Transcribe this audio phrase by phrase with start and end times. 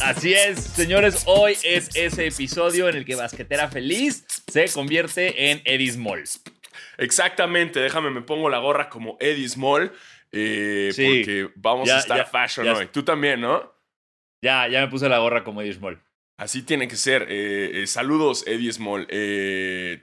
[0.00, 5.62] Así es, señores, hoy es ese episodio en el que Basquetera Feliz se convierte en
[5.64, 6.24] Eddie Small.
[6.98, 9.92] Exactamente, déjame, me pongo la gorra como Eddie Small.
[10.32, 11.04] eh, Sí.
[11.06, 12.72] Porque vamos Ya, a estar ya, fashion ya.
[12.74, 12.86] hoy.
[12.88, 13.72] Tú también, ¿no?
[14.42, 16.02] Ya, ya me puse la gorra como Eddie Small.
[16.40, 17.26] Así tiene que ser.
[17.28, 19.06] Eh, eh, saludos, Eddie Small.
[19.10, 20.00] Eh,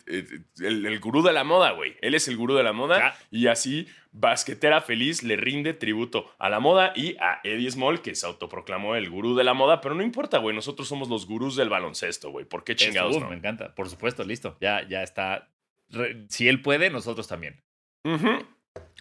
[0.60, 1.96] el, el gurú de la moda, güey.
[2.02, 3.00] Él es el gurú de la moda.
[3.00, 3.18] Ya.
[3.32, 8.14] Y así, Basquetera Feliz le rinde tributo a la moda y a Eddie Small, que
[8.14, 9.82] se autoproclamó el gurú de la moda.
[9.82, 10.56] Pero no importa, güey.
[10.56, 12.46] Nosotros somos los gurús del baloncesto, güey.
[12.46, 13.30] ¿Por qué chingados Esto, uf, no?
[13.32, 14.58] Me encanta, por supuesto, listo.
[14.62, 15.50] Ya, ya está.
[15.90, 17.64] Re- Si él puede, nosotros también.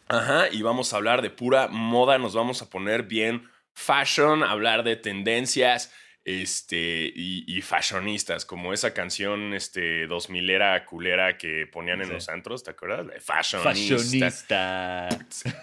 [0.08, 4.84] Ajá, y vamos a hablar de pura moda, nos vamos a poner bien fashion, hablar
[4.84, 5.92] de tendencias
[6.26, 12.12] este, y, y, fashionistas, como esa canción este, 2000 era culera que ponían en sí.
[12.14, 13.06] los antros, ¿te acuerdas?
[13.24, 15.08] Fashionista.
[15.08, 15.08] Fashionista.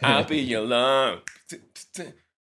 [0.02, 1.24] I'll be your love.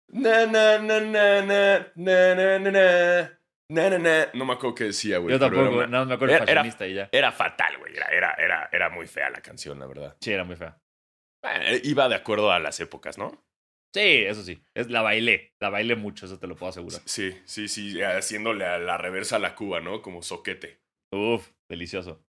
[0.07, 3.29] Na, na, na, na, na, na, na, na.
[3.67, 4.29] Na, na, na.
[4.33, 5.33] No me acuerdo qué decía, güey.
[5.33, 5.87] Yo tampoco, una...
[5.87, 7.09] no me acuerdo era, fashionista y ya.
[7.11, 7.93] Era fatal, güey.
[7.93, 10.15] Era, era, era, era muy fea la canción, la verdad.
[10.21, 10.77] Sí, era muy fea.
[11.41, 13.43] Bueno, iba de acuerdo a las épocas, ¿no?
[13.93, 14.59] Sí, eso sí.
[14.73, 15.53] Es, la bailé.
[15.59, 17.01] La bailé mucho, eso te lo puedo asegurar.
[17.05, 20.01] Sí, sí, sí, haciéndole a la reversa a la cuba, ¿no?
[20.01, 20.79] Como soquete.
[21.11, 22.25] Uf, delicioso.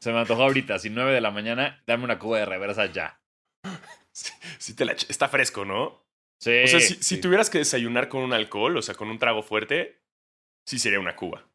[0.00, 3.20] Se me antojó ahorita, si 9 de la mañana, dame una cuba de reversa ya.
[4.12, 6.04] Sí, sí te la Está fresco, ¿no?
[6.42, 6.64] Sí.
[6.64, 10.02] O sea, si, tuvieras que desayunar con un alcohol, o sea, con un trago fuerte,
[10.66, 11.46] sí sería una cuba.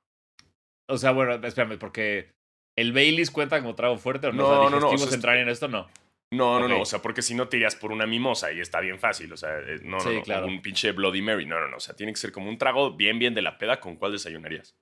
[0.88, 2.34] O sea, bueno, espérame, porque
[2.78, 4.38] el Baileys cuenta como trago fuerte o no.
[4.38, 5.90] No, o sea, no, no, o sea, entrarían en esto, no.
[6.32, 8.80] No, no, no, o sea, porque si no te irías por una mimosa y está
[8.82, 10.48] bien fácil, o sea, eh, no, no, Sí, no, claro.
[10.48, 12.96] un pinche Bloody Mary, no, no, no, o sea, tiene que ser como un trago
[12.96, 14.76] bien, bien de la peda, ¿con cuál desayunarías?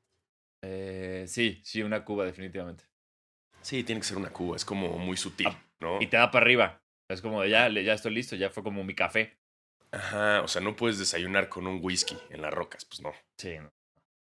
[0.64, 2.86] Eh, sí, sí, una cuba, definitivamente.
[3.62, 6.02] Sí, tiene que ser una cuba, es como muy sutil, Ah, ¿no?
[6.02, 6.82] Y te da para arriba.
[7.10, 9.38] Es como de ya, ya estoy listo, ya fue como mi café.
[9.92, 13.14] Ajá, o sea, no puedes desayunar con un whisky en las rocas, pues no.
[13.38, 13.72] Sí, no.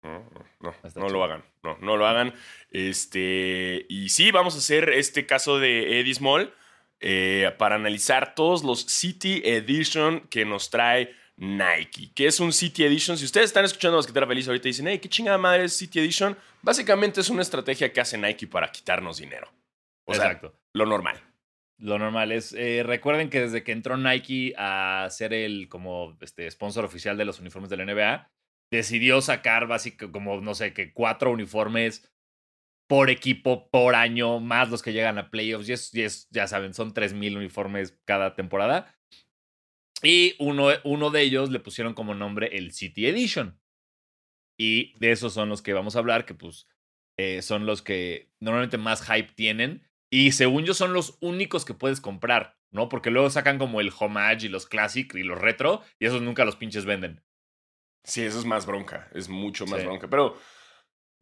[0.04, 1.44] No, no, no, no lo hagan.
[1.64, 2.34] No, no lo hagan.
[2.70, 6.54] Este, y sí, vamos a hacer este caso de Eddie Small
[7.06, 12.12] eh, para analizar todos los City Edition que nos trae Nike.
[12.16, 13.18] ¿Qué es un City Edition?
[13.18, 16.00] Si ustedes están escuchando Basquetera Feliz ahorita y dicen, hey, ¿qué chingada madre es City
[16.00, 16.38] Edition?
[16.62, 19.52] Básicamente es una estrategia que hace Nike para quitarnos dinero.
[20.06, 20.58] O sea, Exacto.
[20.72, 21.20] lo normal.
[21.78, 26.50] Lo normal es, eh, recuerden que desde que entró Nike a ser el como este
[26.50, 28.32] sponsor oficial de los uniformes de la NBA,
[28.72, 32.10] decidió sacar básicamente como, no sé, que cuatro uniformes
[32.94, 35.68] por equipo, por año, más los que llegan a playoffs.
[35.68, 38.96] Y es, y es, ya saben, son 3.000 uniformes cada temporada.
[40.04, 43.60] Y uno, uno de ellos le pusieron como nombre el City Edition.
[44.60, 46.68] Y de esos son los que vamos a hablar, que pues
[47.18, 49.90] eh, son los que normalmente más hype tienen.
[50.12, 52.90] Y según yo son los únicos que puedes comprar, ¿no?
[52.90, 56.46] Porque luego sacan como el homage y los classic y los retro, y esos nunca
[56.46, 57.24] los pinches venden.
[58.04, 59.88] Sí, eso es más bronca, es mucho más Sí.
[59.88, 60.08] bronca.
[60.12, 60.38] Pero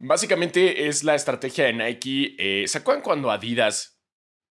[0.02, 2.34] básicamente es la estrategia de Nike.
[2.38, 4.00] Eh, ¿Se acuerdan cuando Adidas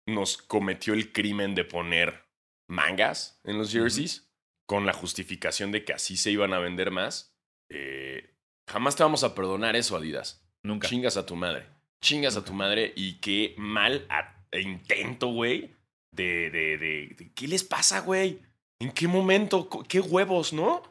[0.09, 2.25] nos cometió el crimen de poner
[2.69, 4.27] mangas en los jerseys?
[4.66, 7.34] Con la justificación de que así se iban a vender más.
[7.71, 8.37] Eh,
[8.69, 10.47] jamás te vamos a perdonar eso, Adidas.
[10.65, 10.89] Nunca.
[10.89, 11.66] Chingas a tu madre.
[12.03, 15.75] Chingas a tu madre y qué mal a- intento, güey.
[16.12, 18.41] De, de, de, de- ¿Qué les pasa, güey?
[18.81, 19.69] ¿En qué momento?
[19.89, 20.83] ¿Qué huevos, no?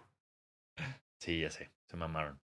[1.21, 2.39] Sí, ya sé, se mamaron.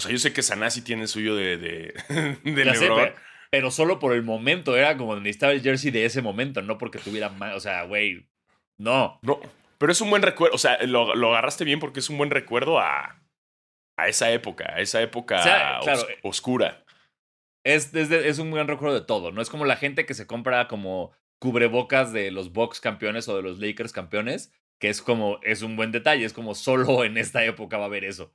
[0.00, 1.94] O sea, yo sé que Sanasi tiene el suyo de, de,
[2.44, 3.04] de sé, LeBron.
[3.10, 3.14] pe-
[3.50, 6.98] pero solo por el momento, era como necesitaba el jersey de ese momento, no porque
[6.98, 8.28] tuviera más, o sea, güey,
[8.78, 9.18] no.
[9.22, 9.40] No,
[9.78, 10.54] pero es un buen recuerdo.
[10.54, 13.20] O sea, lo, lo agarraste bien porque es un buen recuerdo a,
[13.98, 16.84] a esa época, a esa época O sea, claro, os- oscura.
[17.64, 19.42] Es, es, de- es un gran recuerdo de todo, ¿no?
[19.42, 23.42] Es como la gente que se compra como cubrebocas de los Bucks campeones o de
[23.42, 27.44] los Lakers campeones, que es como, es un buen detalle, es como solo en esta
[27.44, 28.32] época va a haber eso.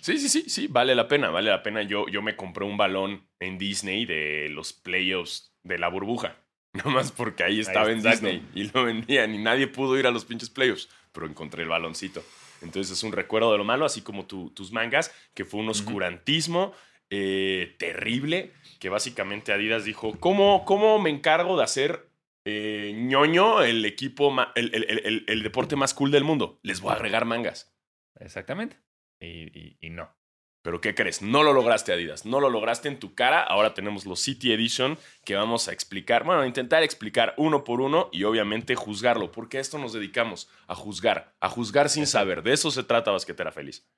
[0.00, 1.82] Sí, sí, sí, sí, vale la pena, vale la pena.
[1.82, 6.36] Yo, yo me compré un balón en Disney de los playoffs de la burbuja.
[6.84, 8.02] Nomás porque ahí estaba en.
[8.02, 11.68] Disney y lo vendían y nadie pudo ir a los pinches playoffs, pero encontré el
[11.68, 12.22] baloncito.
[12.62, 15.68] Entonces es un recuerdo de lo malo, así como tu- tus mangas, que fue un
[15.68, 16.72] oscurantismo
[17.10, 22.08] eh, terrible, que básicamente Adidas dijo, ¿cómo, cómo me encargo de hacer
[22.44, 26.58] eh, ñoño el equipo, el- el- el- el deporte más cool del mundo?
[26.62, 27.72] Les voy a agregar mangas.
[28.18, 28.76] Exactamente.
[29.20, 30.14] Y, y, y no.
[30.62, 31.22] Pero ¿qué crees?
[31.22, 32.26] No lo lograste, Adidas.
[32.26, 33.40] No lo lograste en tu cara.
[33.40, 38.08] Ahora tenemos los City Edition que vamos a explicar, bueno, intentar explicar uno por uno
[38.12, 42.42] y obviamente juzgarlo, porque a esto nos dedicamos, a juzgar, a juzgar sin saber.
[42.42, 43.88] De eso se trata Basquetera Feliz.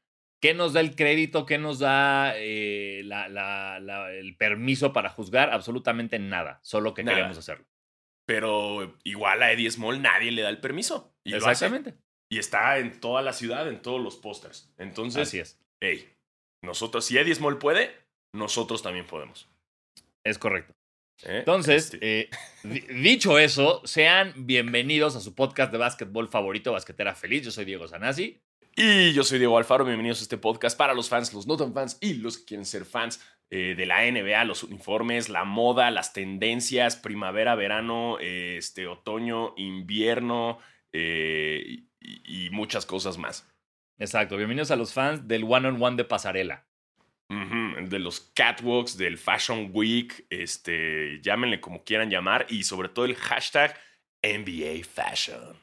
[0.42, 1.46] ¿Qué nos da el crédito?
[1.46, 5.50] ¿Qué nos da eh, la- la- la- el permiso para juzgar?
[5.50, 6.60] Absolutamente nada.
[6.62, 7.16] Solo que Nada.
[7.16, 7.66] queremos hacerlo.
[8.26, 11.14] Pero igual a Eddie Small nadie le da el permiso.
[11.24, 11.66] Y lo hace.
[12.30, 14.70] Y está en toda la ciudad, en todos los pósters.
[14.78, 15.58] Entonces, Así es.
[15.80, 16.08] hey,
[16.62, 17.90] nosotros, si Eddie Small puede,
[18.34, 19.48] nosotros también podemos.
[20.24, 20.74] Es correcto.
[21.24, 21.38] ¿eh?
[21.38, 22.30] Entonces, Este, eh,
[22.64, 27.44] di- dicho eso, sean bienvenidos a su podcast de básquetbol favorito, Basquetera Feliz.
[27.44, 28.38] Yo soy Diego Sanasi.
[28.76, 31.72] Y yo soy Diego Alfaro, bienvenidos a este podcast para los fans, los no tan
[31.74, 33.20] fans y los que quieren ser fans
[33.50, 40.58] eh, de la NBA, los uniformes, la moda, las tendencias, primavera, verano, este, otoño, invierno
[40.92, 43.46] eh, y, y muchas cosas más.
[43.98, 46.64] Exacto, bienvenidos a los fans del One on One de Pasarela.
[47.28, 53.16] De los catwalks, del Fashion Week, este, llámenle como quieran llamar y sobre todo el
[53.16, 53.76] hashtag
[54.22, 55.54] NBA Fashion.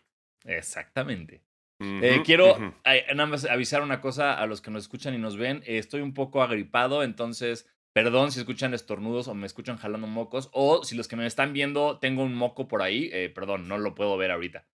[0.44, 1.42] Exactamente.
[1.80, 5.38] Eh, quiero eh, nada más avisar una cosa a los que nos escuchan y nos
[5.38, 5.64] ven.
[5.66, 10.50] Eh, estoy un poco agripado, entonces, perdón si escuchan estornudos o me escuchan jalando mocos.
[10.54, 13.80] O si los que me están viendo tengo un moco por ahí, eh, perdón, no
[13.80, 14.68] lo puedo ver ahorita.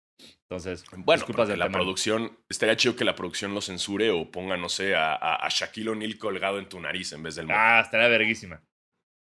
[0.43, 4.57] Entonces, Bueno, disculpas de la producción, estaría chido que la producción lo censure o ponga,
[4.57, 7.59] no sé, a Shaquille O'Neal colgado en tu nariz en vez del moco.
[7.59, 8.63] Ah, estaría verguísima.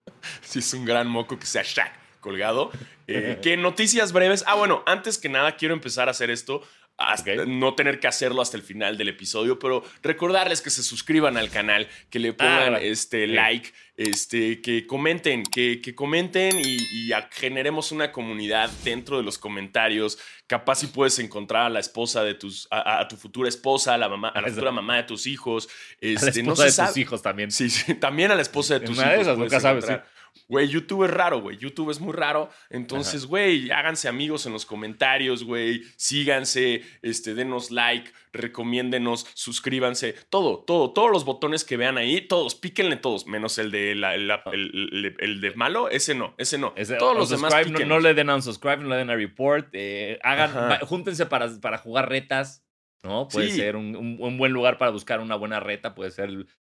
[0.42, 2.72] Si es un gran moco que sea Shaq colgado.
[3.08, 4.44] Eh, ¿Qué noticias breves?
[4.48, 6.62] Ah, bueno, antes que nada quiero empezar a hacer esto.
[7.10, 7.46] Hasta.
[7.46, 11.50] No tener que hacerlo hasta el final del episodio, pero recordarles que se suscriban al
[11.50, 13.32] canal, que le pongan Ah, este sí.
[13.34, 20.18] like, este, que comenten, que, que comenten y, generemos una comunidad dentro de los comentarios.
[20.48, 23.98] Capaz si puedes encontrar a la esposa de tus, a, a tu futura esposa, a
[23.98, 25.68] la mamá, a la futura mamá de tus hijos.
[25.68, 27.52] A la Este, esposa no se de tus hijos también.
[27.52, 29.16] Sí, sí, también a la esposa de tus una hijos.
[29.18, 30.21] de esas, nunca sabes, encontrar.
[30.48, 31.58] Güey, YouTube es raro, güey.
[31.58, 32.50] YouTube es muy raro.
[32.70, 35.82] Entonces, güey, háganse amigos en los comentarios, güey.
[35.98, 40.14] Síganse, este, denos like, recomiéndenos, suscríbanse.
[40.30, 44.18] Todo, todo, todos los botones que vean ahí, todos, píquenle todos, menos el de la-
[44.18, 46.74] la- el, el- el de malo, ese no, ese no.
[46.76, 49.70] Ese- todos los demás no, no le den a unsubscribe, no le den a report.
[49.74, 52.66] eh, hagan, va- júntense para, para jugar retas,
[53.04, 53.28] ¿no?
[53.28, 53.58] Puede Sí.
[53.58, 56.30] ser un, un- un buen lugar para buscar una buena reta, puede ser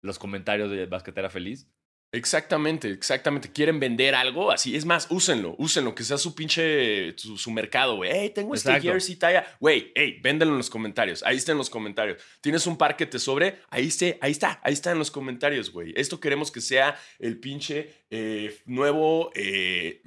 [0.02, 1.68] los comentarios de Basquetera Feliz.
[2.14, 3.52] Exactamente, exactamente.
[3.52, 4.52] ¿Quieren vender algo?
[4.52, 8.12] Así, es más, úsenlo, úsenlo, que sea su pinche, su, su mercado, güey.
[8.14, 8.92] Hey, tengo este Exacto.
[8.92, 9.48] jersey talla.
[9.60, 11.24] Güey, hey, véndelo en los comentarios.
[11.24, 12.22] Ahí está en los comentarios.
[12.40, 13.62] ¿Tienes un par que te sobre?
[13.72, 15.92] Ahí, esté, ahí está, ahí está en los comentarios, güey.
[15.96, 20.04] Esto queremos que sea el pinche eh, nuevo eh,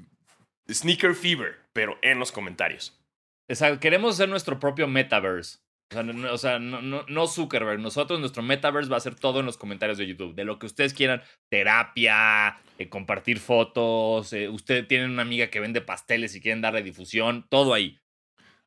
[0.70, 2.96] Sneaker Fever, pero en los comentarios.
[3.48, 5.58] O sea, queremos hacer nuestro propio metaverse.
[5.90, 7.78] O sea, no, no- o sea, no, no, no Zuckerberg.
[7.80, 10.34] Nosotros, nuestro metaverse va a ser todo en los comentarios de YouTube.
[10.34, 11.22] De lo que ustedes quieran.
[11.48, 14.32] Terapia, eh, compartir fotos.
[14.32, 17.46] eh, ustedes tienen una amiga que vende pasteles y quieren darle difusión.
[17.48, 17.98] Todo ahí.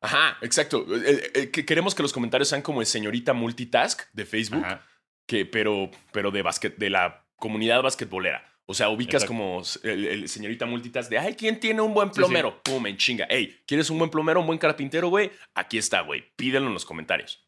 [0.00, 0.86] Ajá, exacto.
[0.96, 4.64] Eh, eh, que queremos que los comentarios sean como el señorita multitask de Facebook.
[4.64, 4.86] Ajá.
[5.26, 8.49] que, pero, pero de, basquet, de la comunidad basquetbolera.
[8.70, 9.32] O sea, ubicas Exacto.
[9.32, 12.18] como el, el señorita multitask de, ay, ¿quién tiene un buen Sí, sí.
[12.20, 12.62] plomero?
[12.62, 13.26] Pum, en chinga.
[13.28, 15.32] Hey, ¿quieres un buen plomero, un buen carpintero, güey?
[15.54, 16.22] Aquí está, güey.
[16.36, 17.44] Pídelo en los comentarios.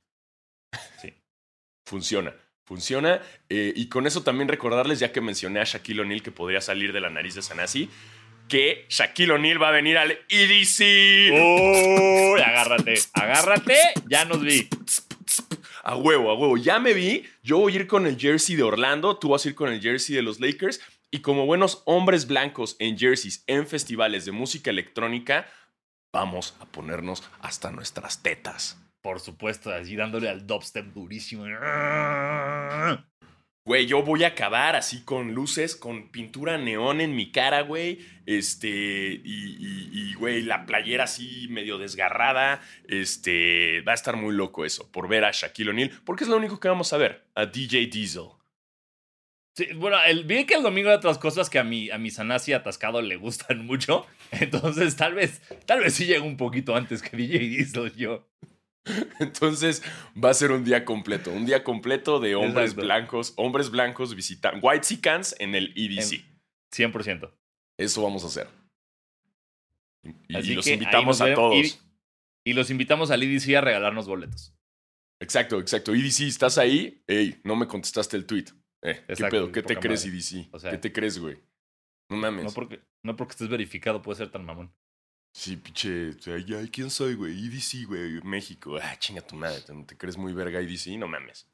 [1.00, 1.14] Sí.
[1.86, 2.34] Funciona.
[2.64, 3.20] Funciona.
[3.48, 6.92] Eh, y con eso también recordarles, ya que mencioné a Shaquille O'Neal que podría salir
[6.92, 7.88] de la nariz de Sanasi,
[8.48, 10.80] que Shaquille O'Neal va a venir al EDC.
[11.32, 13.76] Uy, agárrate, agárrate,
[14.08, 14.68] ya nos vi.
[15.84, 16.56] A huevo, a huevo.
[16.56, 17.24] Ya me vi.
[17.44, 19.16] Yo voy a ir con el jersey de Orlando.
[19.18, 20.80] Tú vas a ir con el jersey de los Lakers.
[21.14, 25.46] Y como buenos hombres blancos en jerseys en festivales de música electrónica,
[26.10, 28.78] vamos a ponernos hasta nuestras tetas.
[29.02, 31.44] Por supuesto, así dándole al dubstep durísimo.
[33.64, 37.98] Güey, yo voy a acabar así con luces, con pintura neón en mi cara, güey.
[38.26, 42.60] Este, y, y- y, güey, la playera así medio desgarrada.
[42.88, 46.38] Este, va a estar muy loco eso, por ver a Shaquille O'Neal, porque es lo
[46.38, 48.28] único que vamos a ver, a DJ Diesel.
[49.54, 52.10] Sí, bueno, el, vi que el domingo hay otras cosas que a mi, a mi
[52.10, 54.06] Sanasi atascado le gustan mucho.
[54.30, 58.28] Entonces, tal vez, tal vez sí llego un poquito antes que DJ Diesel yo.
[59.20, 59.82] Entonces
[60.22, 62.82] va a ser un día completo, un día completo de hombres Exacto.
[62.82, 66.24] blancos, hombres blancos visitan White Sicans en el EDC.
[66.74, 67.30] 100%.
[67.78, 68.48] Eso vamos a hacer.
[70.28, 71.54] Y, los invitamos a todos.
[72.44, 74.52] Y, y los invitamos al IDC a regalarnos boletos.
[75.20, 75.94] Exacto, exacto.
[75.94, 77.04] EDC, ¿estás ahí?
[77.06, 78.46] Ey, no me contestaste el tweet.
[78.82, 79.52] Eh, ¿Qué Exacto, pedo?
[79.52, 80.18] ¿Qué te crees, madre.
[80.18, 80.54] EDC?
[80.54, 81.38] O sea, ¿Qué te crees, güey?
[82.10, 82.44] No mames.
[82.44, 84.74] No porque, no porque estés verificado puede ser tan mamón.
[85.34, 86.10] Sí, pinche.
[86.10, 87.32] o sea, ay, ¿Quién soy, güey?
[87.46, 88.20] EDC, güey.
[88.22, 88.76] México.
[88.82, 89.62] Ah, chinga tu madre.
[89.62, 90.98] ¿Te, te crees muy verga EDC?
[90.98, 91.48] No mames.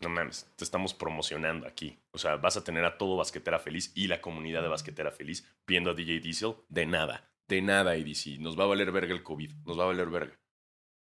[0.00, 0.46] No mames.
[0.56, 1.98] Te estamos promocionando aquí.
[2.12, 5.48] O sea, vas a tener a todo Basquetera Feliz y la comunidad de Basquetera Feliz
[5.66, 6.54] viendo a DJ Diesel.
[6.68, 7.32] De nada.
[7.48, 8.38] De nada, EDC.
[8.40, 9.52] Nos va a valer verga el COVID.
[9.64, 10.38] Nos va a valer verga.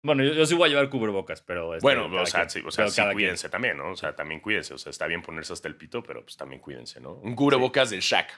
[0.03, 1.73] Bueno, yo, yo sí voy a llevar cubrebocas, pero.
[1.75, 2.49] este, Bueno, o sea, quien.
[2.49, 3.17] sí, o sea, Pero sí, cada quien.
[3.17, 3.91] cuídense también, ¿no?
[3.91, 4.73] O sea, también cuídense.
[4.73, 7.13] O sea, está bien ponerse hasta el pito, pero pues también cuídense, ¿no?
[7.13, 8.29] Un cubrebocas del Shaq.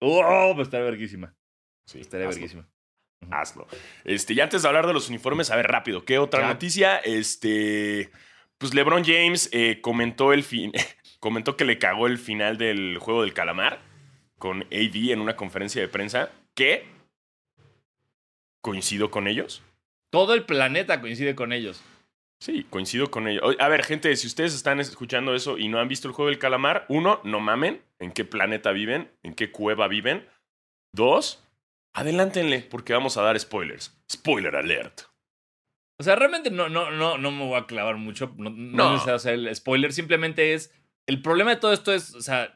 [0.00, 0.52] ¡Oh!
[0.54, 1.34] Pues estaría verguísima.
[1.86, 2.40] Sí, Estaría hazlo.
[2.40, 2.68] verguísima.
[3.30, 3.66] hazlo.
[4.04, 6.96] Este, y antes de hablar de los uniformes, a ver, rápido, ¿qué otra noticia?
[6.98, 8.10] Este,
[8.58, 10.72] pues LeBron James eh, comentó el fin,
[11.20, 13.80] comentó que le cagó el final del juego del calamar
[14.38, 16.30] con AD en una conferencia de prensa.
[16.54, 16.86] que
[18.62, 19.62] coincido con ellos.
[20.14, 21.82] Todo el planeta coincide con ellos.
[22.40, 23.42] Sí, coincido con ellos.
[23.44, 26.28] Oye, A ver, gente, si ustedes están escuchando eso y no han visto el juego
[26.28, 30.26] del calamar, uno, no mamen en qué planeta viven, en qué cueva viven.
[30.92, 31.42] Dos,
[31.94, 33.96] adelántenle, porque vamos a dar spoilers.
[34.10, 35.02] Spoiler alert.
[35.98, 38.32] O sea, realmente no, no, no, no me voy a clavar mucho.
[38.36, 38.84] No, no No.
[38.86, 39.92] es necesario hacer el spoiler.
[39.92, 40.72] Simplemente es.
[41.06, 42.14] El problema de todo esto es.
[42.14, 42.52] O sea,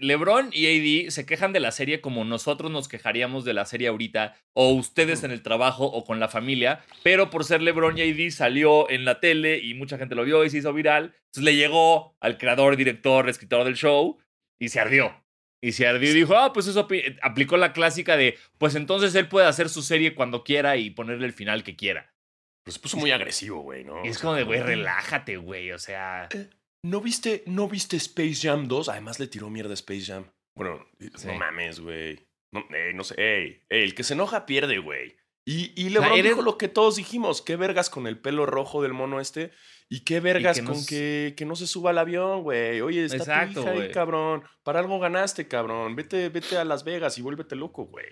[0.00, 0.66] LeBron y
[1.06, 4.72] AD se quejan de la serie como nosotros nos quejaríamos de la serie ahorita, o
[4.72, 8.88] ustedes en el trabajo o con la familia, pero por ser LeBron y AD salió
[8.90, 11.14] en la tele y mucha gente lo vio y se hizo viral.
[11.26, 14.18] Entonces le llegó al creador, director, escritor del show
[14.58, 15.24] y se ardió.
[15.62, 16.88] Y se ardió y dijo, ah, pues eso
[17.22, 21.26] aplicó la clásica de, pues entonces él puede hacer su serie cuando quiera y ponerle
[21.26, 22.14] el final que quiera.
[22.64, 24.04] Pues se puso muy agresivo, güey, ¿no?
[24.04, 25.72] Y es como de, güey, relájate, güey.
[25.72, 26.28] O sea,
[26.82, 28.88] ¿No viste, ¿No viste Space Jam 2?
[28.88, 30.24] Además le tiró mierda a Space Jam.
[30.56, 31.26] Bueno, Sí.
[31.26, 32.26] no mames, güey.
[32.52, 35.16] No, ey, no sé, ey, ey, el que se enoja pierde, güey.
[35.46, 37.42] Y, y LeBron eres- dijo lo que todos dijimos.
[37.42, 39.52] ¿Qué vergas con el pelo rojo del mono este?
[39.88, 42.80] ¿Y qué vergas que con que, que no se suba al avión, güey?
[42.80, 44.42] Oye, está Exacto, tu hija ahí, cabrón.
[44.62, 45.96] Para algo ganaste, cabrón.
[45.96, 48.06] Vete, vete a Las Vegas y vuélvete loco, güey.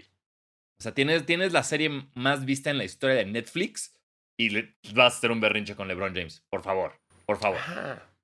[0.80, 3.98] o sea tienes, tienes la serie más vista en la historia de Netflix
[4.38, 6.44] y le- vas a hacer un berrinche con LeBron James.
[6.50, 7.58] Por favor, por favor.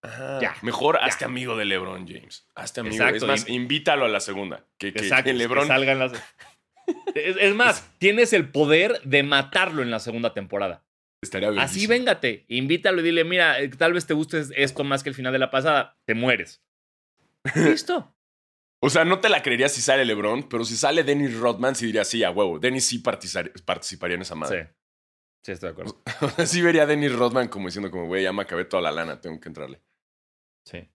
[0.04, 0.38] Ajá.
[0.40, 1.06] Ya, Mejor ya.
[1.06, 2.46] hazte amigo de LeBron James.
[2.54, 2.94] Hazte amigo.
[2.96, 4.64] Exacto, es más, y- invítalo a la segunda.
[4.78, 5.24] Que, que, Exacto.
[5.24, 6.12] que que LeBron salgan las...
[7.14, 10.84] es, es más, tienes el poder de matarlo en la segunda temporada.
[11.22, 11.56] estaría Así
[11.86, 11.90] bellísimo.
[11.90, 15.32] véngate, invítalo y dile, mira, eh, tal vez te guste esto más que el final
[15.32, 16.62] de la pasada, te mueres.
[17.54, 18.10] Listo.
[18.80, 21.86] O sea, no te la creerías si sale LeBron, pero si sale Dennis Rodman, sí
[21.86, 22.58] diría, sí, a huevo.
[22.58, 24.40] Dennis sí participaría en esa Sí.
[24.40, 24.74] madre.
[25.42, 26.02] Sí, estoy de acuerdo.
[26.46, 26.60] Sí.
[26.60, 29.40] vería a Dennis Rodman como diciendo, como, güey, ya me acabé toda la lana, tengo
[29.40, 29.80] que entrarle.
[30.64, 30.88] Sí.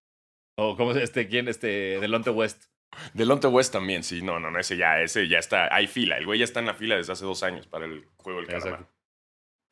[0.55, 1.47] O como este, ¿quién?
[1.47, 2.65] Este, Delonte West.
[3.13, 4.21] Delonte West también, sí.
[4.21, 5.73] No, no, no, ese ya, ese ya está.
[5.73, 6.17] Hay fila.
[6.17, 8.47] El güey ya está en la fila desde hace dos años para el juego del
[8.47, 8.87] calamar.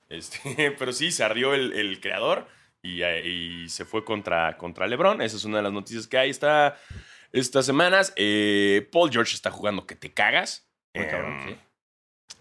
[0.10, 2.48] Este, pero sí, se ardió el, el creador
[2.82, 5.22] y, eh, y se fue contra, contra LeBron.
[5.22, 6.78] Esa es una de las noticias que hay esta,
[7.32, 8.14] estas semanas.
[8.16, 10.70] Eh, Paul George está jugando que te cagas.
[10.94, 11.58] Muy cabrón, Em.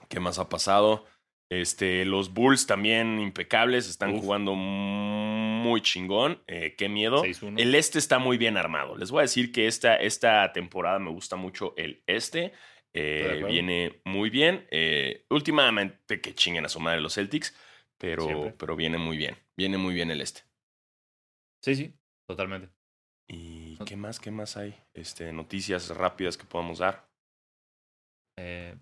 [0.09, 1.05] ¿Qué más ha pasado?
[1.49, 4.21] Este, los Bulls también impecables, están Uf.
[4.21, 6.43] jugando muy chingón.
[6.47, 7.23] Eh, qué miedo.
[7.23, 7.61] 6-1.
[7.61, 8.97] El este está muy bien armado.
[8.97, 12.53] Les voy a decir que esta, esta temporada me gusta mucho el este.
[12.93, 14.67] Eh, viene muy bien.
[14.71, 17.55] Eh, últimamente que chinguen a su madre los Celtics,
[17.99, 18.55] pero, Siempre.
[18.59, 19.37] pero viene muy bien.
[19.57, 20.43] Viene muy bien el este.
[21.63, 21.95] Sí, sí,
[22.27, 22.71] totalmente.
[23.29, 24.19] ¿Y qué más?
[24.21, 24.75] ¿Qué más hay?
[24.95, 27.09] Este, noticias rápidas que podamos dar.
[28.39, 28.77] Eh,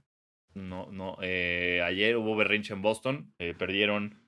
[0.54, 1.16] no, no.
[1.20, 3.34] eh, ayer hubo berrinche en Boston.
[3.38, 4.20] eh, perdieron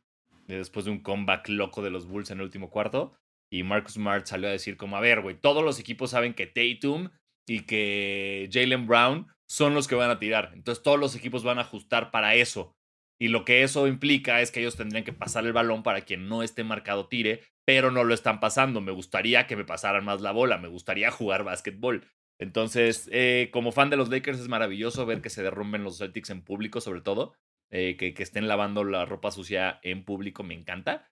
[0.48, 3.14] eh, después de un comeback loco de los Bulls en el último cuarto.
[3.50, 6.46] Y Marcus Smart salió a decir como, a ver, güey, todos los equipos saben que
[6.46, 7.10] Tatum
[7.46, 10.50] y que Jalen Brown son los que van a tirar.
[10.54, 12.76] Entonces todos los equipos van a ajustar para eso.
[13.18, 16.28] Y lo que eso implica es que ellos tendrían que pasar el balón para quien
[16.28, 18.80] no esté marcado tire, pero no lo están pasando.
[18.80, 22.04] Me gustaría que me pasaran más la bola, me gustaría jugar básquetbol.
[22.38, 26.30] Entonces, eh, como fan de los Lakers es maravilloso ver que se derrumben los Celtics
[26.30, 27.34] en público, sobre todo,
[27.70, 31.10] eh, que, que estén lavando la ropa sucia en público, me encanta.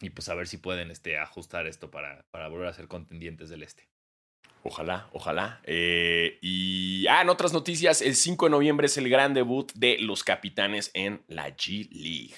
[0.00, 3.50] Y pues a ver si pueden este, ajustar esto para, para volver a ser contendientes
[3.50, 3.88] del este.
[4.64, 5.60] Ojalá, ojalá.
[5.64, 9.98] Eh, y, ah, en otras noticias, el 5 de noviembre es el gran debut de
[9.98, 12.34] los capitanes en la G League.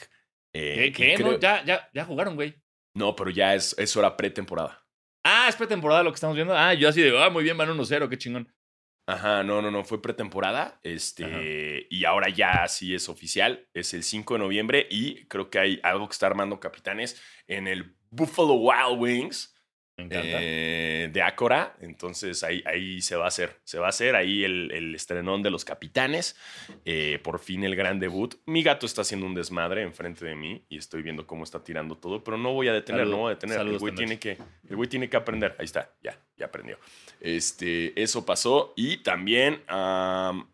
[0.55, 0.93] Eh, ¿Qué?
[0.93, 1.15] ¿Qué?
[1.15, 2.55] creo- No, ya, ya, ya jugaron, güey.
[2.97, 4.84] No, pero ya es, es hora pretemporada.
[5.25, 6.57] Ah, es pretemporada lo que estamos viendo.
[6.57, 8.53] Ah, yo así de, ah, muy bien, van 1-0, qué chingón.
[9.07, 10.79] Ajá, no, no, no, fue pretemporada.
[10.83, 11.41] Este, Ajá.
[11.91, 13.69] y ahora ya sí es oficial.
[13.75, 17.69] Es el 5 de noviembre y creo que hay algo que está armando capitanes en
[17.69, 19.54] el Buffalo Wild Wings
[19.97, 20.39] Me encanta.
[20.41, 21.77] eh, de Acora.
[21.81, 23.61] Entonces ahí, ahí se va a hacer.
[23.63, 26.35] Se va a hacer ahí el, el estrenón de los capitanes.
[26.85, 28.35] Eh, por fin el gran debut.
[28.47, 31.97] Mi gato está haciendo un desmadre enfrente de mí y estoy viendo cómo está tirando
[31.97, 33.61] todo, pero no voy a detener, Salud- no voy a detener.
[33.61, 34.37] El güey, tiene que,
[34.69, 35.55] el güey tiene que aprender.
[35.61, 36.77] Ahí está, ya, ya aprendió.
[37.21, 38.73] Este, eso pasó.
[38.77, 40.49] Y también am,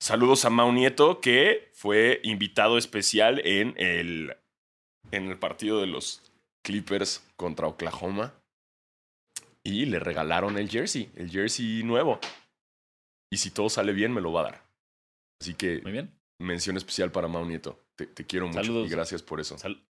[0.00, 4.36] saludos a Mau Nieto, que fue invitado especial en el,
[5.12, 6.20] en el partido de los
[6.62, 8.34] Clippers contra Oklahoma.
[9.68, 12.20] Y le regalaron el jersey, el jersey nuevo.
[13.32, 14.62] Y si todo sale bien, me lo va a dar.
[15.40, 16.12] Así que Muy bien.
[16.38, 17.84] mención especial para Mau Nieto.
[17.96, 18.86] Te, te quiero mucho Saludos.
[18.86, 19.58] y gracias por eso.
[19.58, 19.84] Sal-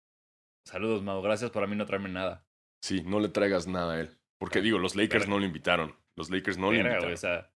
[0.66, 1.20] Saludos, Mau.
[1.22, 2.46] Gracias por a mí no traerme nada.
[2.82, 4.10] Sí, no le traigas nada a él.
[4.38, 5.94] Porque digo, los Lakers no lo invitaron.
[6.16, 7.14] Los Lakers no le Verga, invitaron.
[7.14, 7.50] o sea,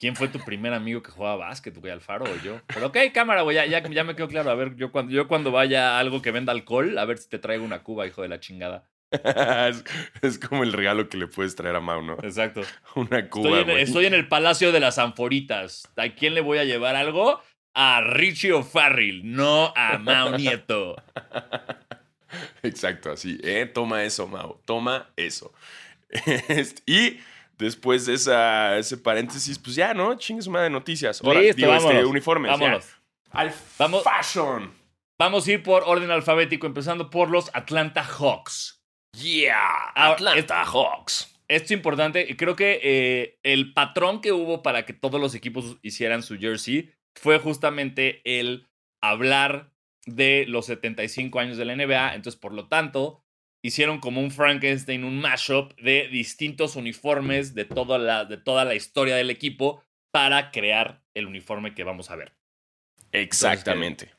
[0.00, 1.92] ¿Quién fue tu primer amigo que jugaba básquet, güey?
[1.92, 2.60] ¿Alfaro o yo?
[2.68, 4.50] Pero ok, cámara, güey, ya, ya, ya me quedó claro.
[4.50, 7.28] A ver, yo cuando, yo cuando vaya a algo que venda alcohol, a ver si
[7.28, 8.88] te traigo una cuba, hijo de la chingada.
[9.70, 9.84] es,
[10.22, 12.14] es como el regalo que le puedes traer a Mau, ¿no?
[12.22, 12.62] Exacto.
[12.94, 13.82] Una cuba, Estoy en, güey.
[13.82, 15.88] estoy en el Palacio de las Anforitas.
[15.96, 17.40] ¿A quién le voy a llevar algo?
[17.74, 20.96] A Richie O'Farrill, no a Mao Nieto.
[22.62, 23.38] Exacto, así.
[23.42, 24.60] Eh, toma eso, Mau.
[24.64, 25.52] Toma eso.
[26.10, 27.20] Este, y
[27.58, 30.14] después de esa, ese paréntesis, pues ya, ¿no?
[30.16, 31.22] Chingues madre de noticias.
[31.22, 32.10] Ahora, Listo, digo, este, vámonos.
[32.10, 32.50] uniformes.
[32.50, 32.56] ya.
[32.56, 32.86] Vámonos.
[33.30, 34.72] Al Vamos- fashion.
[35.18, 38.77] Vamos a ir por orden alfabético, empezando por los Atlanta Hawks.
[39.20, 39.92] Yeah.
[39.94, 41.34] Atlanta Hawks.
[41.48, 42.26] Esto es importante.
[42.28, 46.38] y Creo que eh, el patrón que hubo para que todos los equipos hicieran su
[46.38, 48.68] jersey fue justamente el
[49.02, 49.72] hablar
[50.04, 52.14] de los 75 años de la NBA.
[52.14, 53.24] Entonces, por lo tanto,
[53.62, 58.74] hicieron como un Frankenstein, un mashup de distintos uniformes de toda la, de toda la
[58.74, 62.34] historia del equipo para crear el uniforme que vamos a ver.
[63.12, 64.17] Exactamente.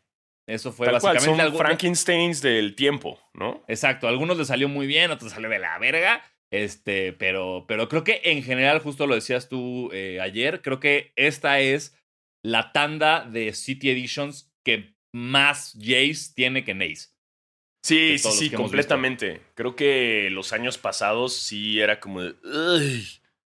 [0.50, 3.64] Eso fue Tal cual, básicamente son algo- Frankensteins del tiempo, ¿no?
[3.68, 6.24] Exacto, a algunos les salió muy bien, otros salió de la verga.
[6.52, 11.14] Este, pero, pero creo que en general, justo lo decías tú eh, ayer, creo que
[11.16, 11.96] esta es
[12.44, 17.10] la tanda de City Editions que más Jays tiene que Nace.
[17.86, 19.42] Sí, sí, sí, completamente.
[19.56, 23.08] Creo que los años pasados sí era como de, "Uy",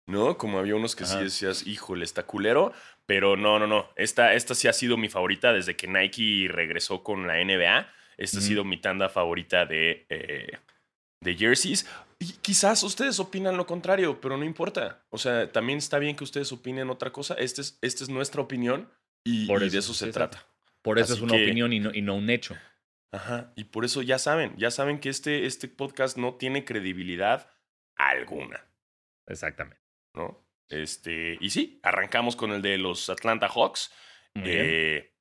[0.07, 0.37] ¿no?
[0.37, 2.73] Como había unos que sí decías, híjole, está culero.
[3.09, 3.89] Pero no, no, no.
[3.97, 7.91] Esta, esta sí ha sido mi favorita desde que Nike regresó con la NBA.
[8.19, 10.59] Esta ha sido mi tanda favorita de, eh,
[11.23, 11.87] de jerseys.
[12.19, 15.05] Y quizás ustedes opinan lo contrario, pero no importa.
[15.09, 17.33] O sea, también está bien que ustedes opinen otra cosa.
[17.35, 18.91] Esta es, esta es nuestra opinión
[19.25, 20.45] y, Por y eso, de eso se trata.
[20.83, 22.57] Por eso Así es una que- opinión y no, y no un hecho.
[23.11, 27.51] Ajá, y por eso ya saben, ya saben que este, este podcast no tiene credibilidad
[27.97, 28.67] alguna,
[29.27, 29.81] Exactamente.
[30.15, 30.47] ¿no?
[30.69, 33.91] Este, y sí, arrancamos con el de los Atlanta Hawks.
[34.35, 35.13] Eh,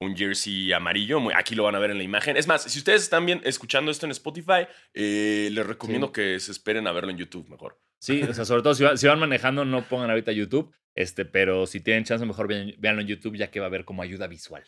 [0.00, 2.36] un jersey amarillo, muy- aquí lo van a ver en la imagen.
[2.36, 6.12] Es más, si ustedes están bien escuchando esto en Spotify, eh, les recomiendo Sí.
[6.14, 7.78] que se esperen a verlo en YouTube mejor.
[8.00, 10.74] Sí, o sea, sobre todo si, va- si van manejando, no pongan ahorita YouTube.
[10.94, 13.84] Este, pero si tienen chance, mejor vean- véanlo en YouTube, ya que va a haber
[13.84, 14.64] como ayuda visual.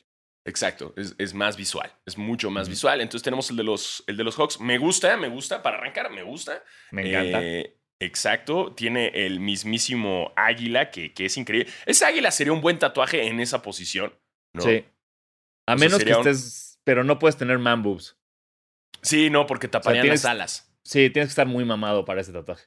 [0.46, 3.00] Exacto, es, es más visual, es mucho más visual.
[3.00, 4.60] Entonces tenemos el de, los, el de los Hawks.
[4.60, 6.62] Me gusta, me gusta, para arrancar, me gusta.
[6.92, 7.42] Me encanta.
[7.42, 11.72] Eh, exacto, tiene el mismísimo águila que, que es increíble.
[11.86, 14.12] Ese águila sería un buen tatuaje en esa posición,
[14.54, 14.62] ¿no?
[14.62, 14.84] Sí.
[15.66, 16.80] A O sea, menos que un- estés.
[16.84, 18.18] Pero no puedes tener man boobs.
[19.00, 20.76] Sí, no, porque taparían tienes- las alas.
[20.84, 22.66] Sí, tienes que estar muy mamado para ese tatuaje.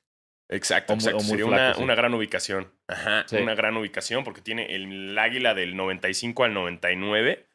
[0.50, 1.18] Exacto, o exacto.
[1.20, 1.84] muy sería flaco, una, sí.
[1.84, 2.74] una gran ubicación.
[2.88, 3.36] Ajá, Sí.
[3.36, 7.46] una gran ubicación porque tiene el, águila del 95 al 99.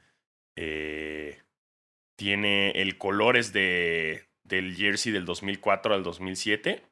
[0.57, 1.41] eh,
[2.19, 6.83] tiene el color es de, del jersey del 2004 al 2007.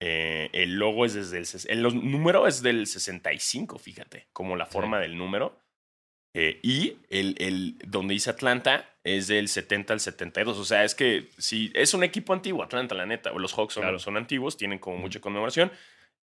[0.00, 1.46] Eh, el logo es desde el...
[1.76, 4.72] El los- número es del 65, fíjate, como la Sí.
[4.72, 5.60] forma del número.
[6.36, 10.56] Eh, y el, el donde dice Atlanta es del 70 al 72.
[10.58, 13.32] O sea, es que si es un equipo antiguo, Atlanta, la neta.
[13.32, 13.98] Los Hawks son, Claro.
[13.98, 15.72] son antiguos, tienen como mucha conmemoración.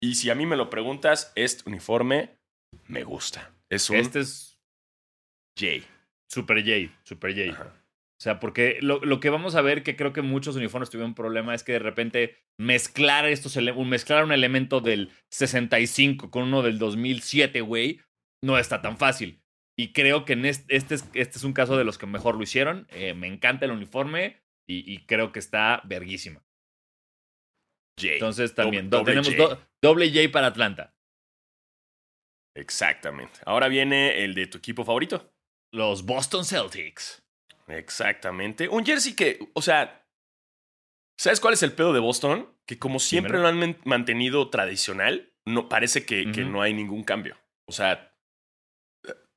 [0.01, 2.31] Y si a mí me lo preguntas, este uniforme
[2.87, 3.53] me gusta.
[3.69, 4.59] Es un Este es
[5.57, 5.85] J.
[6.29, 6.91] Super J.
[7.03, 7.51] Super J.
[7.51, 7.80] Ajá.
[8.21, 11.09] O sea, porque lo, lo que vamos a ver, que creo que muchos uniformes tuvieron
[11.09, 16.61] un problema, es que de repente mezclar estos mezclar un elemento del 65 con uno
[16.61, 17.99] del 2007, güey,
[18.43, 19.41] no está tan fácil.
[19.75, 22.35] Y creo que en este, este, es, este es un caso de los que mejor
[22.35, 22.85] lo hicieron.
[22.91, 26.45] Eh, me encanta el uniforme y, y creo que está verguísima.
[27.99, 28.13] J.
[28.13, 29.55] Entonces también do- Doble tenemos J.
[29.55, 30.93] do- doble J para Atlanta.
[32.55, 33.39] Exactamente.
[33.45, 35.33] Ahora viene el de tu equipo favorito.
[35.73, 37.20] Los Boston Celtics.
[37.71, 38.67] Exactamente.
[38.69, 40.05] Un jersey que, o sea,
[41.17, 42.49] ¿sabes cuál es el pedo de Boston?
[42.65, 43.43] Que como siempre Dímelo.
[43.43, 47.37] lo han man- mantenido tradicional, no, parece que, que no hay ningún cambio.
[47.67, 48.15] O sea,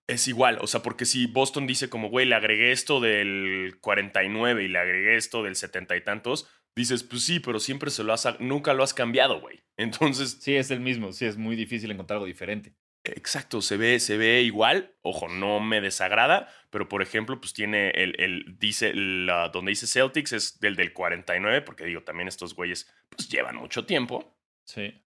[0.07, 0.59] es igual.
[0.61, 4.79] O sea, porque si Boston dice como, güey, le agregué esto del 49 y le
[4.79, 8.75] agregué esto del 70 y tantos, dices, pues sí, pero siempre se lo has, nunca
[8.75, 9.63] lo has cambiado, güey.
[9.79, 11.13] Entonces, Sí, es el mismo.
[11.13, 12.75] Sí, es muy difícil encontrar algo diferente.
[13.07, 14.95] Exacto, se ve, se ve igual.
[15.03, 19.87] Ojo, no me desagrada, pero por ejemplo, pues tiene el, el dice, la, donde dice
[19.87, 24.35] Celtics es del del 49, porque digo, también estos güeyes pues llevan mucho tiempo.
[24.65, 25.01] Sí.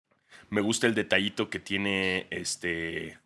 [0.48, 3.18] Me gusta el detallito que tiene este.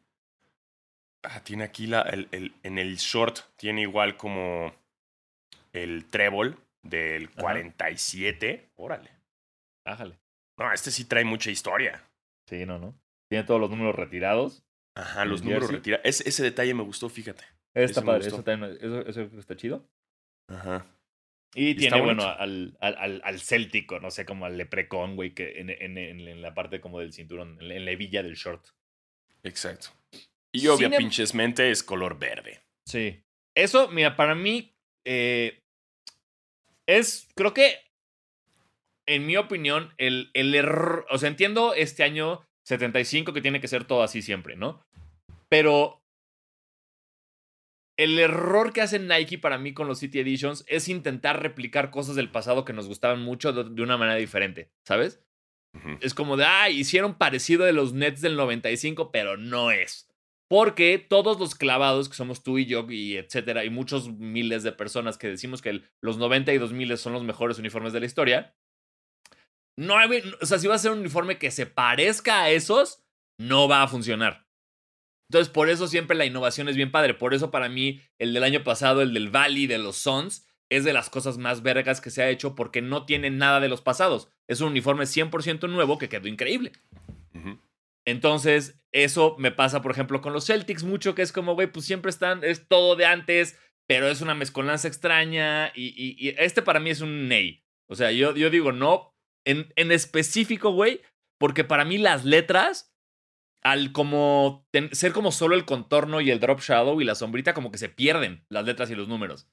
[1.22, 4.74] Ah, tiene aquí la, el, el- en el short, tiene igual como
[5.72, 7.42] el trébol del Ajá.
[7.42, 8.70] 47.
[8.74, 9.10] Órale.
[9.84, 10.18] Bájale.
[10.58, 12.02] No, este sí trae mucha historia.
[12.48, 12.92] Sí, no, no.
[13.28, 14.64] Tiene todos los números retirados.
[14.96, 16.04] Ajá, los números retirados.
[16.04, 17.44] Ese, ese detalle me gustó, fíjate.
[17.74, 19.88] Está me padre, eso, también- eso, eso está chido.
[20.48, 20.86] Ajá.
[21.54, 25.60] Y está tiene, bueno, al, al, al, céltico, no sé, como al leprecón, güey, que
[25.60, 28.68] en, en, en, la parte como del cinturón, en la, en la hebilla del short.
[29.42, 29.88] Exacto.
[30.52, 32.60] Y obvia Sin em- pinches mente es color verde.
[32.86, 33.22] Sí.
[33.54, 35.60] Eso, mira, para mí eh,
[36.86, 37.80] es, creo que,
[39.06, 43.68] en mi opinión, el, el error, o sea, entiendo este año 75 que tiene que
[43.68, 44.82] ser todo así siempre, ¿no?
[45.48, 46.01] Pero
[48.02, 52.16] el error que hace Nike para mí con los City Editions es intentar replicar cosas
[52.16, 55.20] del pasado que nos gustaban mucho de, de una manera diferente, ¿sabes?
[56.02, 60.08] Es como de, ah, hicieron parecido de los Nets del 95, pero no es.
[60.48, 64.72] Porque todos los clavados, que somos tú y yo, y etcétera, y muchos miles de
[64.72, 68.06] personas que decimos que el- los 90 y 2000 son los mejores uniformes de la
[68.06, 68.54] historia,
[69.78, 73.02] no hay, o sea, si va a ser un uniforme que se parezca a esos,
[73.38, 74.41] no va a funcionar.
[75.30, 77.14] Entonces, por eso siempre la innovación es bien padre.
[77.14, 80.84] Por eso, para mí, el del año pasado, el del Valley de los Suns, es
[80.84, 83.80] de las cosas más vergas que se ha hecho porque no tiene nada de los
[83.82, 84.28] pasados.
[84.48, 86.72] Es un uniforme 100% nuevo que quedó increíble.
[88.04, 91.86] Entonces, eso me pasa, por ejemplo, con los Celtics mucho, que es como, güey, pues
[91.86, 95.68] siempre están, es todo de antes, pero es una mezcolanza extraña.
[95.74, 97.62] Y, y- y este para mí es un ney.
[97.88, 101.00] O sea, yo, yo digo no, en, en específico, güey,
[101.38, 102.91] porque para mí las letras,
[103.62, 107.54] al como ten- ser como solo el contorno y el drop shadow y la sombrita,
[107.54, 109.48] como que se pierden las letras y los números.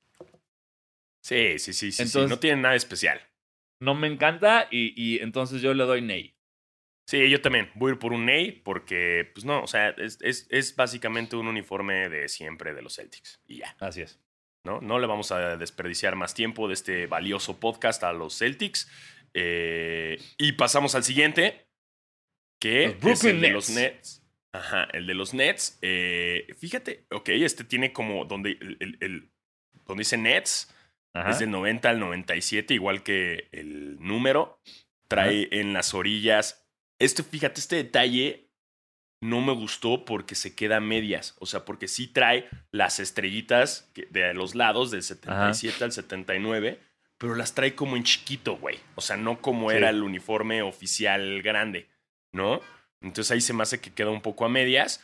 [1.21, 3.21] Sí, sí, sí, sí, No tiene nada especial.
[3.81, 6.35] No me encanta y, y entonces yo le doy ney.
[7.09, 7.71] Sí, yo también.
[7.73, 11.35] Voy a ir por un Ney porque, pues no, o sea, es, es, es básicamente
[11.35, 13.41] un uniforme de siempre de los Celtics.
[13.47, 14.19] Y ya, Así es.
[14.63, 14.79] ¿no?
[14.79, 18.91] No le vamos a desperdiciar más tiempo de este valioso podcast a los Celtics.
[19.33, 21.68] Eh, y pasamos al siguiente,
[22.59, 24.23] que Los es el de los Nets.
[24.51, 25.77] Ajá, el de los Nets.
[25.81, 29.29] Eh, fíjate, ok, este tiene como donde, el, el- el-
[29.85, 30.73] donde dice Nets,
[31.13, 31.29] Ajá.
[31.31, 34.59] es del 90 al 97, igual que el número.
[35.07, 36.67] Trae en las orillas.
[36.99, 38.49] Este, fíjate, este detalle
[39.21, 41.35] no me gustó porque se queda a medias.
[41.39, 46.79] O sea, porque sí trae las estrellitas de los lados, del 77 al 79,
[47.17, 48.77] pero las trae como en chiquito, güey.
[48.95, 49.77] O sea, no como Sí.
[49.77, 51.87] era el uniforme oficial grande,
[52.31, 52.61] ¿no?
[53.01, 55.03] Entonces ahí se me hace que queda un poco a medias.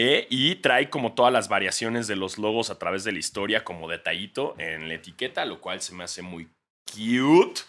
[0.00, 3.64] Eh, y trae como todas las variaciones de los logos a través de la historia
[3.64, 6.48] como detallito en la etiqueta, lo cual se me hace muy
[6.86, 7.62] cute.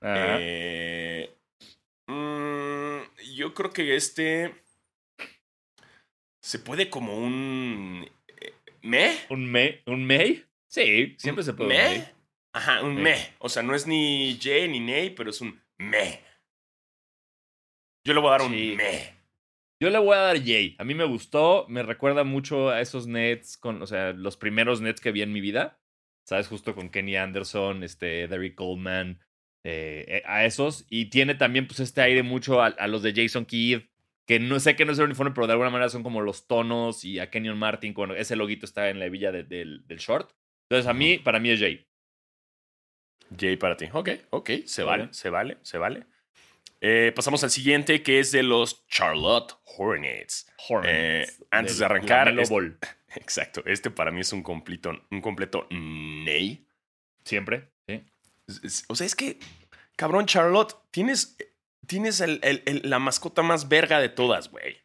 [0.00, 1.34] Eh,
[2.06, 2.98] mm,
[3.34, 4.54] yo creo que este
[6.40, 9.18] se puede como un eh, me.
[9.30, 9.82] ¿Un May?
[9.86, 10.44] ¿Un May?
[10.68, 11.70] Sí, siempre se puede.
[11.70, 12.12] un me.
[12.52, 13.34] Ajá, un me.
[13.38, 16.20] O sea, no es ni J ni Ney, pero es un me.
[18.04, 18.74] Yo le voy a dar un Sí.
[18.76, 19.22] me.
[19.80, 20.76] Yo le voy a dar Jay.
[20.78, 24.80] A mí me gustó, me recuerda mucho a esos Nets, con, o sea, los primeros
[24.80, 25.80] Nets que vi en mi vida.
[26.24, 26.46] ¿Sabes?
[26.46, 29.18] Justo con Kenny Anderson, este, Derrick Coleman,
[29.64, 30.86] eh, a esos.
[30.88, 33.80] Y tiene también, pues, este aire mucho a, a los de Jason Kidd,
[34.24, 36.46] que no sé que no es el uniforme, pero de alguna manera son como los
[36.46, 39.98] tonos y a Kenyon Martin, cuando ese loguito está en la hebilla de- del, del
[39.98, 40.30] short.
[40.70, 41.84] Entonces, a mí, para mí es Jay.
[43.30, 43.86] J para ti.
[43.92, 45.02] Ok, ok, se Vale.
[45.04, 46.06] vale, se vale, se vale.
[46.84, 50.46] Eh, pasamos al siguiente, que es de los Charlotte Hornets.
[50.68, 51.38] Hornets.
[51.38, 52.76] Eh, antes de arrancar, Lamelo es- Ball.
[53.14, 56.66] Exacto, este para mí es un completo, un completo ney.
[57.24, 58.02] Siempre, sí.
[58.88, 59.38] O sea, es que,
[59.96, 61.36] cabrón, Charlotte, tienes,
[61.86, 64.78] tienes el- el- el- la mascota más verga de todas, güey.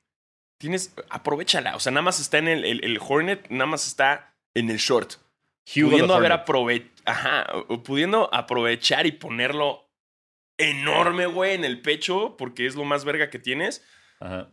[0.60, 1.76] Tienes, aprovechala.
[1.76, 5.14] O sea, nada más está en el, Hornet, nada más está en el short.
[5.76, 6.42] Hugo pudiendo haber Hornet.
[6.44, 9.87] aprove Ajá, o- o pudiendo aprovechar y ponerlo
[10.58, 13.86] enorme, güey, en el pecho, porque es lo más verga que tienes.
[14.20, 14.50] Ajá.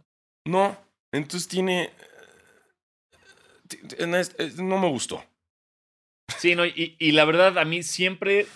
[0.46, 0.76] No,
[1.12, 1.90] entonces tiene...
[3.68, 5.24] t- t- no es- es- No me gustó.
[6.38, 8.46] Sí, no, y, y la verdad, a mí siempre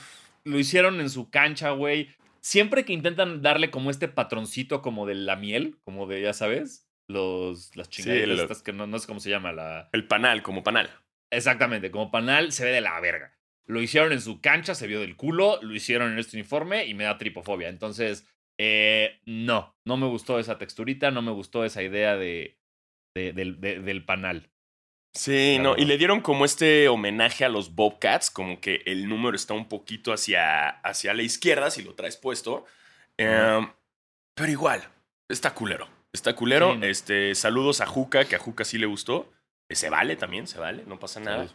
[0.44, 2.14] lo hicieron en su cancha, güey.
[2.40, 6.88] Siempre que intentan darle como este patroncito como de la miel, como de, ya sabes,
[7.08, 9.88] los, las chingaderas estas que no, no sé cómo se llama la...
[9.92, 10.90] El panal, como panal.
[11.30, 13.37] Exactamente, como panal se ve de la verga.
[13.68, 16.94] Lo hicieron en su cancha, se vio del culo, lo hicieron en este uniforme y
[16.94, 17.68] me da tripofobia.
[17.68, 18.26] Entonces,
[18.58, 22.58] eh, no, no me gustó esa texturita, no me gustó esa idea de,
[23.14, 24.50] de- del- de- del panal.
[25.14, 29.36] Sí, no, y le dieron como este homenaje a los Bobcats, como que el número
[29.36, 32.64] está un poquito hacia, hacia la izquierda, si lo traes puesto.
[33.16, 33.68] Em,
[34.34, 34.82] pero igual,
[35.28, 35.88] está culero.
[36.12, 36.72] Está culero.
[36.72, 36.86] Sí, no.
[36.86, 39.30] Este, saludos a Juca, que a Juca sí le gustó.
[39.70, 41.46] Se vale también, se vale, no pasa nada.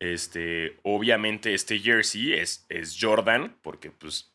[0.00, 4.34] Este, obviamente, este jersey es, es Jordan, porque pues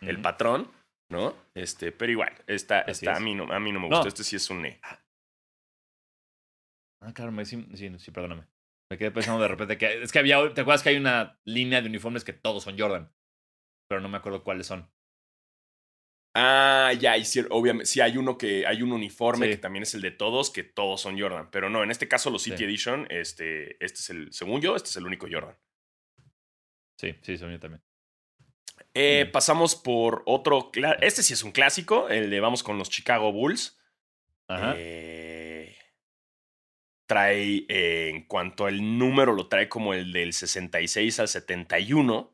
[0.00, 0.70] el patrón,
[1.10, 1.36] ¿no?
[1.54, 3.02] Este, pero igual, está a, es.
[3.20, 3.96] mí no, a mí no me No.
[3.96, 4.08] gustó.
[4.08, 4.80] Este sí es un ne.
[7.00, 8.44] Ah, claro, sí, sí, sí, perdóname.
[8.90, 11.80] Me quedé pensando de repente que es que había, ¿te acuerdas que hay una línea
[11.80, 13.12] de uniformes que todos son Jordan?
[13.88, 14.90] Pero no me acuerdo cuáles son.
[16.40, 19.52] Ah, ya, y sí, obviamente, sí hay uno que hay un uniforme Sí.
[19.52, 21.50] que también es el de todos, que todos son Jordan.
[21.50, 22.64] Pero no, en este caso los City Sí.
[22.64, 25.56] Edition, este, este es el, según yo, este es el único Jordan.
[26.96, 27.82] Sí, sí, son yo también.
[28.94, 30.70] Eh, pasamos por otro,
[31.00, 33.76] este sí es un clásico, el de vamos con los Chicago Bulls.
[34.48, 34.74] Ajá.
[34.76, 35.76] Eh,
[37.06, 42.32] trae, eh, en cuanto al número, lo trae como el del 66 al 71.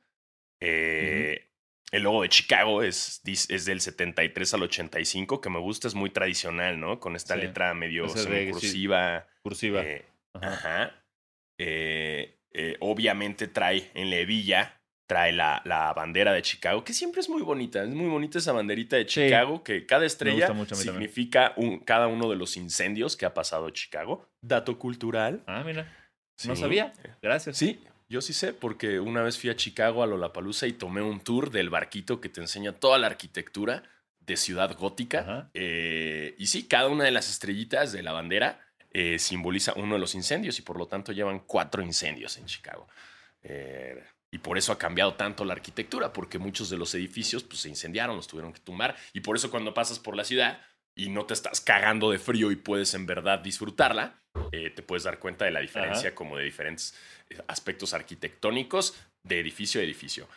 [0.61, 1.51] Eh,
[1.95, 6.11] El logo de Chicago es, es del 73 al 85, que me gusta, es muy
[6.11, 6.99] tradicional, ¿no?
[7.01, 7.41] Con esta Sí.
[7.43, 8.51] letra medio sí.
[8.51, 9.27] cursiva.
[9.43, 9.83] Cursiva.
[9.83, 10.05] eh,
[10.35, 10.53] Ajá.
[10.83, 11.05] Ajá.
[11.59, 17.21] Eh, eh, obviamente trae en la hebilla, trae la, la bandera de Chicago, que siempre
[17.21, 17.83] es muy bonita.
[17.83, 19.25] Es muy bonita esa banderita de Sí.
[19.27, 23.71] Chicago, que cada estrella mucho significa un- cada uno de los incendios que ha pasado
[23.71, 24.29] Chicago.
[24.43, 25.43] Dato cultural.
[25.47, 25.93] Ah, mira.
[26.47, 26.93] No sabía.
[27.23, 27.57] Gracias.
[27.57, 31.21] Sí, yo sí sé, porque una vez fui a Chicago, a Lollapalooza, y tomé un
[31.21, 33.83] tour del barquito que te enseña toda la arquitectura
[34.21, 35.51] de ciudad gótica.
[35.55, 40.01] Eh, y sí, cada una de las estrellitas de la bandera eh, simboliza uno de
[40.01, 42.89] los incendios y por lo tanto llevan cuatro incendios en Chicago.
[43.43, 47.61] Eh, y por eso ha cambiado tanto la arquitectura, porque muchos de los edificios pues,
[47.61, 48.97] se incendiaron, los tuvieron que tumbar.
[49.13, 50.61] Y por eso cuando pasas por la ciudad
[50.97, 55.05] y no te estás cagando de frío y puedes en verdad disfrutarla, eh, te puedes
[55.05, 56.97] dar cuenta de la diferencia como de diferentes
[57.31, 60.29] eh, aspectos arquitectónicos de edificio a edificio.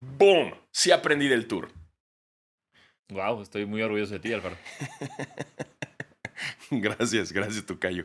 [0.00, 0.54] ¡Boom!
[0.72, 1.70] Sí aprendí del tour.
[3.10, 4.56] Wow, estoy muy orgulloso de ti, Alfaro.
[6.70, 8.04] Gracias, gracias, Tocayo.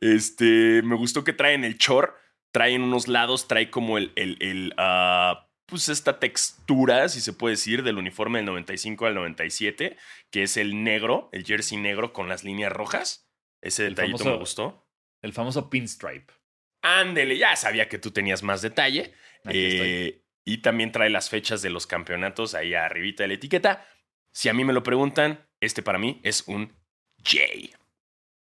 [0.00, 2.18] Este, me gustó que traen el chor,
[2.52, 7.54] traen unos lados, trae como el, el, el, ah, pues esta textura, si se puede
[7.54, 9.96] decir, del uniforme del 95 al 97,
[10.30, 13.28] que es el negro, el jersey negro con las líneas rojas.
[13.62, 14.88] Ese El detallito famoso- me gustó.
[15.22, 16.32] El famoso pinstripe.
[16.82, 19.14] Ándele, ya sabía que tú tenías más detalle.
[19.44, 19.88] Aquí estoy.
[19.88, 23.88] Eh, y también trae las fechas de los campeonatos ahí arribita de la etiqueta.
[24.34, 26.76] Si a mí me lo preguntan, este para mí es un
[27.24, 27.38] J.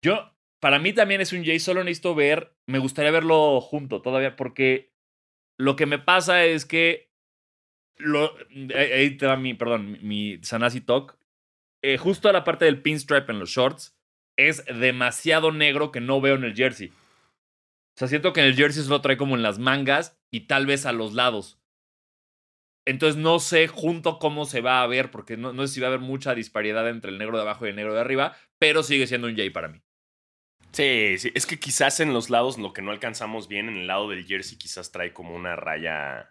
[0.05, 4.37] Yo, para mí también es un J, solo necesito ver, me gustaría verlo junto todavía,
[4.37, 4.93] porque
[5.59, 7.08] lo que me pasa es que,
[7.99, 8.35] lo,
[8.75, 11.19] ahí ahí te va mi, perdón, mi Sanasi Talk,
[11.83, 13.97] eh, justo a la parte del pinstripe en los shorts,
[14.37, 16.89] es demasiado negro que no veo en el jersey.
[16.89, 20.41] O sea, siento que en el jersey se lo trae como en las mangas y
[20.41, 21.61] tal vez a los lados.
[22.87, 25.89] Entonces no sé junto cómo se va a ver, porque no, no sé si va
[25.89, 28.83] a haber mucha disparidad entre el negro de abajo y el negro de arriba, pero
[28.83, 29.83] sigue siendo un J para mí.
[30.73, 33.87] Sí, sí, es que quizás en los lados lo que no alcanzamos bien, en el
[33.87, 36.31] lado del jersey quizás trae como una raya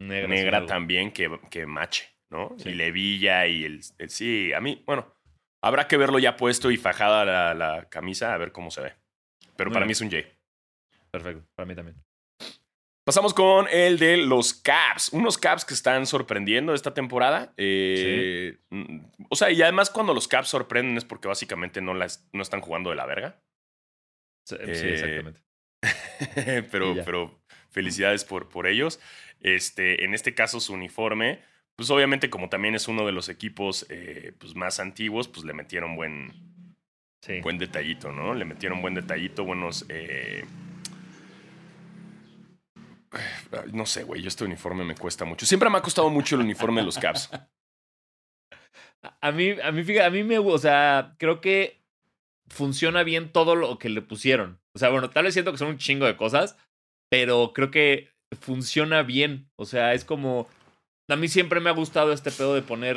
[0.00, 2.54] Negra, también que, que mache, ¿no?
[2.58, 2.70] Sí.
[2.70, 5.14] Y levilla y el, el- Sí, a mí, bueno,
[5.62, 8.94] habrá que verlo ya puesto y fajada la, la camisa a ver cómo se ve.
[9.56, 9.88] Pero Muy para bien.
[9.88, 10.26] mí es un J.
[11.10, 11.96] Perfecto, para mí también.
[13.04, 15.12] Pasamos con el de los Caps.
[15.12, 17.52] Unos Caps que están sorprendiendo esta temporada.
[17.56, 22.28] Eh, mm, O sea, y además cuando los Caps sorprenden es porque básicamente no, las,
[22.32, 23.42] no están jugando de la verga.
[24.46, 25.40] Sí, sí, Eh, exactamente.
[26.70, 27.39] pero, pero
[27.70, 29.00] felicidades por, por ellos.
[29.40, 31.40] Este, en este caso, su uniforme,
[31.76, 35.52] pues obviamente, como también es uno de los equipos eh, pues, más antiguos, pues le
[35.54, 36.32] metieron buen,
[37.22, 37.40] Sí.
[37.42, 38.32] buen detallito, ¿no?
[38.34, 39.84] Le metieron buen detallito, buenos.
[39.88, 40.44] eh,
[43.72, 45.44] No sé, güey, yo este uniforme me cuesta mucho.
[45.44, 47.30] Siempre me ha costado mucho el uniforme de los Caps.
[49.02, 51.80] A- A mí, a mí, fíjate, a mí me, o sea, creo que
[52.48, 54.60] funciona bien todo lo que le pusieron.
[54.74, 56.56] O sea, bueno, tal vez siento que son un chingo de cosas,
[57.10, 59.50] pero creo que funciona bien.
[59.56, 60.48] O sea, es como,
[61.08, 62.96] a mí siempre me ha gustado este pedo de poner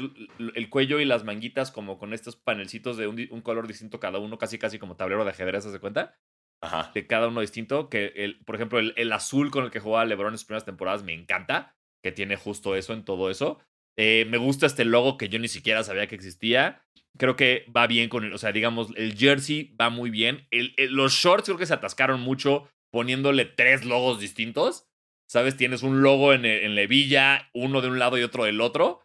[0.55, 4.37] el cuello y las manguitas como con estos panelcitos de un, color distinto cada uno,
[4.37, 6.15] casi casi como tablero de ajedrez, ¿se cuenta?
[6.61, 6.91] Ajá.
[6.93, 7.89] de cada uno distinto.
[7.89, 10.63] Que, el, por ejemplo, el, el azul con el que jugaba LeBron en sus primeras
[10.63, 13.59] temporadas me encanta, que tiene justo eso en todo eso.
[13.97, 16.81] Eh, me gusta este logo que yo ni siquiera sabía que existía.
[17.17, 20.47] Creo que va bien con el, o sea, digamos, el jersey va muy bien.
[20.51, 24.87] El- el- los shorts creo que se atascaron mucho poniéndole tres logos distintos.
[25.25, 25.57] ¿Sabes?
[25.57, 28.61] Tienes un logo en, el- en la hebilla, uno de un lado y otro del
[28.61, 29.01] otro,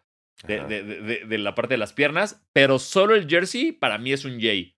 [0.47, 4.25] de, de- de- la parte de las piernas, pero solo el jersey para mí es
[4.25, 4.75] un J.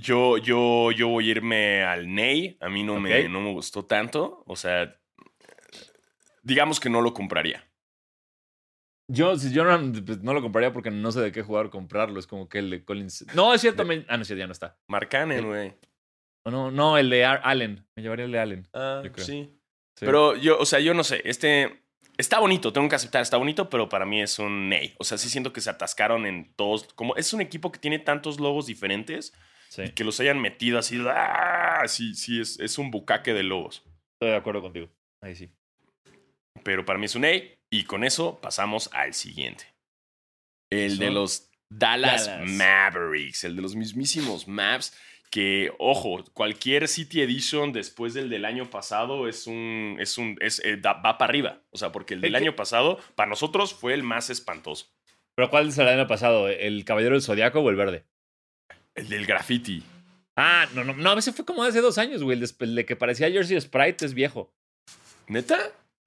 [0.00, 2.56] Yo, yo, yo voy a irme al Ney.
[2.60, 4.42] A mí no, me, no me gustó tanto.
[4.46, 4.98] O sea,
[6.42, 7.68] digamos que no lo compraría.
[9.10, 12.18] Yo, si yo no, pues, no lo compraría porque no sé de qué jugar comprarlo.
[12.18, 13.26] Es como que el de Collins.
[13.34, 13.84] No, es cierto.
[13.84, 14.78] me- ah, no, sí, ya no está.
[14.88, 15.74] Marcanen, El- güey.
[16.46, 17.86] No, no, el de Allen.
[17.96, 18.68] Me llevaría el de Allen.
[18.72, 19.24] Ah, yo creo.
[19.24, 19.50] sí.
[19.96, 20.06] Sí.
[20.06, 21.22] Pero yo, o sea, yo no sé.
[21.24, 21.84] Este
[22.18, 24.94] está bonito, tengo que aceptar, está bonito, pero para mí es un Ney.
[24.98, 26.92] O sea, sí siento que se atascaron en todos.
[26.94, 29.32] Como es un equipo que tiene tantos logos diferentes
[29.68, 31.02] Sí, y que los hayan metido así.
[31.08, 31.82] ¡ah!
[31.86, 33.84] Sí, sí, es, es un bucaque de logos.
[34.14, 34.88] estoy de acuerdo contigo.
[35.22, 35.50] Ahí sí.
[36.62, 37.54] Pero para mí es un Ney.
[37.72, 39.64] Y con eso pasamos al siguiente.
[40.70, 42.50] El de los Dallas, Dallas.
[42.50, 44.96] Mavericks, el de los mismísimos Mavs.
[45.30, 49.96] Que, ojo, cualquier City Edition después del del año pasado es un.
[49.98, 51.60] Es un es, eh, da- va para arriba.
[51.70, 54.86] O sea, porque el del año pasado, para nosotros, fue el más espantoso.
[55.36, 56.48] ¿Pero cuál es el año pasado?
[56.48, 58.04] ¿El Caballero del Zodiaco o el verde?
[58.94, 59.82] El del graffiti.
[60.36, 62.38] Ah, no, no, no, a veces fue como hace dos años, güey.
[62.38, 64.52] El de, el de que parecía Jersey Sprite es viejo.
[65.26, 65.58] ¿Neta?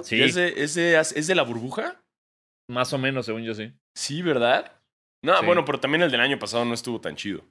[0.03, 2.01] Sí, ¿Es de, es de- es de la burbuja?
[2.69, 3.71] más o menos, según yo sí.
[3.97, 4.71] Sí, ¿verdad?
[5.23, 5.45] No, Sí.
[5.45, 7.41] bueno, pero también el del año pasado no estuvo tan chido.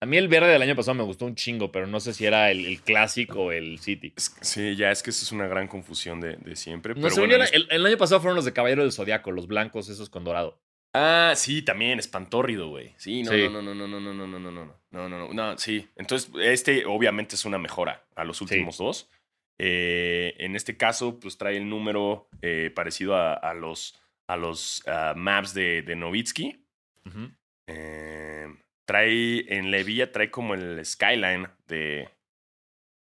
[0.00, 2.26] A mí el verde del año pasado me gustó un chingo, pero no sé si
[2.26, 4.12] era el, el Classic o el City.
[4.16, 6.94] Sí, ya es que eso es una gran confusión de, de siempre.
[6.94, 9.88] No, pero bueno, el, el año pasado fueron los de Caballero del Zodiaco, los blancos,
[9.88, 10.60] esos con dorado.
[10.92, 12.94] Ah, sí, también, espantórrido, güey.
[12.98, 13.48] Sí, no, Sí.
[13.48, 15.88] no, no, no, no, no, no, no, no, no, no, no, no, no, no, sí.
[15.96, 19.10] Entonces, este obviamente es una mejora a los últimos dos.
[19.58, 24.82] Eh, en este caso, pues trae el número eh, parecido a, a los, a los
[24.86, 26.64] ah, maps de, de Novitsky.
[27.06, 27.30] Ujú.
[27.66, 28.46] Eh,
[28.86, 32.08] trae, en la hebilla trae como el skyline de,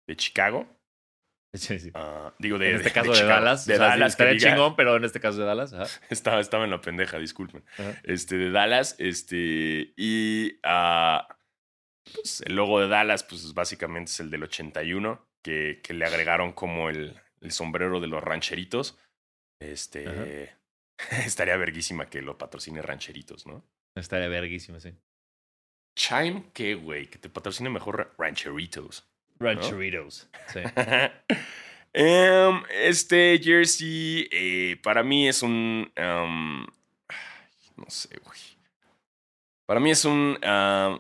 [0.08, 0.68] de Chicago.
[1.52, 1.90] Sí, sí.
[1.96, 3.34] Ah, digo, de, en este de- caso de, Chicago.
[3.34, 3.66] Dallas.
[3.66, 4.52] De o sea, Dallas, estaría diga.
[4.52, 5.74] chingón, pero en este caso de Dallas.
[5.74, 5.86] ajá.
[6.12, 7.64] Estaba, estaba en la pendeja, disculpen.
[7.80, 8.00] Ajá.
[8.04, 11.28] Este, de Dallas, este, y ah,
[12.14, 16.54] pues, el logo de Dallas, pues básicamente es el del 81, que, que le agregaron
[16.54, 19.00] como el, el sombrero de los rancheritos.
[19.60, 20.56] Este,
[21.26, 23.66] estaría verguísima que lo patrocine rancheritos, ¿no?
[23.96, 24.94] Estaría verguísimo, sí.
[25.96, 27.08] Chime, ¿qué, güey?
[27.08, 29.06] Que te patrocine mejor ra- rancheritos.
[29.40, 30.30] Rancheritos.
[30.48, 30.60] Sí.
[31.92, 35.92] Em, este jersey eh, para mí es un...
[35.96, 36.62] em,
[37.76, 38.40] no sé, güey.
[39.66, 40.38] Para mí es un...
[40.44, 41.00] um,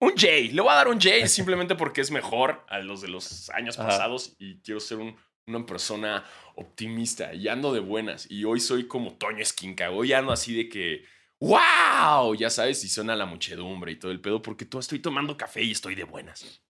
[0.00, 0.26] un J.
[0.50, 3.78] Le voy a dar un J simplemente porque es mejor a los de los años
[3.78, 3.88] Ajá.
[3.88, 5.14] pasados y quiero ser un-
[5.46, 6.24] una persona
[6.54, 8.30] optimista y ando de buenas.
[8.30, 9.90] Y hoy soy como Toño Esquinca.
[9.90, 11.04] Hoy ando así de que...
[11.42, 12.36] ¡Wow!
[12.36, 15.60] Ya sabes, y suena la muchedumbre y todo el pedo porque todo estoy tomando café
[15.62, 16.62] y estoy de buenas.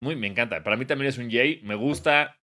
[0.00, 0.62] Muy, me encanta.
[0.62, 1.58] Para mí también es un J.
[1.62, 2.38] Me gusta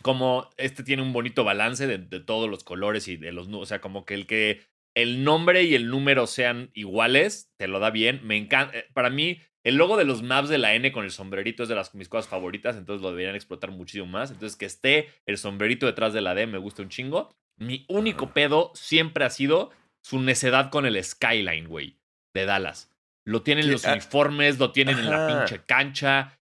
[0.00, 3.48] como este tiene un bonito balance de, de todos los colores y de los...
[3.48, 4.62] O sea, como que el que
[4.94, 8.20] el nombre y el número sean iguales, te lo da bien.
[8.24, 8.78] Me encanta.
[8.78, 11.68] eh, Para mí, el logo de los maps de la N con el sombrerito es
[11.68, 14.30] de las mis cosas favoritas, entonces lo deberían explotar muchísimo más.
[14.30, 17.34] Entonces, que esté el sombrerito detrás de la D me gusta un chingo.
[17.58, 19.70] Mi único pedo siempre ha sido
[20.06, 21.98] su necedad con el Skyline, güey,
[22.32, 22.90] de Dallas.
[23.24, 26.38] Lo tienen en los Ah, uniformes, lo tienen en la pinche cancha.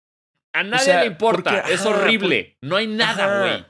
[0.54, 2.56] A nadie sea, le importa, porque- es ajá, horrible.
[2.62, 3.66] No hay nada, güey.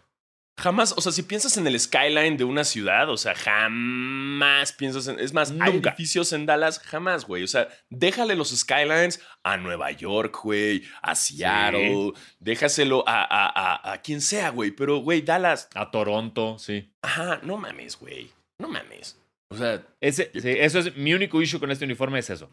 [0.61, 5.07] Jamás, o sea, si piensas en el skyline de una ciudad, o sea, jamás piensas
[5.09, 5.19] en.
[5.19, 7.43] Es más, hay edificios en Dallas, jamás, güey.
[7.43, 13.93] O sea, déjale los skylines a Nueva York, güey, a Seattle, déjaselo a, a, a,
[13.93, 14.71] a quien sea, güey.
[14.71, 16.93] Pero, güey, Dallas, A Toronto, sí.
[17.03, 18.31] ajá, no mames, güey.
[18.59, 19.17] No mames.
[19.53, 22.49] O sea, Ese, sí, Eso es mi único issue con este uniforme, es eso.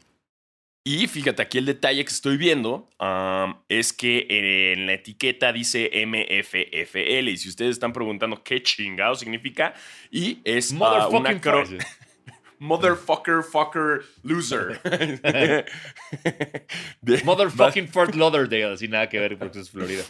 [0.84, 5.92] y fíjate, aquí el detalle que estoy viendo am, es que en la etiqueta dice
[6.06, 7.30] MFFL.
[7.30, 9.74] Y si ustedes están preguntando qué chingado significa,
[10.10, 11.86] y es Motherfucking una.
[12.60, 14.82] Motherfucker, fucker, loser.
[17.24, 20.04] Motherfucking Fort Lauderdale, sin nada que ver porque es Florida.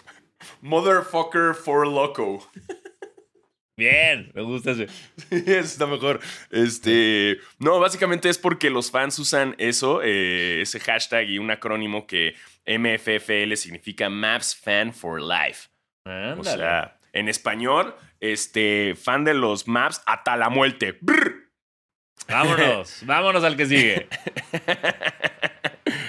[0.62, 2.50] Motherfucker for loco.
[3.78, 4.86] Bien, me gusta ese.
[5.30, 6.20] Eso está mejor.
[6.50, 7.38] Este.
[7.60, 12.34] No, básicamente es porque los fans usan eso, eh, ese hashtag y un acrónimo que
[12.66, 15.70] MFFL significa Maps Fan for Life.
[16.38, 20.98] O sea, en español, este, fan de los maps hasta la muerte.
[21.00, 21.52] Brr.
[22.28, 24.08] vámonos, vámonos al que sigue.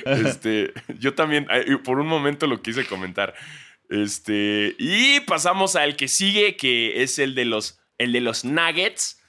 [0.07, 1.47] Este, yo también,
[1.85, 3.35] por un momento lo quise comentar.
[3.89, 9.23] Este, y pasamos al que sigue, que es el de los, el de los nuggets.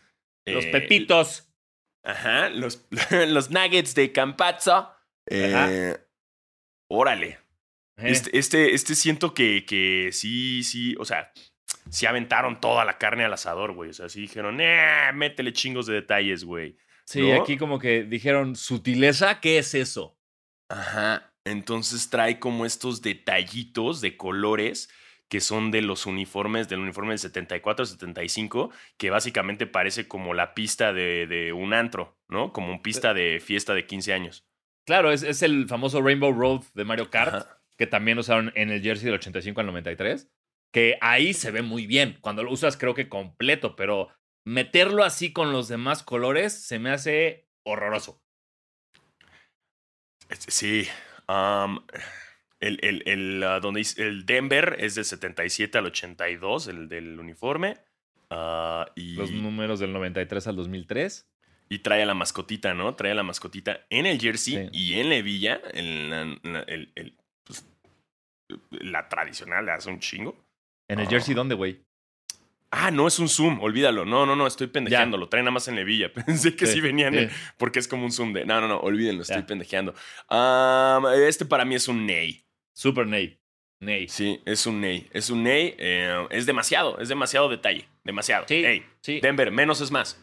[0.46, 1.46] Los Eh, pepitos.
[2.04, 2.86] Ajá, los,
[3.28, 4.92] los nuggets de Campazzo.
[5.28, 6.02] Eh, Ajá.
[6.90, 7.40] órale.
[7.98, 11.32] Eh, Este, este, este siento que, que sí, sí, o sea,
[11.90, 13.90] sí aventaron toda la carne al asador, güey.
[13.92, 16.78] O sea, sí dijeron, eh, métele chingos de detalles, güey.
[17.06, 17.42] sí, ¿no?
[17.42, 20.18] aquí como que dijeron, sutileza, ¿qué es eso?
[20.70, 21.34] Ajá.
[21.50, 24.90] Entonces trae como estos detallitos de colores
[25.30, 30.92] que son de los uniformes, del uniforme del 74-75, que básicamente parece como la pista
[30.92, 32.52] de, de un antro, ¿no?
[32.52, 34.48] Como un pista de fiesta de 15 años.
[34.86, 37.62] Claro, es, es el famoso Rainbow Road de Mario Kart, Ajá.
[37.78, 40.32] que también usaron en el jersey del 85 al 93,
[40.74, 42.18] que ahí se ve muy bien.
[42.22, 44.10] Cuando lo usas creo que completo, pero
[44.46, 48.24] meterlo así con los demás colores se me hace horroroso.
[50.48, 50.88] Sí.
[52.60, 57.20] El, el, el, ah, donde dice- el Denver es del 77 al 82, el del
[57.20, 57.78] uniforme.
[58.30, 61.26] Ah, y, Los números del 93 al 2003.
[61.72, 62.96] y trae a la mascotita, ¿no?
[62.96, 64.70] Trae a la mascotita en el jersey Sí.
[64.72, 67.68] y en la hebilla, en la, la- el- el- pues,
[68.72, 70.36] la tradicional de hace un chingo.
[70.88, 71.10] ¿En el Ah.
[71.12, 71.80] jersey dónde, güey?
[72.72, 74.06] Ah, no es un zoom, olvídalo.
[74.06, 75.18] No, no, no, estoy pendejeando.
[75.18, 76.14] Lo traen nada más en la hebilla.
[76.26, 77.28] Pensé que sí, Sí, venían sí.
[77.58, 78.46] porque es como un zoom de.
[78.46, 79.94] No, no, no, olvídenlo, estoy pendejeando.
[81.28, 82.46] Este para mí es un Ney.
[82.74, 83.40] Super Ney.
[83.82, 84.08] Ney.
[84.08, 85.08] Sí, es un Ney.
[85.12, 85.74] Es un Ney.
[85.78, 87.88] eh, es demasiado, es demasiado detalle.
[88.04, 88.46] Demasiado.
[88.48, 89.20] Sí, Ey, sí.
[89.20, 90.20] Denver, menos es más.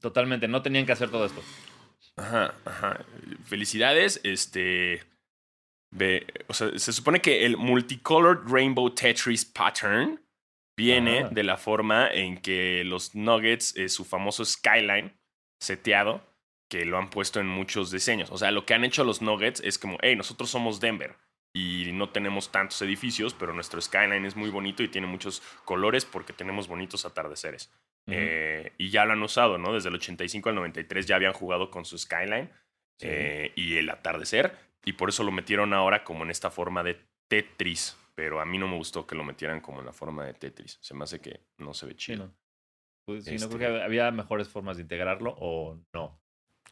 [0.00, 0.48] Totalmente.
[0.48, 1.42] No tenían que hacer todo esto.
[2.16, 3.04] Ajá, ajá.
[3.44, 4.20] Felicidades.
[4.24, 5.02] Este.
[6.48, 10.20] O sea, se supone que el Multicolored Rainbow Tetris Pattern
[10.76, 11.28] viene Ajá.
[11.30, 15.16] de la forma en que los Nuggets, eh, su famoso skyline
[15.60, 16.22] seteado,
[16.70, 18.30] que lo han puesto en muchos diseños.
[18.30, 21.14] O sea, lo que han hecho los Nuggets es como, hey, nosotros somos Denver
[21.54, 26.04] y no tenemos tantos edificios, pero nuestro skyline es muy bonito y tiene muchos colores
[26.04, 27.72] porque tenemos bonitos atardeceres.
[28.06, 29.72] Eh, y ya lo han usado, ¿no?
[29.72, 32.50] Desde el 85 al 93 ya habían jugado con su skyline
[33.00, 33.08] Sí.
[33.10, 37.00] eh, y el atardecer, y por eso lo metieron ahora como en esta forma de
[37.28, 37.96] Tetris.
[38.16, 40.78] Pero a mí no me gustó que lo metieran como en la forma de Tetris.
[40.80, 42.26] Se me hace que no se ve Sí, chido.
[42.26, 42.34] no.
[43.06, 46.20] Pues, sí, no Este- creo que había mejores formas de integrarlo o no.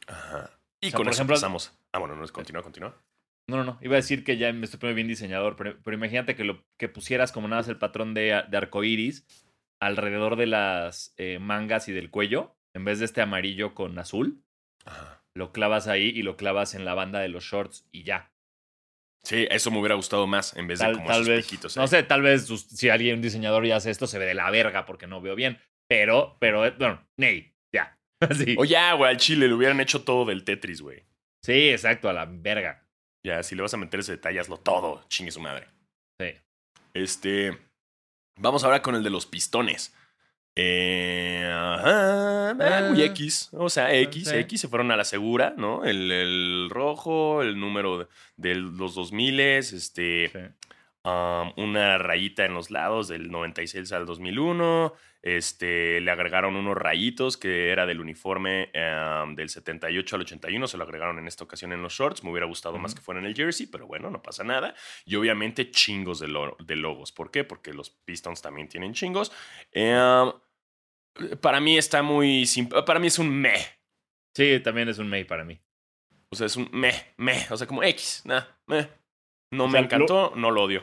[0.07, 0.51] Ajá.
[0.80, 1.78] Y O sea, con por eso ejemplo- empezamos.
[1.93, 2.97] Ah, bueno, no, continúa, continúa.
[3.51, 3.78] No, no, no.
[3.82, 6.64] Iba a decir que ya me estoy poniendo bien diseñador, pero, pero imagínate que, lo,
[6.78, 9.26] que pusieras como nada más el patrón de, de arcoiris
[9.80, 14.43] alrededor de las eh, mangas y del cuello, en vez de este amarillo con azul,
[14.84, 15.22] Ajá.
[15.36, 18.32] lo clavas ahí y lo clavas en la banda de los shorts y ya.
[19.25, 21.77] Sí, eso me hubiera gustado más en vez de como tal esos vez, piquitos.
[21.77, 24.51] no sé, tal vez si alguien, un diseñador ya hace esto, se ve de la
[24.51, 25.61] verga porque no veo bien.
[25.89, 27.99] Pero, pero, eh, bueno, Ney, ya.
[28.37, 28.57] sí.
[28.59, 31.05] O ya, güey, al chile le hubieran hecho todo del Tetris, güey.
[31.45, 32.85] sí, exacto, a la verga.
[33.25, 35.05] Ya, si le vas a meter ese detalle, hazlo todo.
[35.09, 35.68] Chingue su madre.
[36.20, 36.35] Sí.
[36.95, 37.57] Este.
[38.41, 39.95] Vamos ahora con el de los pistones.
[40.55, 43.07] Eh, ajá, ah, muy Ah.
[43.07, 43.48] X.
[43.53, 44.36] O sea, X, Sí.
[44.36, 45.84] X se fueron a la segura, ¿no?
[45.84, 50.38] El, el rojo, el número de, de los 2000, este, sí.
[51.05, 54.92] um, una rayita en los lados del 96 al 2001.
[55.23, 60.66] Este, le agregaron unos rayitos que era del uniforme um, del 78 al 81.
[60.66, 62.25] Se lo agregaron en esta ocasión en los shorts.
[62.25, 64.75] Me hubiera gustado más que fuera en el jersey, pero bueno, no pasa nada.
[65.05, 67.12] Y obviamente chingos de, lo- de logos.
[67.12, 67.45] ¿Por qué?
[67.45, 69.31] Porque los Pistons también tienen chingos.
[69.70, 69.97] Eh,
[71.41, 72.83] para mí está muy simple.
[72.83, 73.64] Para mí es un meh.
[74.35, 75.61] Sí, también es un May para mí.
[76.31, 77.47] O sea, es un meh, meh.
[77.51, 78.23] O sea, como X.
[78.25, 80.83] No O me sea, lo- encantó, no lo odio.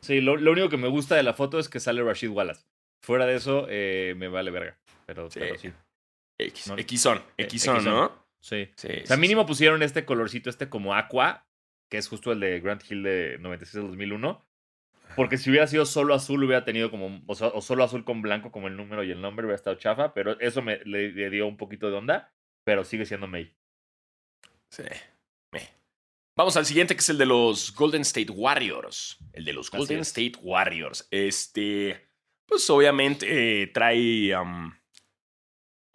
[0.00, 2.66] Sí, lo, lo único que me gusta de la foto es que sale Rashid Wallace.
[3.02, 4.78] Fuera de eso, eh, me vale verga.
[5.06, 5.40] Pero Sí.
[5.40, 5.72] pero sí.
[6.40, 6.68] X.
[6.68, 6.76] No.
[6.76, 7.22] Xon.
[7.36, 7.84] Eh, Xon, Xon.
[7.84, 8.26] ¿no?
[8.40, 8.68] Sí.
[8.76, 8.88] Sí.
[9.02, 11.46] O sea, mínimo pusieron este colorcito, este como aqua,
[11.90, 14.44] que es justo el de Grant Hill de 96 al 2001.
[15.16, 17.22] Porque si hubiera sido solo azul, hubiera tenido como.
[17.26, 19.76] O, sea, o solo azul con blanco, como el número y el nombre, hubiera estado
[19.76, 20.12] chafa.
[20.14, 22.32] Pero eso me le, le dio un poquito de onda.
[22.64, 23.56] Pero sigue siendo May.
[24.70, 24.82] Sí.
[25.50, 25.66] Meh.
[26.36, 29.18] Vamos al siguiente, que es el de los Golden State Warriors.
[29.32, 30.08] El de los Así Golden es.
[30.08, 31.08] State Warriors.
[31.10, 32.07] Este.
[32.48, 34.32] Pues obviamente eh, trae.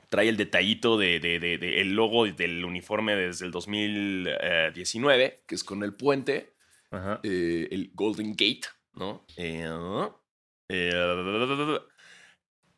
[0.10, 5.56] trae el detallito de, de- de- de el logo del uniforme desde el 2019, que
[5.56, 6.54] es con el puente.
[6.92, 7.20] Ajá.
[7.24, 9.26] eh, el Golden Gate, ¿no?
[9.36, 9.68] Eh,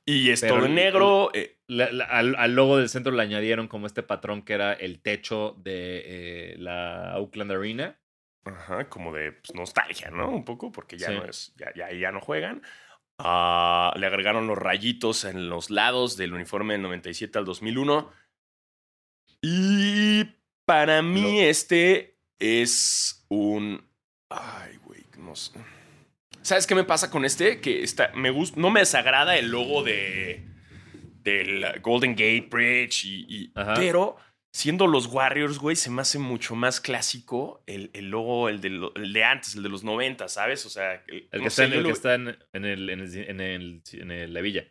[0.06, 1.32] y es Pero todo en el- negro.
[1.68, 5.02] La- la- al, al logo del centro le añadieron como este patrón que era el
[5.02, 8.00] techo de la Oakland Arena.
[8.46, 10.30] Ajá, como de pues, nostalgia, ¿no?
[10.30, 11.14] Un poco, porque ya Sí.
[11.16, 12.62] no es, ya, ya, ya no juegan.
[13.18, 18.10] Ah, le agregaron los rayitos en los lados del uniforme del 97 al 2001.
[19.42, 20.26] Y
[20.66, 23.88] para mí este es un...
[24.30, 25.52] Ay, güey, no sé.
[26.42, 27.62] ¿Sabes qué me pasa con este?
[27.62, 30.44] Que está, me gusta, no me desagrada el logo de
[31.24, 34.16] del Golden Gate Bridge y, y- pero
[34.56, 38.70] siendo los Warriors, güey, se me hace mucho más clásico el, el logo, el de,
[38.70, 40.66] lo- el de antes, el de los 90, ¿sabes?
[40.66, 42.66] O sea, el, El no que sé, está, en, el lo- que está en, en
[42.66, 44.66] el, en, la villa.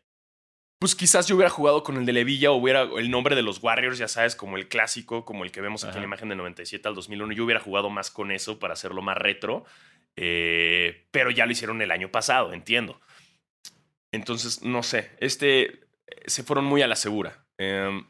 [0.80, 3.62] Pues quizás yo hubiera jugado con el de Levilla o hubiera el nombre de los
[3.62, 6.38] Warriors, ya sabes, como el clásico, como el que vemos aquí en la imagen del
[6.38, 7.32] 97 al 2001.
[7.34, 9.64] Yo hubiera jugado más con eso para hacerlo más retro,
[10.16, 13.00] eh, pero ya lo hicieron el año pasado, entiendo.
[14.12, 15.80] Entonces, no sé, este
[16.26, 17.46] se fueron muy a la segura.
[17.58, 18.06] Em,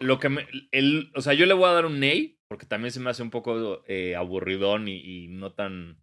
[0.00, 2.90] Lo que me, el, o sea, yo le voy a dar un Ney, porque también
[2.92, 6.02] se me hace un poco eh, aburridón y, y no tan.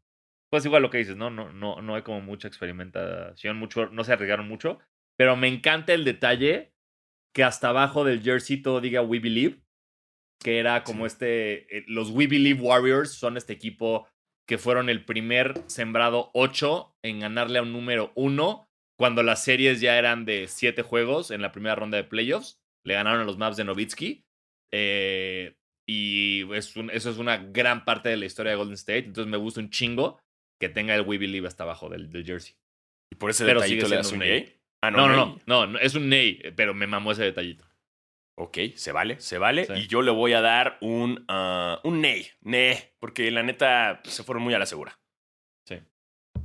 [0.50, 1.30] Pues igual lo que dices, ¿no?
[1.30, 4.80] No, no, no hay como mucha experimentación, mucho, no se arriesgaron mucho.
[5.18, 6.74] Pero me encanta el detalle
[7.36, 9.62] que hasta abajo del jersey todo diga We Believe.
[10.42, 11.08] Que era como Sí.
[11.14, 11.78] este.
[11.78, 14.08] eh, los We Believe Warriors son este equipo
[14.48, 19.82] que fueron el primer sembrado 8 en ganarle a un número 1 cuando las series
[19.82, 22.62] ya eran de siete juegos en la primera ronda de playoffs.
[22.88, 24.24] Le ganaron a los Maps de Novitsky.
[24.74, 25.56] Eh,
[25.90, 29.06] y es eso es una gran parte de la historia de Golden State.
[29.06, 30.20] Entonces me gusta un chingo
[30.60, 32.56] que tenga el We Believe hasta abajo del, del jersey.
[33.12, 34.54] ¿Y por ese Pero detallito le das un yay?
[34.84, 35.42] Ah, No, no, nay.
[35.48, 37.66] no, no, no, es un ney, pero me mamó ese detallito.
[38.40, 39.66] Ok, se vale, se vale.
[39.66, 39.74] Sí.
[39.74, 44.24] Y yo le voy a dar un, ah, un ney, ney, porque la neta se
[44.24, 45.00] fueron muy a la segura.
[45.68, 45.76] Sí.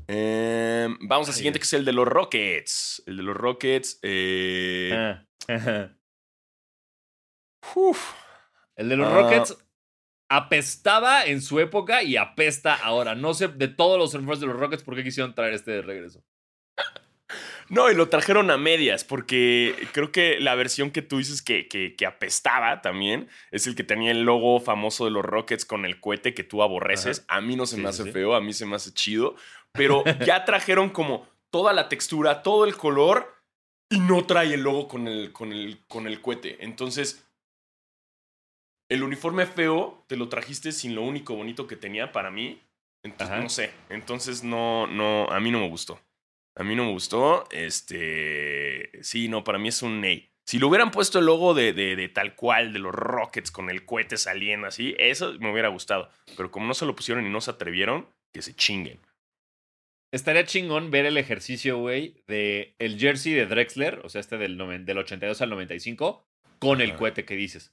[0.09, 3.03] Em, vamos al siguiente, que es el de los Rockets.
[3.07, 3.99] El de los Rockets.
[4.03, 5.27] eh, Ah.
[7.75, 8.13] uf.
[8.77, 9.15] El de los Ah.
[9.15, 9.57] Rockets
[10.29, 13.15] apestaba en su época y apesta ahora.
[13.15, 15.83] No sé de todos los uniformes de los Rockets por qué quisieron traer este de
[15.83, 16.25] regreso.
[17.69, 21.69] No, y lo trajeron a medias, porque creo que la versión que tú dices que,
[21.69, 25.87] que, que apestaba también es el que tenía el logo famoso de los Rockets con
[25.87, 27.25] el cohete que tú aborreces.
[27.29, 28.13] A mí no se Sí, me hace sí.
[28.13, 29.37] feo, a mí se me hace chido,
[29.73, 33.33] pero ya trajeron como toda la textura, todo el color
[33.89, 36.63] y no trae el logo con el, con el, con el cohete.
[36.63, 37.27] Entonces,
[38.93, 42.61] el uniforme feo te lo trajiste sin lo único bonito que tenía para mí.
[43.05, 43.43] Entonces, Ajá.
[43.43, 43.71] no sé.
[43.91, 46.01] Entonces, no, no, a mí no me gustó.
[46.57, 47.45] A mí no me gustó.
[47.51, 48.91] Este.
[49.03, 50.29] Sí, no, para mí es un ney.
[50.45, 53.71] Si lo hubieran puesto el logo de, de, de tal cual, de los Rockets con
[53.71, 56.11] el cohete saliendo así, eso me hubiera gustado.
[56.37, 59.01] Pero como no se lo pusieron y no se atrevieron, que se chinguen.
[60.13, 64.59] Estaría chingón ver el ejercicio, güey, de el jersey de Drexler, o sea, este del,
[64.59, 66.27] noven- del 82 al 95,
[66.59, 66.99] con el Ajá.
[66.99, 67.73] cohete que dices.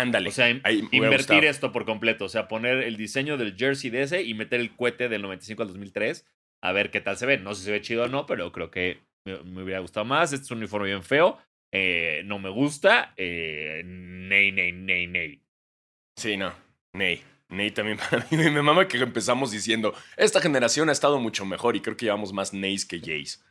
[0.00, 0.28] Ándale.
[0.28, 1.42] O sea, invertir gustado.
[1.42, 2.24] esto por completo.
[2.24, 5.62] O sea, poner el diseño del jersey de ese y meter el cohete del 95
[5.62, 6.26] al 2003.
[6.62, 7.38] A ver qué tal se ve.
[7.38, 10.04] No sé si se ve chido o no, pero creo que me, me hubiera gustado
[10.06, 10.32] más.
[10.32, 11.38] Este es un uniforme bien feo.
[11.72, 13.12] eh, no me gusta.
[13.16, 15.42] Eh, ney, ney, ney, ney.
[16.16, 16.52] Sí, no.
[16.92, 17.22] Ney.
[17.50, 18.36] Ney también para mí.
[18.36, 22.32] Me mama que empezamos diciendo, esta generación ha estado mucho mejor y creo que llevamos
[22.32, 23.44] más Neys que Jays.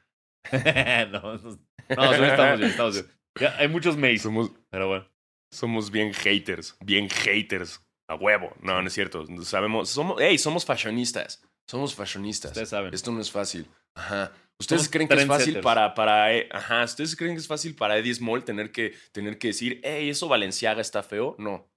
[1.11, 3.07] no, no, estamos bien, estamos bien.
[3.39, 5.07] Ya, hay muchos mays, Somos, pero bueno.
[5.51, 7.81] Somos bien haters, bien haters.
[8.09, 8.53] A huevo.
[8.61, 9.25] No, no es cierto.
[9.43, 11.43] Sabemos, somos, hey, somos fashionistas.
[11.69, 12.51] Somos fashionistas.
[12.51, 12.93] Ustedes saben.
[12.93, 13.67] Esto no es fácil.
[13.95, 14.31] Ajá.
[14.59, 17.97] ¿Ustedes Somos creen que es fácil para, eh, ajá, ¿ustedes creen que es fácil para
[17.97, 21.35] Eddie Small tener que, tener que decir, hey, eso Valenciaga está feo?
[21.37, 21.69] No.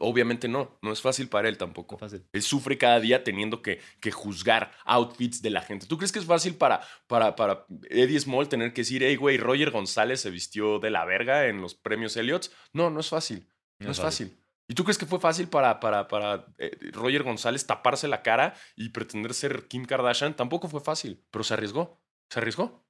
[0.00, 0.78] Obviamente no.
[0.82, 1.98] No es fácil para él tampoco.
[1.98, 2.24] Fácil.
[2.32, 5.86] Él sufre cada día teniendo que, que juzgar outfits de la gente.
[5.86, 9.36] ¿Tú crees que es fácil para, para, para Eddie Small tener que decir, hey, güey,
[9.36, 12.50] Roger González se vistió de la verga en los premios Elliots?
[12.72, 13.46] No, no es fácil.
[13.78, 14.38] No, es fácil.
[14.66, 18.54] ¿Y tú crees que fue fácil para, para, para eh, Roger González taparse la cara
[18.76, 20.34] y pretender ser Kim Kardashian?
[20.34, 22.00] Tampoco fue fácil, pero se arriesgó.
[22.30, 22.86] Se arriesgó.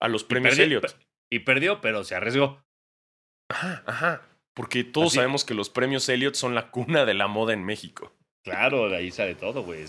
[0.00, 0.98] A los premios perdió- Elliot.
[1.30, 2.64] Y perdió, pero se arriesgó.
[3.48, 4.22] Ajá, ajá.
[4.56, 7.62] Porque todos Así- sabemos que los premios Elliot son la cuna de la moda en
[7.62, 8.12] México.
[8.42, 9.84] Claro, de ahí sale todo, güey.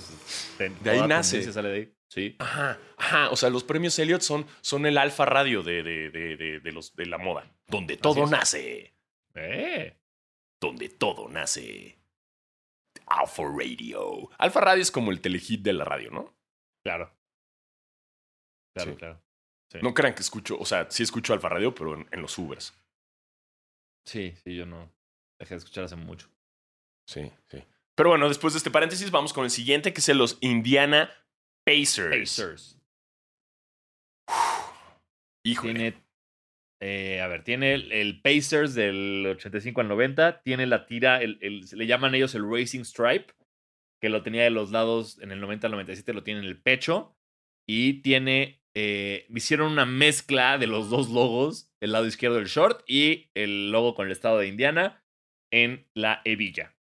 [0.59, 1.41] De, De ahí nace.
[1.53, 1.93] sale de ahí.
[2.09, 2.35] Sí.
[2.39, 3.29] Ajá, ajá.
[3.29, 6.09] O sea, los premios Elliot son, son el alfa radio de, de,
[6.59, 7.49] de, los, de la moda.
[7.67, 8.93] Donde todo nace.
[9.35, 9.95] Eh.
[10.59, 11.97] Donde todo nace.
[13.05, 14.29] Alpha Radio.
[14.37, 16.33] Alfa Radio es como el telehit de la radio, ¿no?
[16.83, 17.13] Claro.
[18.75, 18.97] Claro, Sí.
[18.97, 19.21] claro.
[19.71, 19.79] Sí.
[19.81, 22.73] No crean que escucho, o sea, sí escucho Alfa Radio, pero en, en los Ubers.
[24.07, 24.89] Sí, sí, yo no.
[25.39, 26.29] Dejé de escuchar hace mucho.
[27.07, 27.63] Sí, sí.
[27.95, 31.11] Pero bueno, después de este paréntesis, vamos con el siguiente, que es el los Indiana
[31.65, 32.17] Pacers.
[32.17, 32.79] Pacers.
[35.45, 35.73] Híjole.
[35.73, 36.03] Tiene.
[36.81, 40.41] eh, a ver, tiene el, el Pacers del 85 al 90.
[40.43, 43.33] Tiene la tira, el, el- le llaman ellos el Racing Stripe,
[44.01, 46.61] que lo tenía de los lados en el 90 al 97, lo tiene en el
[46.61, 47.15] pecho.
[47.67, 48.61] Y tiene.
[48.79, 53.71] Eh, hicieron una mezcla de los dos logos, el lado izquierdo del short y el
[53.71, 55.03] logo con el estado de Indiana
[55.51, 56.75] en la hebilla.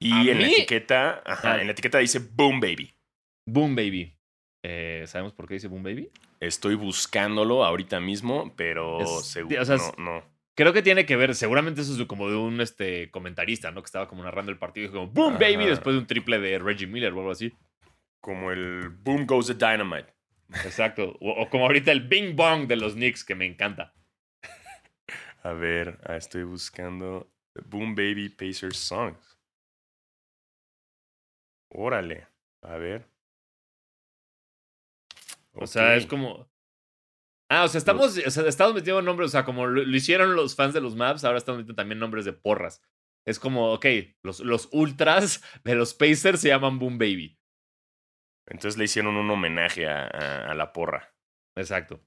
[0.00, 1.60] Y A en la etiqueta, ajá, Ah.
[1.60, 2.94] en la etiqueta dice Boom Baby.
[3.46, 4.14] Boom Baby.
[4.64, 6.10] Eh, ¿Sabemos por qué dice Boom Baby?
[6.40, 10.24] Estoy buscándolo ahorita mismo, pero seguro o sea, no.
[10.56, 13.82] Creo que tiene que ver, seguramente eso es como de un este, comentarista, ¿no?
[13.82, 16.38] Que estaba como narrando el partido y dijo como Boom Baby después de un triple
[16.38, 17.52] de Reggie Miller o algo así.
[18.22, 20.17] Como el Boom Goes the Dynamite.
[20.64, 21.16] Exacto.
[21.20, 23.94] O, o como ahorita el Bing Bong de los Knicks, que me encanta.
[25.42, 27.32] A ver, ah, estoy buscando
[27.66, 29.38] Boom Baby Pacers Songs.
[31.70, 32.26] Órale.
[32.62, 33.08] A ver.
[35.52, 36.48] O sea, es como.
[37.50, 40.36] Ah, o sea, estamos, o sea, estamos metiendo nombres, o sea, como lo, lo hicieron
[40.36, 42.82] los fans de los Maps, ahora estamos metiendo también nombres de porras.
[43.26, 43.86] Es como, ok,
[44.22, 47.37] los, los ultras de los Pacers se llaman Boom Baby.
[48.50, 51.12] Entonces le hicieron un homenaje a, a- a la porra.
[51.56, 52.00] Exacto.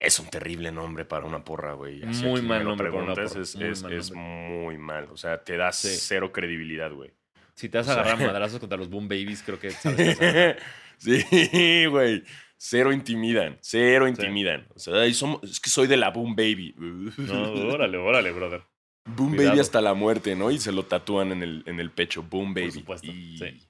[0.00, 2.02] Es un terrible nombre para una porra, güey.
[2.04, 5.08] Así Muy mal nombre para una porra, Es, muy es- mal es muy mal.
[5.10, 5.88] O sea, te da Sí.
[5.90, 7.12] cero credibilidad, güey.
[7.54, 10.18] Si te vas O a sea- agarrar madrazos contra los Boom Babies, creo que sabes
[10.18, 10.56] que
[10.98, 12.24] sí, güey.
[12.62, 14.66] Cero intimidan, cero intimidan.
[14.74, 15.18] O sea, es
[15.60, 16.74] que soy de la Boom Baby.
[16.76, 18.62] No, órale, órale, brother.
[19.06, 20.50] Boom Baby hasta la muerte, ¿no?
[20.50, 22.22] Y se lo tatúan en el, en el pecho.
[22.22, 22.66] Boom Baby.
[22.82, 23.68] Por supuesto, sí.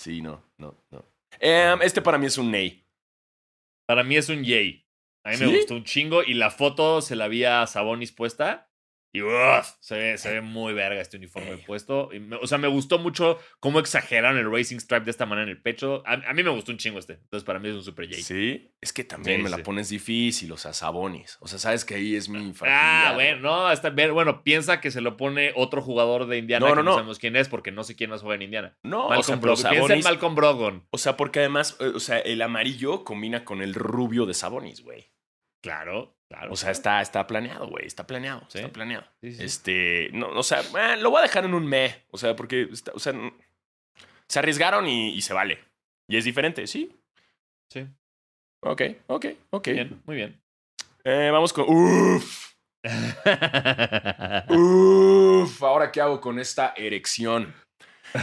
[0.00, 1.04] Sí, no, no, no.
[1.38, 2.86] Em, este para mí es un Ney.
[3.86, 4.86] Para mí es un Yay.
[5.24, 8.69] A mí me gustó un chingo y la foto se la había Sabonis puesta
[9.12, 9.20] y
[9.80, 12.10] se, ve, se ve muy verga este uniforme puesto.
[12.40, 15.60] o sea, me gustó mucho cómo exageraron el Racing Stripe de esta manera en el
[15.60, 16.04] pecho.
[16.06, 17.14] A, mí me gustó un chingo este.
[17.14, 18.22] Entonces, para mí es un super J.
[18.22, 21.38] Sí, es que también me la pones difícil, o sea, Sabonis.
[21.40, 24.14] O sea, sabes que ahí es mi Ah, bueno, no, está bien.
[24.14, 27.18] Bueno, piensa que se lo pone otro jugador de Indiana no, no, que no, sabemos
[27.18, 28.78] quién es porque no sé quién más juega en Indiana.
[28.84, 30.86] No, Malcolm o sea, Piensa en Malcolm Brogdon.
[30.90, 34.82] O sea, porque además, eh, o sea, el amarillo combina con el rubio de Sabonis,
[34.82, 35.10] güey.
[35.62, 36.52] Claro, claro.
[36.52, 37.86] O sea, está, está planeado, güey.
[37.86, 38.42] Está planeado.
[38.52, 39.04] Está planeado.
[39.20, 42.04] Este, no, o sea, eh, lo voy a dejar en un me.
[42.10, 43.12] O sea, porque, o sea,
[44.28, 45.58] se arriesgaron y, se vale.
[46.08, 46.96] Y es diferente, ¿sí?
[47.68, 47.86] Sí.
[48.62, 49.68] Ok, ok, ok.
[49.68, 50.40] Bien, muy bien.
[51.04, 51.66] Eh, vamos con.
[51.68, 52.52] Uf.
[54.48, 55.62] Uf.
[55.62, 57.54] Ahora, ¿qué hago con esta erección?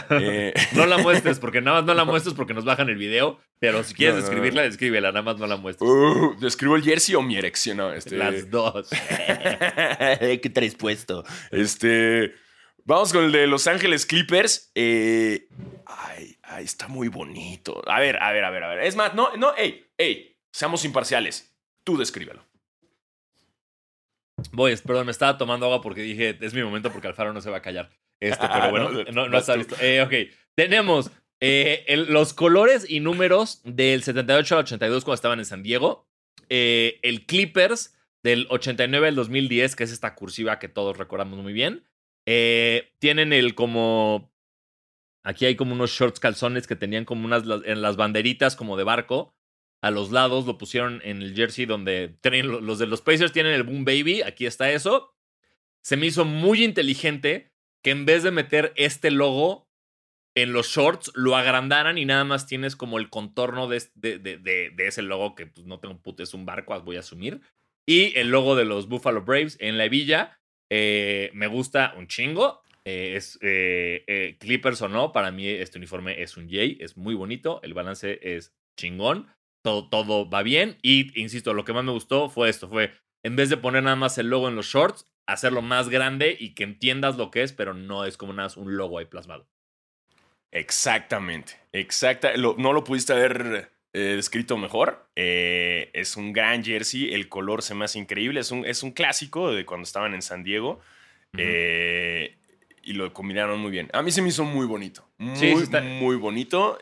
[0.10, 3.40] Eh, no la muestres, porque nada más no la muestres porque nos bajan el video.
[3.60, 5.90] Pero si quieres describirla, descríbela, nada más no la muestres.
[5.90, 7.80] Uh, ¿Describo el jersey o mi erección?
[7.94, 8.18] este...
[8.18, 8.90] Las dos.
[10.20, 11.24] ¿Qué traes puesto?
[11.52, 12.34] Este.
[12.86, 14.72] Vamos con el de Los Ángeles Clippers.
[14.74, 15.50] Eh,
[15.86, 17.82] ay, ay, está muy bonito.
[17.86, 18.80] A ver, a ver, a ver, a ver.
[18.80, 21.54] Es más, no, no, ey, ey, seamos imparciales.
[21.84, 22.46] Tú descríbelo.
[24.52, 27.50] Voy, perdón, me estaba tomando agua porque dije, es mi momento porque Alfaro no se
[27.50, 27.90] va a callar.
[28.20, 29.76] Este, pero bueno, no, no, está listo.
[29.82, 35.45] Eh, ok, tenemos eh, los colores y números del 78 al 82 cuando estaban en
[35.45, 36.07] San Diego.
[36.49, 41.53] Eh, el Clippers del 89 al 2010, que es esta cursiva que todos recordamos muy
[41.53, 41.86] bien.
[42.26, 44.32] tienen el como...
[45.24, 48.86] Aquí hay como unos shorts calzones que tenían como unas en las banderitas como de
[48.86, 49.36] barco.
[49.82, 53.53] A los lados lo pusieron en el jersey donde tienen, los de los Pacers tienen
[53.53, 54.22] el Boom Baby.
[54.22, 55.13] Aquí está eso.
[55.82, 57.51] Se me hizo muy inteligente
[57.84, 59.68] que en vez de meter este logo
[60.36, 64.88] en los shorts, lo agrandaran y nada más tienes como el contorno de, de, de,
[64.88, 67.42] ese logo que pues, no tengo puto, es un barco, voy a asumir.
[67.88, 70.40] Y el logo de los Buffalo Braves en la hebilla.
[70.70, 72.62] Eh, me gusta un chingo.
[72.86, 77.16] Eh, es eh, Clippers o no, para mí este uniforme es un J, es muy
[77.16, 79.28] bonito, el balance es chingón,
[79.62, 80.78] todo, todo va bien.
[80.82, 82.94] Y insisto, lo que más me gustó fue esto: fue
[83.26, 86.56] en vez de poner nada más el logo en los shorts, hacerlo más grande y
[86.56, 89.48] que entiendas lo que es, pero no es como nada un logo ahí plasmado.
[90.52, 92.32] Exactamente, exacta.
[92.36, 95.10] no lo pudiste haber eh, descrito mejor.
[95.16, 98.40] Eh, es un gran jersey, el color se me hace increíble.
[98.40, 100.80] Es un, es un clásico de cuando estaban en San Diego.
[101.38, 102.38] Eh,
[102.82, 103.90] y lo combinaron muy bien.
[103.94, 105.08] A mí se me hizo muy bonito.
[105.18, 105.68] Muy,
[106.00, 106.80] muy bonito.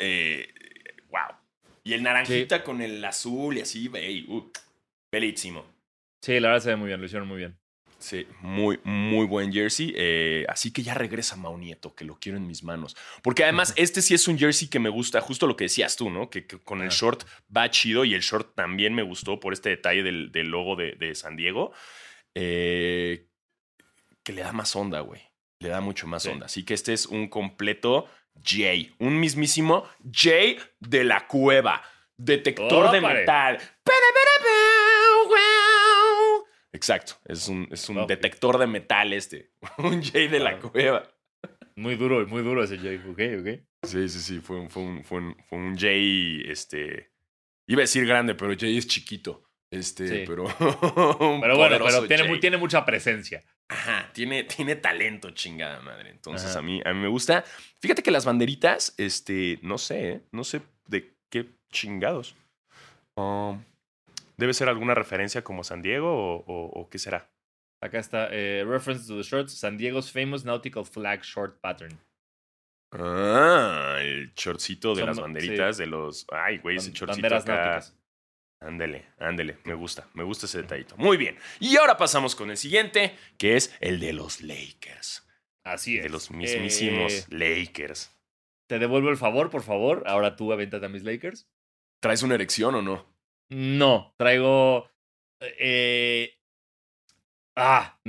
[1.09, 1.37] wow.
[1.83, 4.51] Y el naranjita con el azul y así, uh,
[5.11, 5.65] bellísimo.
[6.21, 7.57] Sí, la verdad se ve muy bien, lo hicieron muy bien.
[8.05, 9.91] Sí, muy, muy buen jersey.
[9.97, 12.95] Eh, así que ya regresa Maunieto, que lo quiero en mis manos.
[13.23, 16.11] Porque además, este sí es un jersey que me gusta, justo lo que decías tú,
[16.11, 16.29] ¿no?
[16.29, 17.23] Que, con el short
[17.55, 21.35] va chido y el short también me gustó por este detalle del, logo de, San
[21.35, 21.73] Diego.
[22.35, 23.25] Eh,
[24.21, 25.23] que le da más onda, güey.
[25.59, 26.45] Le da mucho más onda.
[26.45, 28.93] Así que este es un completo J.
[28.99, 31.81] Un mismísimo J de la cueva.
[32.17, 33.57] Detector de metal.
[36.75, 41.07] Exacto, es un, es un detector de metal este, un Jay de la cueva.
[41.77, 43.61] Muy duro, muy duro ese Jay, ok, ok.
[43.83, 47.11] Sí, sí, sí, fue un, fue un, fue un, fue un Jay, este,
[47.67, 49.43] iba a decir grande, pero Jay es chiquito.
[49.71, 50.45] Este, pero.
[50.59, 53.43] pero bueno, pero tiene, tiene, mucha presencia.
[53.67, 56.11] Ajá, tiene, tiene talento, chingada madre.
[56.11, 57.43] Entonces a mí, a mí me gusta.
[57.79, 60.21] Fíjate que las banderitas, este, no sé, ¿eh?
[60.31, 62.35] no sé de qué chingados.
[63.15, 63.63] Um,
[64.37, 67.31] ¿Debe ser alguna referencia como San Diego o, qué será?
[67.81, 71.99] Acá está, eh, reference to the shorts, San Diego's famous nautical flag short pattern.
[72.91, 76.25] Ah, el shortcito de las banderitas de los.
[76.31, 77.97] Ay, güey, ese shortcito Banderas náuticas.
[78.61, 80.95] Ándele, ándele, me gusta, me gusta ese detallito.
[80.97, 81.37] Muy bien.
[81.59, 85.27] Y ahora pasamos con el siguiente, que es el de los Lakers.
[85.63, 86.03] Así es.
[86.03, 88.11] De los mismísimos eh, Lakers.
[88.67, 90.03] Te devuelvo el favor, por favor.
[90.07, 91.47] Ahora tú avéntate a mis Lakers.
[91.99, 93.14] ¿Traes una erección o no?
[93.49, 94.89] No, traigo.
[95.41, 96.37] Eh,
[97.55, 97.99] ah,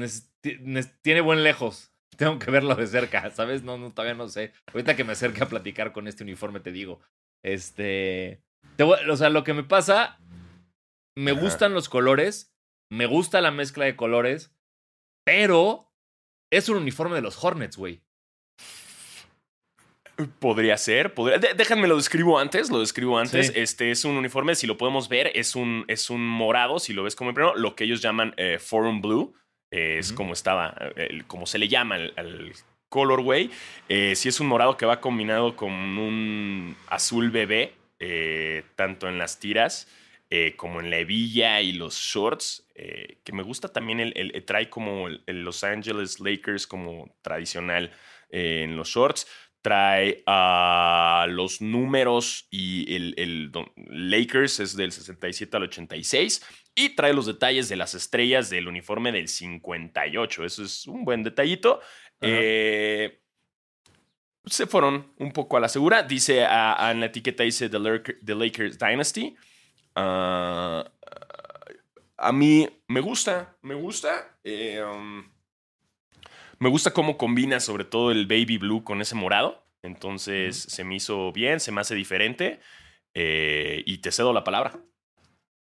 [1.03, 1.93] tiene buen lejos.
[2.17, 3.63] Tengo que verlo de cerca, ¿sabes?
[3.63, 4.53] No, no, todavía no sé.
[4.73, 7.01] Ahorita que me acerque a platicar con este uniforme, te digo.
[7.43, 8.43] Este.
[8.79, 10.19] o sea, lo que me pasa.
[11.15, 12.55] Me gustan los colores.
[12.91, 14.55] Me gusta la mezcla de colores.
[15.25, 15.93] Pero.
[16.53, 18.06] Es un uniforme de los Hornets, güey.
[20.39, 21.13] Podría ser.
[21.15, 21.39] Podría...
[21.39, 22.71] déjenme lo describo antes.
[22.71, 23.49] Lo describo antes.
[23.49, 23.53] Sí.
[23.57, 27.03] Este es un uniforme, si lo podemos ver, es un, es un morado, si lo
[27.03, 29.35] ves como el primero, lo que ellos llaman eh, Forum Blue.
[29.71, 32.53] eh, es como estaba, eh, el- como se le llama al,
[32.89, 33.51] colorway.
[33.89, 37.75] Eh, sí es un morado que va combinado con un azul bebé,
[38.77, 39.89] tanto en las tiras
[40.57, 42.67] como en la hebilla y los shorts.
[42.75, 47.91] que me gusta también, el, el- trae como el, Los Angeles Lakers como tradicional
[48.31, 49.27] en los shorts.
[49.67, 53.51] Trae a los números y el,
[53.89, 56.41] Lakers es del 67 al 86.
[56.77, 60.45] Y trae los detalles de las estrellas del uniforme del 58.
[60.45, 61.81] Eso es un buen detallito.
[62.21, 63.21] Eh,
[64.45, 66.05] se fueron un poco a la segura.
[66.05, 69.35] Dice a, a- en la etiqueta dice The, Lurk- The Lakers Dynasty.
[69.97, 70.89] Ah,
[72.19, 74.39] a mí me gusta, me gusta.
[74.45, 75.29] eh, um,
[76.59, 79.65] me gusta cómo combina sobre todo el baby blue con ese morado.
[79.83, 82.61] Entonces se me hizo bien, se me hace diferente.
[83.15, 84.79] eh, y te cedo la palabra.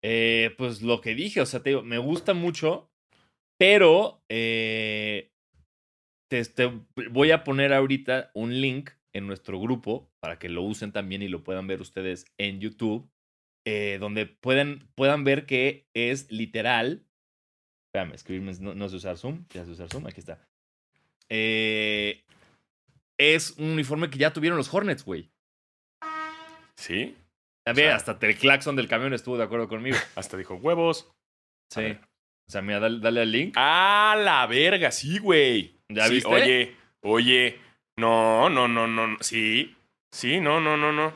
[0.04, 2.90] Eh, pues lo que dije, o sea, te digo, me gusta mucho,
[3.58, 5.32] pero eh,
[6.30, 6.72] te, te-
[7.10, 11.28] voy a poner ahorita un link en nuestro grupo para que lo usen también y
[11.28, 13.10] lo puedan ver ustedes en YouTube,
[14.00, 17.06] donde pueden, puedan ver que es literal.
[17.88, 20.48] Espérame, escribirme, no, no sé usar Zoom, ya sé usar Zoom, aquí está.
[21.34, 22.22] Eh,
[23.18, 25.30] es un uniforme que ya tuvieron los Hornets, güey.
[26.76, 27.16] ¿Sí?
[27.66, 29.96] A ver, sea- hasta el claxon del camión estuvo de acuerdo conmigo.
[30.16, 31.10] Hasta dijo huevos.
[31.72, 31.96] Sí.
[32.48, 33.54] O sea, mira, dale, dale al link.
[33.56, 34.90] ¡Ah, la verga!
[34.90, 35.78] Sí, güey.
[35.90, 36.28] ¿Ya Sí, viste?
[36.30, 37.60] Oye, oye.
[37.98, 39.06] No, no, no, no.
[39.06, 39.16] no.
[39.20, 39.76] Sí.
[40.12, 41.14] Sí, no, no, no, no.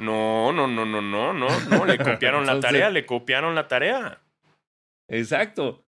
[0.00, 1.84] No, no, no, no, no, no, no.
[1.86, 4.20] Le copiaron la tarea, le copiaron la tarea.
[5.08, 5.84] Exacto.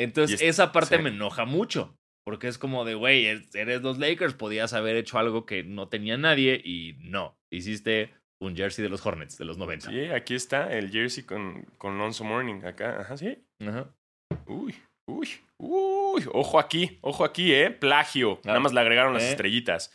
[0.00, 1.02] Entonces, es- esa parte sí.
[1.02, 1.94] me enoja mucho.
[2.24, 5.88] Porque es como de, güey, es- eres los Lakers, podías haber hecho algo que no
[5.88, 7.36] tenía nadie y no.
[7.50, 9.90] Hiciste un jersey de los Hornets de los 90.
[9.90, 12.62] Sí, aquí está el jersey con, con Lonzo Morning.
[12.64, 13.38] Acá, ajá, sí.
[13.60, 13.94] Ajá.
[14.46, 14.74] Uy,
[15.06, 16.24] uy, uy.
[16.32, 17.70] Ojo aquí, ojo aquí, ¿eh?
[17.70, 18.38] Plagio.
[18.44, 19.30] Ah, Nada más le agregaron las ¿eh?
[19.30, 19.92] estrellitas.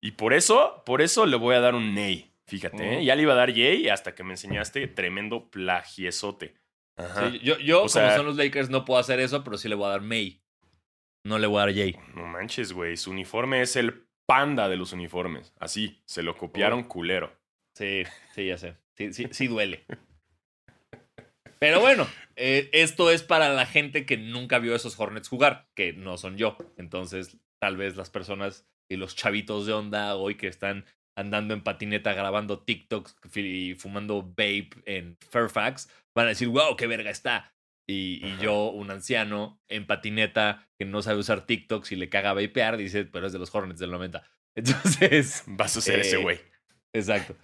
[0.00, 2.30] Y por eso, por eso le voy a dar un Ney.
[2.48, 3.04] Fíjate, ¿eh?
[3.04, 6.54] Ya le iba a dar Jay hasta que me enseñaste tremendo plagiesote.
[6.98, 7.30] Ajá.
[7.30, 9.74] Sí, yo, yo como sea- son los Lakers, no puedo hacer eso, pero sí le
[9.74, 10.41] voy a dar May.
[11.24, 11.96] No le voy a dar Jay.
[12.14, 12.96] No manches, güey.
[12.96, 15.52] Su uniforme es el panda de los uniformes.
[15.58, 17.32] Así, se lo copiaron culero.
[17.74, 18.02] Sí,
[18.34, 18.76] sí, ya sé.
[18.96, 19.84] Sí, sí, sí duele.
[21.58, 25.92] Pero bueno, eh, esto es para la gente que nunca vio esos Hornets jugar, que
[25.92, 26.56] no son yo.
[26.76, 30.84] Entonces, tal vez las personas y los chavitos de onda hoy que están
[31.16, 36.86] andando en patineta grabando TikToks y fumando vape en Fairfax, van a decir, wow, qué
[36.86, 37.54] verga está.
[37.86, 42.76] Y, yo, un anciano en patineta que no sabe usar TikToks y le caga vapear,
[42.76, 44.22] dice, pero es de los Hornets del 90.
[44.54, 46.40] Entonces, Vas a ser ese Eh, güey.
[46.92, 47.36] exacto.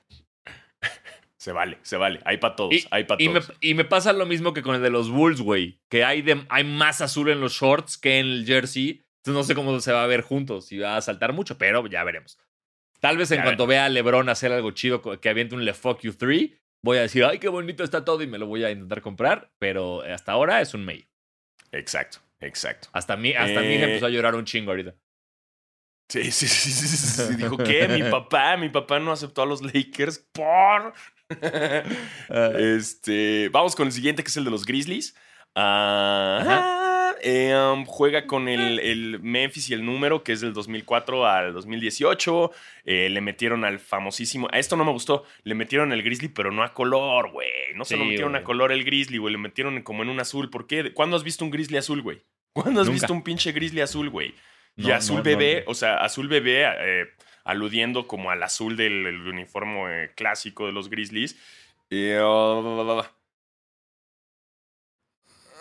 [1.36, 2.20] Se vale, se vale.
[2.24, 3.57] Hay para todos, Y, hay para y me, todos.
[3.61, 5.80] y me pasa lo mismo que con el de los Bulls, güey.
[5.89, 9.05] Que hay, de, hay más azul en los shorts que en el jersey.
[9.18, 10.66] Entonces no sé cómo se va a ver juntos.
[10.66, 12.39] Si va a saltar mucho, pero ya veremos.
[13.01, 15.74] Tal vez en Ya cuanto vea a LeBron hacer algo chido, que aviente un Le
[15.74, 16.51] Fuck You 3,
[16.83, 19.51] voy a decir, ay, qué bonito está todo y me lo voy a intentar comprar.
[19.59, 21.09] Pero hasta ahora es un May.
[21.72, 22.89] Exacto, exacto.
[22.93, 23.83] Hasta mí, hasta mí Eh.
[23.85, 24.95] empezó a llorar un chingo ahorita.
[26.11, 27.35] Sí, sí, sí, sí, sí.
[27.37, 27.87] Dijo, ¿qué?
[27.89, 30.95] Mi papá, mi papá no aceptó a los Lakers por...
[32.59, 35.14] este, vamos con el siguiente, que es el de los Grizzlies.
[35.55, 36.41] Ah,
[37.23, 41.53] eh, um, juega con el, el Memphis y el número, que es del 2004 al
[41.53, 42.51] 2018.
[42.85, 44.49] Eh, le metieron al famosísimo...
[44.51, 45.25] A esto no me gustó.
[45.45, 47.49] Le metieron el Grizzly, pero no a color, güey.
[47.75, 49.33] No se lo metieron a color el Grizzly, güey.
[49.33, 50.51] Le metieron como en un azul.
[50.51, 50.93] ¿Por qué?
[50.93, 52.23] ¿Cuándo has visto un Grizzly azul, güey?
[52.53, 52.95] ¿Cuándo has Nunca.
[52.95, 54.35] visto un pinche Grizzly azul, güey?
[54.79, 55.73] y azul no, bebé, no.
[55.73, 57.07] o sea, azul bebé, eh,
[57.45, 61.37] aludiendo como al azul del el uniforme clásico de los Grizzlies.
[61.91, 63.11] Ah,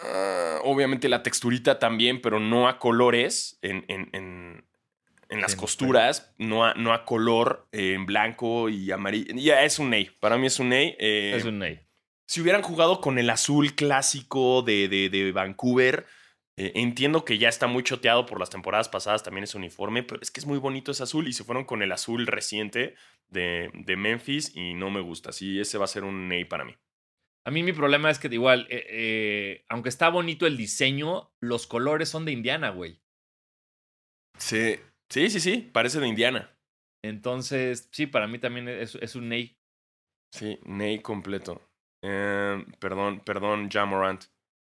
[0.04, 4.66] ah, obviamente la texturita también, pero no a colores en, en- en-
[5.30, 9.34] en las Sí, costuras, no a, no a color eh, en blanco y amarillo.
[9.36, 10.96] Ya es un ney, para mí es un ney.
[11.00, 11.82] eh, Es un May.
[12.26, 16.06] si hubieran jugado con el azul clásico de, de- de Vancouver,
[16.56, 20.22] eh, entiendo que ya está muy choteado por las temporadas pasadas también ese uniforme, pero
[20.22, 22.96] es que es muy bonito ese azul y se fueron con el azul reciente
[23.28, 25.32] de, de Memphis y no me gusta.
[25.34, 26.74] Sí, ese va a ser un ney para mí.
[27.48, 31.66] A mí mi problema es que igual, eh, eh, aunque está bonito el diseño, los
[31.66, 33.00] colores son de Indiana, güey.
[34.38, 34.76] Sí,
[35.10, 36.54] sí, sí, sí, parece de Indiana.
[37.06, 39.58] Entonces, sí, para mí también es, es un Ney.
[40.34, 41.62] Sí, ney completo.
[42.04, 44.26] Eh, perdón, perdón, Jamorant.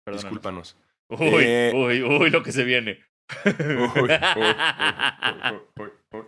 [0.09, 0.77] Discúlpanos.
[1.09, 3.03] Uy, Eh, uy, uy, lo que se viene.
[3.45, 4.55] Uy, uy, uy,
[5.51, 6.25] uy, uy, uy.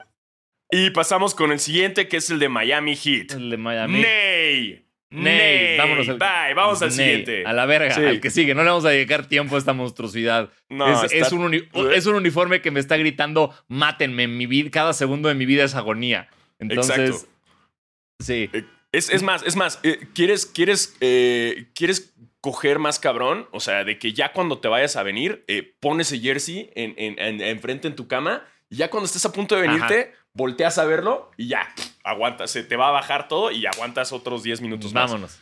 [0.72, 3.32] Y pasamos con el siguiente, que es el de Miami Heat.
[3.32, 4.02] El de Miami.
[4.02, 4.93] Ney.
[5.14, 7.46] Ney, vámonos al- Bye, vamos al Ney, siguiente.
[7.46, 8.02] A la verga, Sí.
[8.04, 8.56] al que sigue.
[8.56, 10.50] No le vamos a dedicar tiempo a esta monstruosidad.
[10.70, 14.46] No, es, está- es un uni- es un uniforme que me está gritando, mátenme, mi
[14.46, 16.30] vida, cada segundo de mi vida es agonía.
[16.60, 17.28] Entonces, Exacto.
[18.20, 18.50] sí.
[18.92, 23.48] Es, es más, es más, eh, ¿quieres, quieres, eh, ¿quieres coger más cabrón?
[23.52, 26.94] O sea, de que ya cuando te vayas a venir, eh, pones el jersey en,
[26.98, 30.78] en, en- enfrente en tu cama y ya cuando estés a punto de venirte, volteas
[30.78, 31.74] a verlo y ya,
[32.04, 35.12] aguantas, se te va a bajar todo y aguantas otros 10 minutos más.
[35.12, 35.40] Vámonos,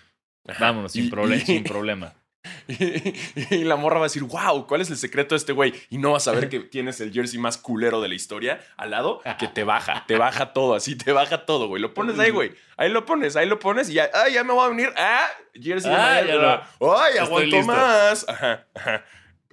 [0.60, 2.14] vámonos, sin, Y- proble- y- sin problema.
[2.68, 5.74] y la morra va a decir, wow, ¿cuál es el secreto de este güey?
[5.90, 8.92] Y no vas a ver que tienes el jersey más culero de la historia al
[8.92, 11.82] lado, que te baja, te baja todo, así te baja todo, güey.
[11.82, 12.52] Lo pones ahí, güey.
[12.78, 14.90] Ahí lo pones, ahí lo pones y ya, ah, ya me voy a venir.
[14.98, 16.68] Ah, jersey Ah.
[16.80, 18.28] Ay, aguanto más.
[18.28, 19.06] Ajá, ajá.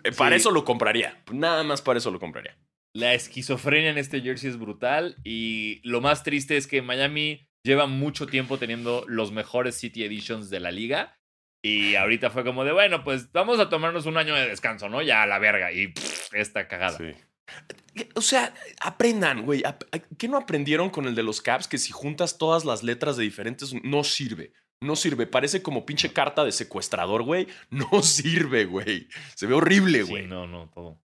[0.04, 0.40] Eh, Para Sí.
[0.40, 1.20] eso lo compraría.
[1.30, 2.56] Nada más para eso lo compraría.
[2.98, 7.86] La esquizofrenia en este jersey es brutal y lo más triste es que Miami lleva
[7.86, 11.16] mucho tiempo teniendo los mejores City Editions de la liga
[11.62, 15.00] y ahorita fue como de, bueno, pues vamos a tomarnos un año de descanso, ¿no?
[15.02, 16.98] Ya a la verga y pff, esta cagada.
[16.98, 17.14] Sí.
[18.14, 19.62] O sea, aprendan, güey.
[20.18, 21.68] ¿Qué no aprendieron con el de los caps?
[21.68, 24.52] Que si juntas todas las letras de diferentes, no sirve.
[24.80, 25.26] No sirve.
[25.26, 27.46] Parece como pinche carta de secuestrador, güey.
[27.70, 29.08] No sirve, güey.
[29.36, 30.26] Se ve horrible, Sí, güey.
[30.26, 31.00] no, no, todo.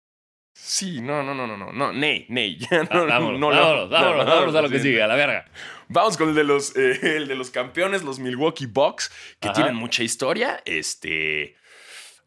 [0.54, 1.72] Sí, no, no, no, no, no.
[1.72, 2.58] No, Ney, Ney.
[2.72, 5.08] Ya no, vámonos, no, no, vámonos, no, vámonos, no, vámonos a lo que sigue, a
[5.08, 5.46] la verga.
[5.88, 9.56] Vamos con el de los, eh, el de los campeones, los Milwaukee Bucks, que Ajá.
[9.56, 10.62] tienen mucha historia.
[10.66, 11.56] Este.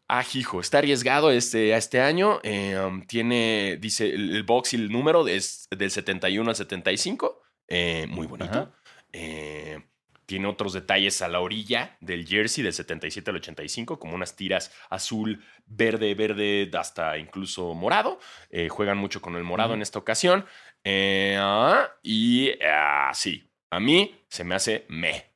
[0.07, 2.39] Ah, hijo, está arriesgado este, a este año.
[2.43, 7.41] Eh, um, tiene, dice, el, el box y el número es del 71 al 75.
[7.67, 8.71] Eh, muy bonito.
[9.11, 9.79] Eh,
[10.25, 14.71] tiene otros detalles a la orilla del jersey del 77 al 85, como unas tiras
[14.89, 18.19] azul, verde, verde, hasta incluso morado.
[18.49, 20.45] Eh, juegan mucho con el morado en esta ocasión.
[20.83, 25.33] Eh, ah, y ah, sí, a mí se me hace me.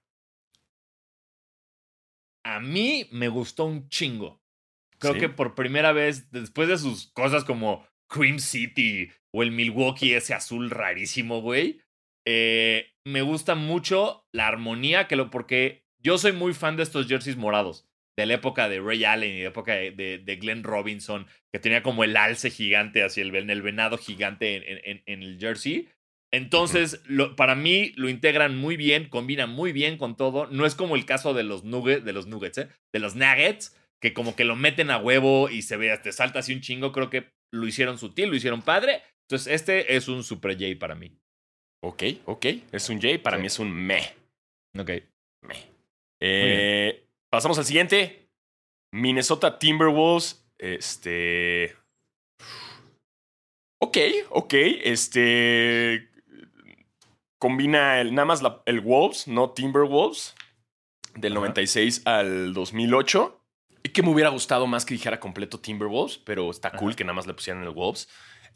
[2.43, 4.41] A mí me gustó un chingo.
[4.97, 5.19] Creo Sí.
[5.19, 10.33] que por primera vez, después de sus cosas como Cream City o el Milwaukee ese
[10.33, 11.81] azul rarísimo, güey,
[12.25, 17.07] eh, me gusta mucho la armonía, que lo, porque yo soy muy fan de estos
[17.07, 17.85] jerseys morados,
[18.17, 21.25] de la época de Ray Allen y de la época de, de- de Glenn Robinson,
[21.53, 25.23] que tenía como el alce gigante hacia el, el venado gigante en, en- en- en
[25.23, 25.87] el jersey.
[26.31, 30.47] Entonces, lo- para mí lo integran muy bien, combinan muy bien con todo.
[30.47, 32.67] No es como el caso de los nuggets, de los nuggets, ¿eh?
[32.93, 36.39] de los nuggets, que como que lo meten a huevo y se ve, te salta
[36.39, 36.91] así un chingo.
[36.91, 39.01] Creo que lo hicieron sutil, lo hicieron padre.
[39.27, 41.17] Entonces, este es un super J para mí.
[41.81, 42.45] Ok, ok.
[42.71, 43.41] Es un J, para Sí.
[43.41, 44.01] mí es un me.
[44.77, 44.89] Ok.
[45.41, 45.55] me.
[46.21, 48.27] Eh, pasamos al siguiente.
[48.93, 50.45] Minnesota Timberwolves.
[50.57, 51.75] Este.
[53.81, 53.97] Ok,
[54.29, 54.53] ok.
[54.83, 56.09] Este.
[57.39, 60.35] Combina el, nada más la- el Wolves, no Timberwolves.
[61.15, 61.39] Del Ajá.
[61.41, 63.35] 96 al 2008.
[63.83, 67.13] Y que me hubiera gustado más que dijera completo Timberwolves, pero está cool que nada
[67.13, 68.09] más le pusieran el Wolves.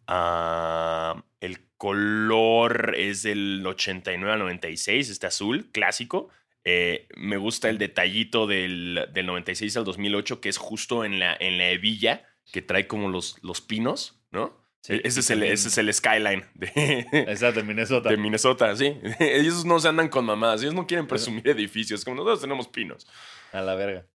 [0.08, 6.30] Ah, el color es del 89 al 96, este azul, clásico.
[6.66, 11.36] Eh, me gusta el detallito del, del 96 al 2008, que es justo en la,
[11.38, 14.62] en la hebilla, que trae como los, los pinos, ¿no?
[14.82, 16.68] Sí, ese, es el, ese es el skyline de,
[17.28, 18.10] Exacto, en Minnesota.
[18.10, 18.98] de Minnesota, sí.
[19.20, 23.08] Ellos no se andan con mamadas, ellos no quieren presumir edificios, como nosotros tenemos pinos.
[23.54, 24.06] A la verga.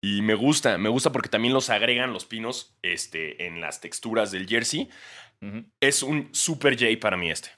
[0.00, 4.30] Y me gusta, me gusta porque también los agregan los pinos este, en las texturas
[4.30, 4.90] del jersey.
[5.80, 7.50] Es un super J para mí este.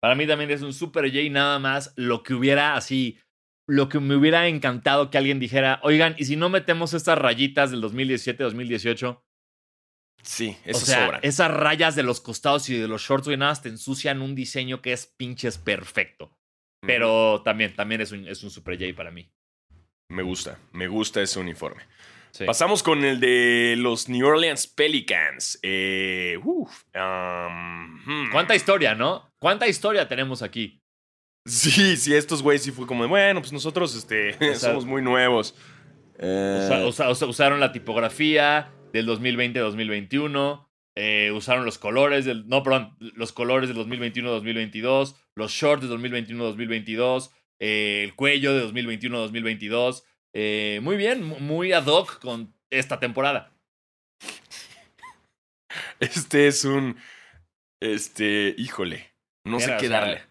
[0.00, 3.18] Para mí también es un super J, nada más lo que hubiera así,
[3.66, 7.70] lo que me hubiera encantado que alguien dijera, oigan, ¿y si no metemos estas rayitas
[7.70, 9.22] del 2017-2018?
[10.22, 11.18] Sí, O eso sea, sobra.
[11.22, 14.34] esas rayas de los costados y de los shorts, güey, nada más te ensucian un
[14.34, 16.36] diseño que es pinches perfecto.
[16.86, 19.30] Pero también, también es un, es un super J para mí.
[20.10, 21.82] Me gusta, me gusta ese uniforme.
[22.34, 22.44] Sí.
[22.46, 25.56] Pasamos con el de los New Orleans Pelicans.
[25.62, 28.30] Eh, uf, um, hmm.
[28.32, 29.30] ¿Cuánta historia, no?
[29.38, 30.80] ¿Cuánta historia tenemos aquí?
[31.46, 35.00] Sí, sí, estos güeyes sí fue como, de, bueno, pues nosotros este, sea, somos muy
[35.00, 35.54] nuevos.
[36.18, 40.66] Eh, Usa- usa- usa- usaron la tipografía del 2020-2021.
[40.96, 42.48] eh, usaron los colores del.
[42.48, 42.96] No, perdón.
[42.98, 45.14] Los colores del 2021-2022.
[45.36, 47.30] Los shorts del 2021-2022.
[47.60, 50.02] eh, el cuello de 2021-2022.
[50.34, 53.52] Eh, muy bien, mu- muy ad hoc con esta temporada.
[56.00, 56.96] Este es un,
[57.80, 59.14] este, híjole,
[59.46, 60.22] no sé o qué sea, darle.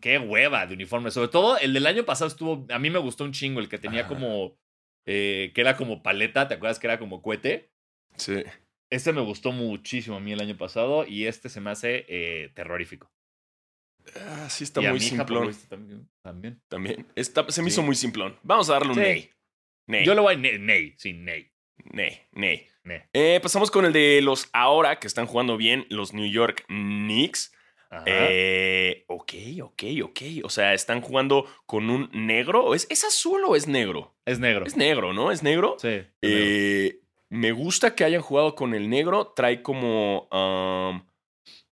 [0.00, 1.10] Qué hueva de uniforme.
[1.10, 2.66] Sobre todo el del año pasado estuvo.
[2.70, 4.08] A mí me gustó un chingo el que tenía Ajá.
[4.08, 4.56] como.
[5.06, 6.48] eh, que era como paleta.
[6.48, 7.70] ¿Te acuerdas que era como cohete?
[8.16, 8.42] Sí.
[8.90, 12.50] Este me gustó muchísimo a mí el año pasado y este se me hace eh,
[12.54, 13.10] terrorífico.
[14.16, 15.54] Ah, sí está Y muy simplón.
[15.68, 16.08] también.
[16.22, 16.62] también.
[16.68, 17.06] También.
[17.14, 17.74] Está- se me Sí.
[17.74, 18.38] hizo muy simplón.
[18.42, 19.30] Vamos a darle un Sí.
[19.86, 20.04] Ney.
[20.04, 21.50] Yo le voy a Ney, Ney, sí, Ney.
[21.92, 22.20] Ney.
[22.32, 22.66] Ney.
[22.84, 23.00] Ney.
[23.12, 27.52] Eh, pasamos con el de los ahora que están jugando bien, los New York Knicks.
[28.06, 29.32] Eh, ok,
[29.62, 30.20] ok, ok.
[30.42, 32.74] O sea, están jugando con un negro.
[32.74, 34.14] ¿Es, ¿Es azul o es negro?
[34.26, 34.66] es negro.
[34.66, 35.30] Es negro, ¿no?
[35.30, 35.76] ¿Es negro?
[35.78, 35.88] Sí.
[35.88, 36.44] es negro.
[36.46, 39.32] Eh, me gusta que hayan jugado con el negro.
[39.36, 40.28] Trae como.
[40.32, 41.06] um,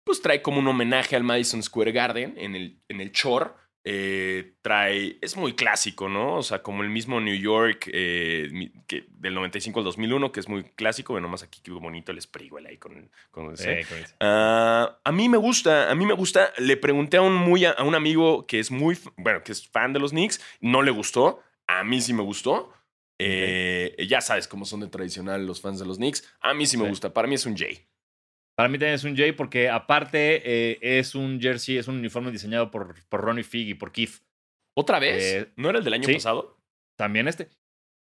[0.04, 3.52] pues trae como un homenaje al Madison Square Garden en el, en el Shore.
[3.84, 5.18] Eh, trae.
[5.22, 6.36] Es muy clásico, ¿no?
[6.36, 10.48] O sea, como el mismo New York eh, que, del 95 al 2001, que es
[10.48, 11.14] muy clásico.
[11.14, 14.16] Bueno, más aquí qué bonito el Spraywell ahí con, con Sí, con ese.
[14.20, 16.54] Ah, a mí me gusta, a mí me gusta.
[16.60, 19.94] Le pregunté a un, muy, a un amigo que es muy, bueno, que es fan
[19.94, 21.42] de los Knicks, no le gustó.
[21.66, 22.74] A mí sí me gustó.
[23.24, 26.24] Eh, ya sabes cómo son de tradicional los fans de los Knicks.
[26.42, 27.14] A mí sí me gusta.
[27.14, 27.68] Para mí es un J.
[28.62, 32.30] Para mí también es un J porque aparte eh, es un jersey, es un uniforme
[32.30, 34.22] diseñado por, por Ronnie Fig y por Keith.
[34.78, 35.24] ¿Otra vez?
[35.24, 36.14] Eh, ¿No era el del año sí.
[36.14, 36.60] pasado?
[36.96, 37.50] También este.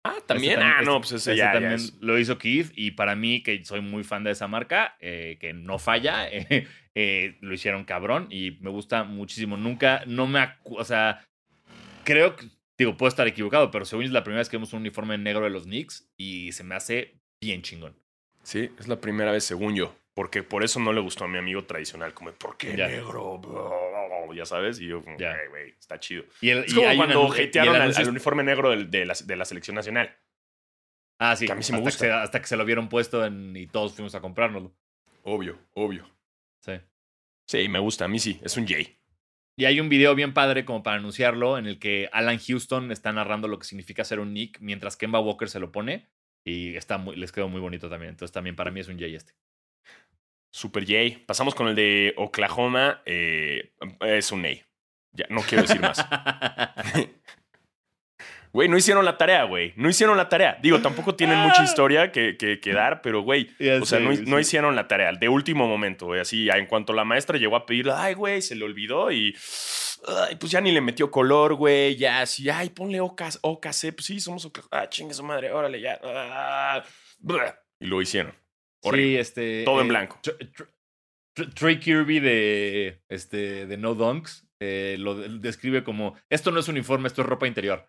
[0.04, 0.52] Ah, también.
[0.60, 2.92] Este ah, no, este- pues ese este ya, ya también es- lo hizo Keith y
[2.92, 7.38] para mí, que soy muy fan de esa marca, eh, que no falla, eh, eh,
[7.40, 9.56] lo hicieron cabrón y me gusta muchísimo.
[9.56, 11.26] Nunca, no me, o sea,
[12.04, 12.46] creo que,
[12.78, 15.18] digo, puedo estar equivocado, pero según yo es la primera vez que vemos un uniforme
[15.18, 17.96] negro de los Knicks y se me hace bien chingón.
[18.44, 19.92] Sí, es la primera vez, según yo.
[20.16, 22.14] Porque por eso no le gustó a mi amigo tradicional.
[22.14, 22.88] Como, ¿por qué Ya.
[22.88, 23.38] negro?
[24.34, 24.80] Ya sabes.
[24.80, 25.14] Y yo, como.
[25.18, 26.24] "Güey, güey, está chido.
[26.40, 29.36] Y el, Es y como cuando y el hatearon al, uniforme negro de, la, de
[29.36, 30.16] la selección nacional.
[31.20, 32.04] Ah, sí, que a mí sí me hasta, gusta.
[32.06, 34.74] Que se, hasta que se lo vieron puesto en- y todos fuimos a comprárnoslo.
[35.22, 36.08] Obvio, obvio.
[36.64, 36.72] Sí.
[37.46, 38.06] Sí, me gusta.
[38.06, 38.40] A mí sí.
[38.42, 38.80] Es un J.
[39.58, 43.12] Y hay un video bien padre como para anunciarlo en el que Alan Houston está
[43.12, 46.08] narrando lo que significa ser un Nick mientras Kemba Walker se lo pone
[46.44, 48.10] y está muy, les quedó muy bonito también.
[48.10, 49.34] Entonces también para mí es un Jay este.
[50.56, 51.20] Super J.
[51.26, 53.02] Pasamos con el de Oklahoma.
[53.04, 54.52] eh, es un A.
[55.12, 56.02] Ya, no quiero decir más.
[58.54, 59.74] Güey, no hicieron la tarea, güey.
[59.76, 60.58] No hicieron la tarea.
[60.62, 63.50] Digo, tampoco tienen mucha historia que, que, que dar, pero, güey,
[63.82, 64.22] o sea, no, sí.
[64.26, 65.12] no hicieron la tarea.
[65.12, 66.22] De último momento, güey.
[66.22, 69.36] Así, en cuanto la maestra llegó a pedir, ay, güey, se le olvidó y.
[70.06, 71.96] Ay, pues ya ni le metió color, güey.
[71.96, 73.40] Ya, así, ay, ponle OKC.
[73.42, 73.92] OKC.
[73.94, 74.70] Pues sí, somos Oklahoma.
[74.72, 76.00] Ah, chingue su madre, órale, ya.
[76.02, 76.82] Ah,
[77.78, 78.32] y lo hicieron.
[78.82, 79.06] Horrible.
[79.12, 79.64] Sí, este.
[79.64, 80.18] Todo en blanco.
[80.22, 80.68] Tr-
[81.34, 86.60] Tr- Trey Kirby de, este, de No Dunks eh, lo de- describe como: Esto no
[86.60, 87.88] es uniforme, esto es ropa interior.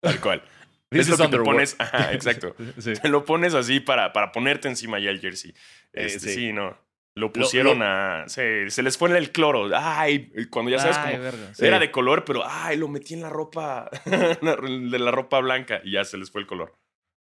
[0.00, 0.42] Tal cual.
[0.90, 1.74] Es lo que te pones.
[1.80, 2.54] Ajá, exacto.
[2.78, 2.92] Sí.
[2.92, 5.50] Te lo pones así para, para ponerte encima ya el jersey.
[5.92, 6.34] Eh, Este, sí.
[6.34, 6.52] sí.
[6.52, 6.78] no.
[7.16, 8.24] Lo pusieron a.
[8.28, 9.70] Se, se les fue el cloro.
[9.76, 11.22] Ay, cuando ya sabes Ay, como.
[11.24, 11.64] verga, sí.
[11.66, 13.90] Era de color, pero ay, lo metí en la ropa.
[14.04, 16.76] de la ropa blanca y ya se les fue el color.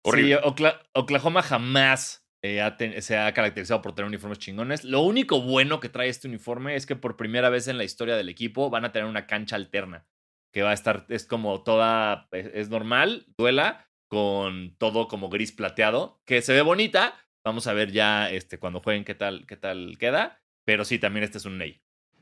[0.03, 0.35] Horrible.
[0.35, 4.83] Sí, Okla- Oklahoma jamás eh, ha ten- se ha caracterizado por tener uniformes chingones.
[4.83, 8.15] Lo único bueno que trae este uniforme es que por primera vez en la historia
[8.15, 10.05] del equipo van a tener una cancha alterna.
[10.53, 15.51] Que va a estar, es como toda, es, es normal, duela, con todo como gris
[15.53, 17.15] plateado, que se ve bonita.
[17.45, 20.41] Vamos a ver ya este, cuando jueguen qué tal, qué tal queda.
[20.65, 21.81] Pero sí, también este es un Ney.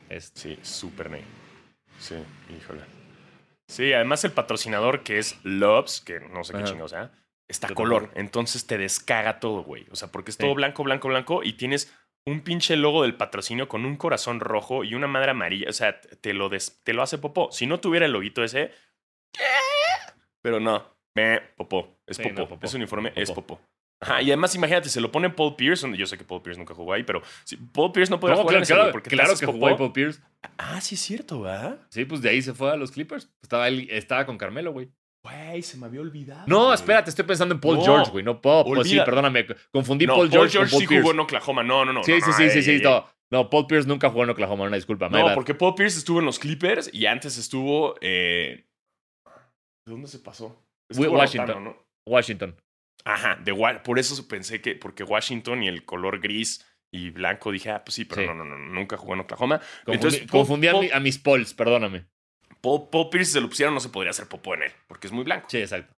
[0.10, 1.24] Este, Sí, super ney.
[2.00, 2.16] Sí,
[2.56, 2.82] híjole.
[3.68, 6.68] Sí, además el patrocinador que es Loves, que no sé qué Ajá.
[6.68, 7.12] chingados sea,
[7.50, 8.10] está Yo color.
[8.16, 9.86] Entonces te descaga todo, güey.
[9.91, 10.43] O sea, porque es Sí.
[10.43, 11.93] todo blanco, blanco, blanco y tienes
[12.26, 15.70] un pinche logo del patrocinio con un corazón rojo y una madre amarilla.
[15.70, 17.52] O sea, te lo, des- te lo hace popó.
[17.52, 18.72] Si no tuviera el loguito ese.
[20.41, 20.86] Pero no.
[21.16, 21.97] Meh, popó.
[22.08, 22.36] Es Sí, popó.
[22.41, 22.66] no, popó.
[22.66, 23.60] Ese uniforme es Popó.
[24.02, 26.74] Ajá, y además imagínate, se lo pone Paul Pierce, yo sé que Paul Pierce nunca
[26.74, 28.43] jugó ahí, pero si Paul Pierce no puede ¿Cómo?
[28.43, 30.22] jugar en Claro, ese, güey, claro, porque claro que jugó ahí Paul Pierce.
[30.58, 31.82] Ah, sí es cierto, ¿verdad?
[31.89, 33.30] Sí, pues de ahí se fue a los Clippers.
[33.41, 34.89] Estaba, él, estaba con Carmelo, güey.
[35.32, 36.44] Güey, se me había olvidado.
[36.48, 36.76] No, güey.
[36.76, 38.68] espérate, estoy pensando en Paul No, George, güey, no Pop.
[38.68, 41.02] Pues sí, perdóname, confundí No, Paul George, con Paul sí Pierce.
[41.02, 41.64] jugó en Oklahoma.
[41.64, 42.04] No, no, no.
[42.04, 43.06] sí, no, sí, no, sí, sí, sí, no.
[43.32, 45.08] No, Paul Pierce nunca jugó en Oklahoma, una disculpa.
[45.10, 45.36] No, bad.
[45.36, 47.96] porque Paul Pierce estuvo en los Clippers y antes estuvo.
[48.02, 48.66] eh,
[49.86, 50.66] ¿De dónde se pasó?
[50.90, 51.48] Estuvo Washington.
[51.48, 51.86] rotando, ¿no?
[52.08, 52.56] Washington.
[53.06, 54.76] Ajá, de Wa- por eso pensé que.
[54.76, 58.28] Porque Washington y el color gris y blanco dije, ah, pues sí, pero Sí.
[58.28, 59.60] no, no, no, nunca jugó en Oklahoma.
[59.60, 62.08] Confundí, Entonces, Paul- confundí a, Paul- mi- a mis Pauls, perdóname.
[62.62, 65.14] Paul, Paul Pierce, se lo pusieran, no se podría hacer popó en él, porque es
[65.14, 65.47] muy blanco.
[65.49, 65.93] Sí, exacto.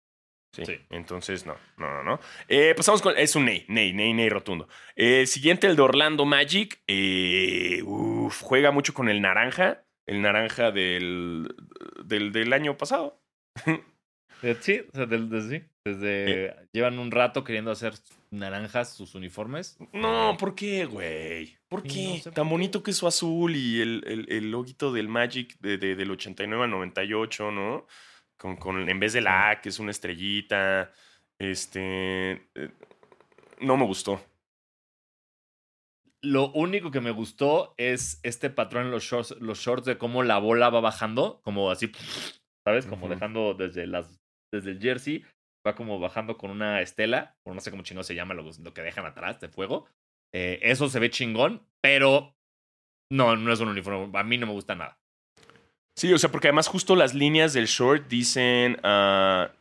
[0.53, 0.65] Sí.
[0.65, 0.79] Sí.
[0.89, 2.19] Entonces, no, no, no, no.
[2.49, 3.17] Eh, pasamos con.
[3.17, 4.67] Es un Ney, Ney, Ney, Ney rotundo.
[4.97, 6.81] Eh, siguiente, el de Orlando Magic.
[6.87, 9.85] Eh, uf, juega mucho con el naranja.
[10.05, 11.55] El naranja del,
[12.03, 13.21] del, del año pasado.
[14.43, 17.93] Eh, Sí, o sea, del- desde, sí, llevan un rato queriendo hacer
[18.31, 19.77] naranjas sus uniformes.
[19.93, 21.57] No, ¿por qué, güey?
[21.67, 22.07] ¿Por qué?
[22.09, 22.51] no sé por Tan qué.
[22.51, 26.11] bonito que es su azul y el, el, el loguito del Magic de, de- del
[26.11, 27.85] 89 al 98, ¿no?
[28.37, 30.91] Con, con, en vez de la A, que es una estrellita.
[31.39, 32.31] Este.
[32.55, 32.69] eh,
[33.59, 34.23] no me gustó.
[36.23, 40.21] Lo único que me gustó es este patrón en los shorts, los shorts de cómo
[40.21, 41.91] la bola va bajando, como así,
[42.63, 42.85] ¿sabes?
[42.85, 44.20] Como dejando desde, las,
[44.51, 45.23] desde el jersey,
[45.65, 48.73] va como bajando con una estela, o no sé cómo chingón se llama lo, lo
[48.73, 49.87] que dejan atrás de fuego.
[50.33, 52.33] Eh, eso se ve chingón, pero
[53.11, 54.17] no, no es un uniforme.
[54.17, 54.97] A mí no me gusta nada.
[55.97, 59.51] Sí, o sea, porque además justo las líneas del short dicen ah,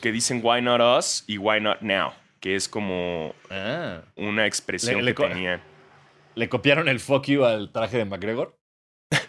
[0.00, 4.02] que dicen why not us y why not now, que es como Ah.
[4.16, 5.62] una expresión Le- le que tenían.
[6.34, 8.56] ¿Le copiaron el fuck you al traje de McGregor?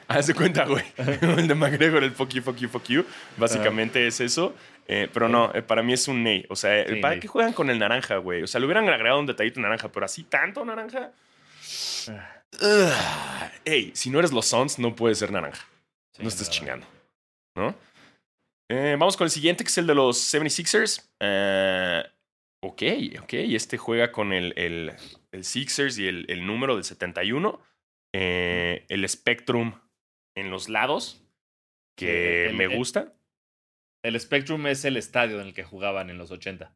[0.20, 0.84] Haz de cuenta, güey.
[0.97, 3.05] el de McGregor, el fuck you, fuck you, fuck you.
[3.38, 4.55] Básicamente es eso.
[4.88, 6.45] Eh, pero no, eh, para mí es un ney.
[6.49, 7.20] O sea, Sí, ¿para ney.
[7.20, 8.41] qué juegan con el naranja, güey?
[8.43, 11.12] O sea, le hubieran agregado un detallito naranja, pero así tanto naranja.
[12.62, 13.51] Ah.
[13.66, 15.66] Ey, si no eres los Suns, no puedes ser naranja.
[16.14, 16.88] Sí, no estés chingando.
[17.55, 17.76] ¿No?
[18.70, 21.05] Eh, vamos con el siguiente, que es el de los 76ers.
[21.20, 22.03] Eh,
[22.62, 22.84] ok,
[23.24, 23.34] ok.
[23.34, 24.93] Este juega con el, el,
[25.32, 27.62] el Sixers y el, el número del 71.
[28.14, 29.74] Eh, el Spectrum
[30.40, 31.24] en los lados,
[31.98, 33.14] que el- me gusta.
[34.04, 36.74] El Spectrum es el estadio en el que jugaban en los 80.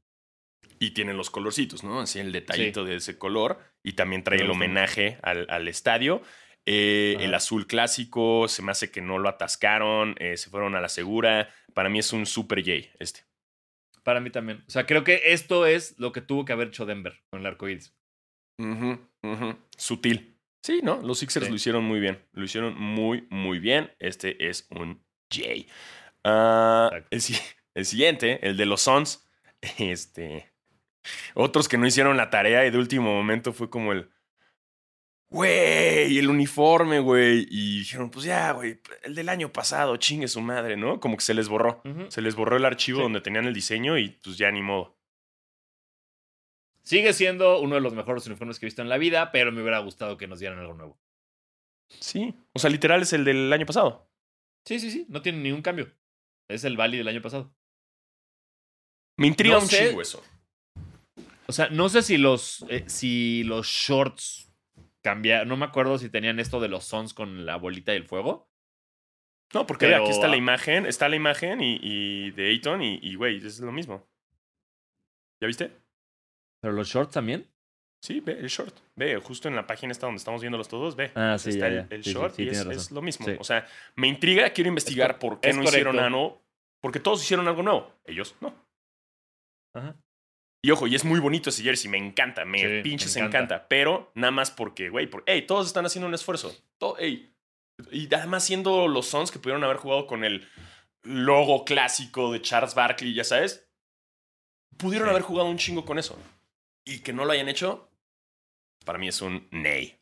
[0.80, 2.01] Y tienen los colorcitos, ¿no?
[2.01, 3.59] Así el detallito de ese color.
[3.84, 6.22] Y también trae el homenaje al, al estadio.
[6.66, 10.82] Eh, el azul clásico, se me hace que no lo atascaron, eh, se fueron a
[10.82, 11.53] la segura.
[11.74, 13.22] Para mí es un super J este.
[14.03, 14.64] Para mí también.
[14.68, 17.45] O sea, creo que esto es lo que tuvo que haber hecho Denver con el
[17.47, 17.95] arco iris.
[19.78, 20.30] Sutil.
[20.64, 21.01] Sí, ¿no?
[21.01, 21.49] Los Sixers Sí.
[21.49, 22.20] lo hicieron muy bien.
[22.34, 23.91] Lo hicieron muy, muy bien.
[23.99, 25.03] Este es un
[25.34, 25.66] J.
[26.24, 27.22] Ah, el,
[27.74, 29.28] el siguiente, el de los Suns.
[29.80, 30.51] Este.
[31.34, 34.09] Otros que no hicieron la tarea y de último momento fue como el.
[35.30, 37.47] Güey, el uniforme, güey.
[37.49, 40.99] Y dijeron, pues ya, güey, el del año pasado, chingue su madre, ¿no?
[40.99, 41.82] Como que se les borró.
[42.09, 43.03] Se les borró el archivo Sí.
[43.03, 44.97] donde tenían el diseño y pues ya ni modo.
[46.84, 49.61] Sigue siendo uno de los mejores uniformes que he visto en la vida, pero me
[49.61, 50.99] hubiera gustado que nos dieran algo nuevo.
[51.99, 52.34] Sí.
[52.53, 54.09] O sea, literal es el del año pasado.
[54.65, 55.05] Sí, sí, sí.
[55.09, 55.91] No tiene ningún cambio.
[56.49, 57.53] Es el Bali del año pasado.
[59.17, 59.88] Me intriga No un sé.
[59.89, 60.23] chingo eso.
[61.47, 64.51] O sea, no sé si los, eh, si los shorts
[65.03, 65.47] cambiaron.
[65.49, 68.49] No me acuerdo si tenían esto de los sons con la bolita y el fuego.
[69.53, 72.99] No, porque Pero, aquí está la imagen, está la imagen y, y de Ayton y,
[73.01, 74.07] y, güey, es lo mismo.
[75.41, 75.80] ¿Ya viste?
[76.62, 77.47] ¿Pero los shorts también?
[78.03, 78.76] Sí, ve el short.
[78.95, 81.12] Ve, justo en la página está donde estamos viéndolos todos, ve.
[81.16, 81.95] Ah, sí, está ya, el, ya.
[81.95, 83.28] el sí, short sí, y es, lo mismo.
[83.39, 86.41] O sea, me intriga, quiero investigar por qué no hicieron algo.
[86.82, 87.93] Porque todos hicieron algo nuevo.
[88.05, 88.55] Ellos no.
[89.76, 89.95] Ajá.
[90.64, 93.38] Y ojo, y es muy bonito ese jersey, me encanta, me pinches me encanta.
[93.55, 93.68] encanta.
[93.68, 96.55] Pero nada más porque, güey, por, hey, todos están haciendo un esfuerzo.
[96.80, 97.36] To- ey.
[97.91, 100.47] Y además siendo los Suns que pudieron haber jugado con el
[101.03, 103.68] logo clásico de Charles Barkley, ya sabes,
[104.78, 106.18] pudieron haber jugado un chingo con eso.
[106.86, 107.89] Y que no lo hayan hecho,
[108.86, 109.99] para mí es un nay.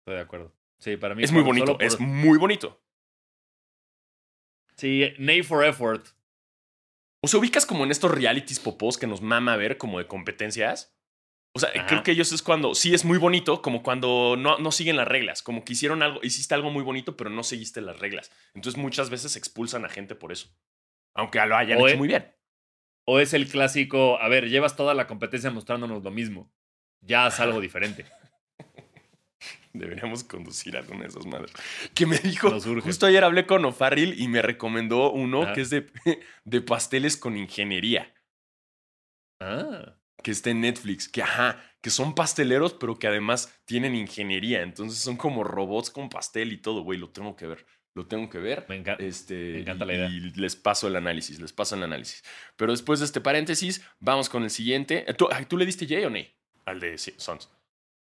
[0.00, 0.52] Estoy de acuerdo.
[0.78, 1.24] Sí, para mí.
[1.24, 2.80] Es muy bonito, por- es muy bonito.
[4.76, 6.06] Sí, Nay for Effort.
[7.20, 10.94] O sea, ubicas como en estos realities popos que nos mama ver como de competencias.
[11.52, 11.86] O sea, Ajá.
[11.86, 15.08] creo que ellos es cuando, sí es muy bonito, como cuando no, no siguen las
[15.08, 18.30] reglas, como que hicieron algo, hiciste algo muy bonito, pero no seguiste las reglas.
[18.54, 20.48] Entonces muchas veces expulsan a gente por eso.
[21.14, 22.32] Aunque lo hayan O hecho e- muy bien.
[23.10, 26.52] O es el clásico, a ver, llevas toda la competencia mostrándonos lo mismo.
[27.00, 28.04] Ya haz algo diferente.
[29.72, 31.54] Deberíamos conducir alguna de esas madres.
[31.94, 32.50] Que me dijo,
[32.82, 35.54] justo ayer hablé con O'Farrill y me recomendó uno Ajá.
[35.54, 35.90] que es de,
[36.44, 38.14] de pasteles con ingeniería.
[39.40, 39.96] Ah.
[40.22, 44.60] que está en Netflix, que ajá, que son pasteleros, pero que además tienen ingeniería.
[44.60, 46.98] Entonces son como robots con pastel y todo, güey.
[46.98, 47.64] Lo tengo que ver.
[47.94, 48.64] Lo tengo que ver.
[48.68, 49.02] Me encanta.
[49.02, 50.08] Este, me encanta y- la idea.
[50.08, 52.22] Y les paso el análisis, les paso el análisis.
[52.56, 55.04] Pero después de este paréntesis, vamos con el siguiente.
[55.16, 56.32] ¿Tú, ay, ¿tú le diste J o Ney?
[56.64, 57.50] Al de sí, Sons.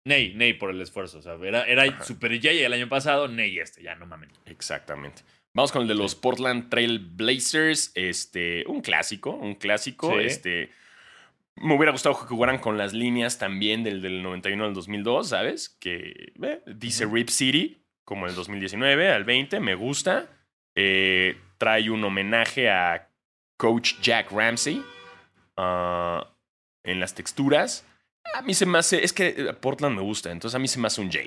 [0.05, 1.19] Ney, Ney por el esfuerzo.
[1.19, 2.03] O sea, era, era.
[2.03, 4.29] Super J el año pasado, Ney este, ya no mamen.
[4.45, 5.23] Exactamente.
[5.53, 7.91] Vamos con el de los Portland Trail Blazers.
[7.95, 10.11] Este, un clásico, un clásico.
[10.19, 10.25] Sí.
[10.25, 10.71] Este,
[11.55, 15.69] me hubiera gustado que jugaran con las líneas también del, del 91 al 2002, ¿sabes?
[15.79, 17.05] Que eh, dice.
[17.05, 17.78] Rip City,
[18.09, 20.27] como el 2019 al 20, me gusta.
[20.75, 23.07] Eh, trae un homenaje a
[23.55, 24.83] Coach Jack Ramsey
[25.57, 26.27] ah,
[26.83, 27.85] en las texturas.
[28.33, 30.79] A mí se me hace, es que eh, Portland me gusta, entonces a mí se
[30.79, 31.19] me hace un J.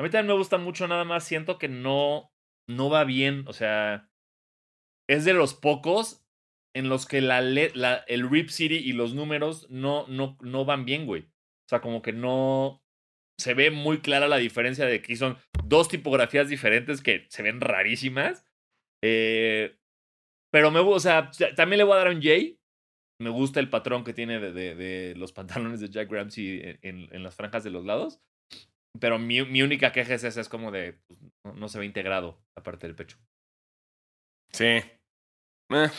[0.00, 2.32] A mí también me gusta mucho, nada más siento que no,
[2.68, 3.44] no va bien.
[3.46, 4.10] O sea,
[5.08, 6.26] es de los pocos
[6.74, 11.06] en los que la, el Rip City y los números no, no, no van bien,
[11.06, 11.22] güey.
[11.22, 12.82] O sea, como que no.
[13.40, 17.60] Se ve muy clara la diferencia de que son dos tipografías diferentes que se ven
[17.60, 18.44] rarísimas.
[19.04, 19.76] Eh,
[20.52, 22.56] pero me, gu- o sea, también le voy a dar un J.
[23.20, 26.78] Me gusta el patrón que tiene de, de- de los pantalones de Jack Ramsey en,
[26.82, 28.20] en- en las franjas de los lados.
[29.00, 31.84] Pero mi, mi única queja es esa, es como de, pues, no, no se ve
[31.84, 33.18] integrado la parte del pecho.
[34.52, 34.64] Sí.
[34.64, 35.90] Eh.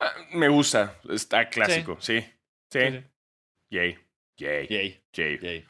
[0.00, 1.00] Ah, Me gusta.
[1.08, 1.96] Está clásico.
[2.00, 2.20] Sí.
[2.20, 2.28] Sí.
[2.72, 3.04] Sí, sí.
[3.72, 3.98] Yay.
[4.36, 5.02] Yay.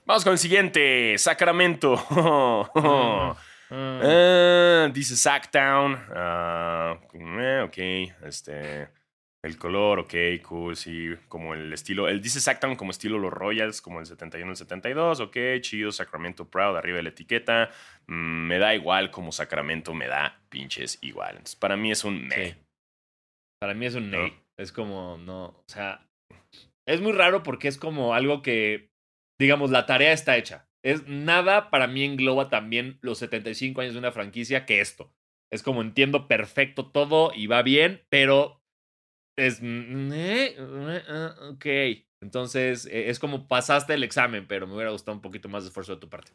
[0.05, 1.17] Vamos con el siguiente.
[1.19, 1.97] Sacramento.
[2.11, 3.37] Ah.
[3.75, 5.99] Ah, dice Sacktown.
[6.11, 8.27] Ah, eh, ok.
[8.27, 8.89] Este.
[9.43, 10.15] El color, ok,
[10.47, 11.09] cool, sí.
[11.27, 12.09] Como el estilo.
[12.09, 15.21] Él dice Sacktown como estilo los Royals, como el 71, el 72.
[15.21, 15.91] Ok, chido.
[15.91, 17.71] Sacramento Proud, arriba de la etiqueta.
[18.07, 21.31] Mm, me da igual como Sacramento me da pinches igual.
[21.31, 22.31] Entonces, para mí es un.
[22.31, 22.55] Sí.
[23.59, 24.31] Para mí es un ¿No?
[24.57, 26.07] Es como, no, o sea,
[26.87, 28.91] es muy raro porque es como algo que,
[29.39, 30.69] digamos, la tarea está hecha.
[30.85, 35.15] Es nada para mí engloba también los 75 años de una franquicia que esto.
[35.53, 38.63] Es como entiendo perfecto todo y va bien, pero
[39.39, 41.67] es mm, eh, eh, ah, ok.
[42.23, 45.69] Entonces eh, es como pasaste el examen, pero me hubiera gustado un poquito más de
[45.69, 46.33] esfuerzo de tu parte.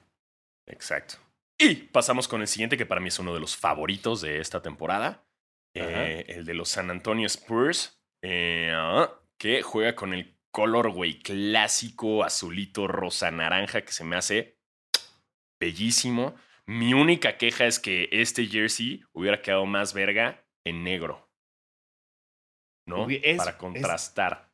[0.68, 1.16] Exacto.
[1.60, 4.62] Y pasamos con el siguiente, que para mí es uno de los favoritos de esta
[4.62, 5.26] temporada.
[5.74, 11.20] eh, el de los San Antonio Spurs, eh, ah, que juega con el color, güey,
[11.20, 14.58] clásico, azulito, rosa, naranja, que se me hace
[15.60, 16.34] bellísimo.
[16.66, 21.30] Mi única queja es que este jersey hubiera quedado más verga en negro.
[22.88, 23.08] ¿No?
[23.08, 24.52] Es- Para es- contrastar.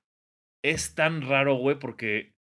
[0.61, 2.35] es tan raro, güey, porque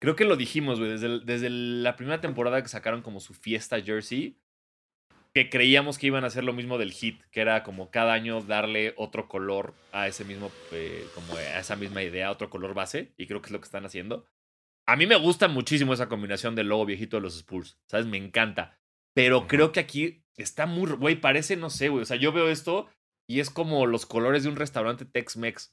[0.00, 3.34] creo que lo dijimos, güey, desde, el- desde la primera temporada que sacaron como su
[3.34, 4.38] fiesta jersey,
[5.32, 8.40] que creíamos que iban a hacer lo mismo del hit, que era como cada año
[8.40, 13.12] darle otro color a ese mismo, eh, como a esa misma idea, otro color base,
[13.16, 14.26] y creo que es lo que están haciendo.
[14.86, 18.06] A mí me gusta muchísimo esa combinación del logo viejito de los Spurs, ¿sabes?
[18.06, 18.78] Me encanta.
[19.14, 22.48] Pero creo que aquí está muy, güey, parece, no sé, güey, o sea, yo veo
[22.48, 22.88] esto
[23.28, 25.72] y es como los colores de un restaurante Tex-Mex.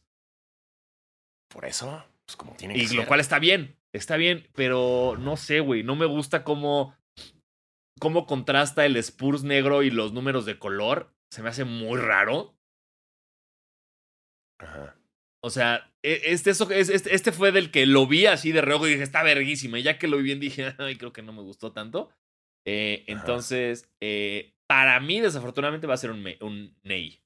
[1.48, 5.38] Por eso, pues como tiene que Y lo cual está bien, está bien, pero no
[5.38, 6.96] sé, güey, no me gusta cómo,
[8.00, 11.14] cómo contrasta el Spurs negro y los números de color.
[11.30, 12.58] Se me hace muy raro.
[14.60, 14.96] Ajá.
[15.44, 18.88] O sea, e- este, eso- este, este fue del que lo vi así de reojo
[18.88, 19.80] y dije, está verguísima.
[19.80, 22.10] Y ya que lo vi bien dije, ay, creo que no me gustó tanto.
[22.66, 27.22] Eh, entonces, eh, para mí, desafortunadamente, va a ser un, me- un Ney.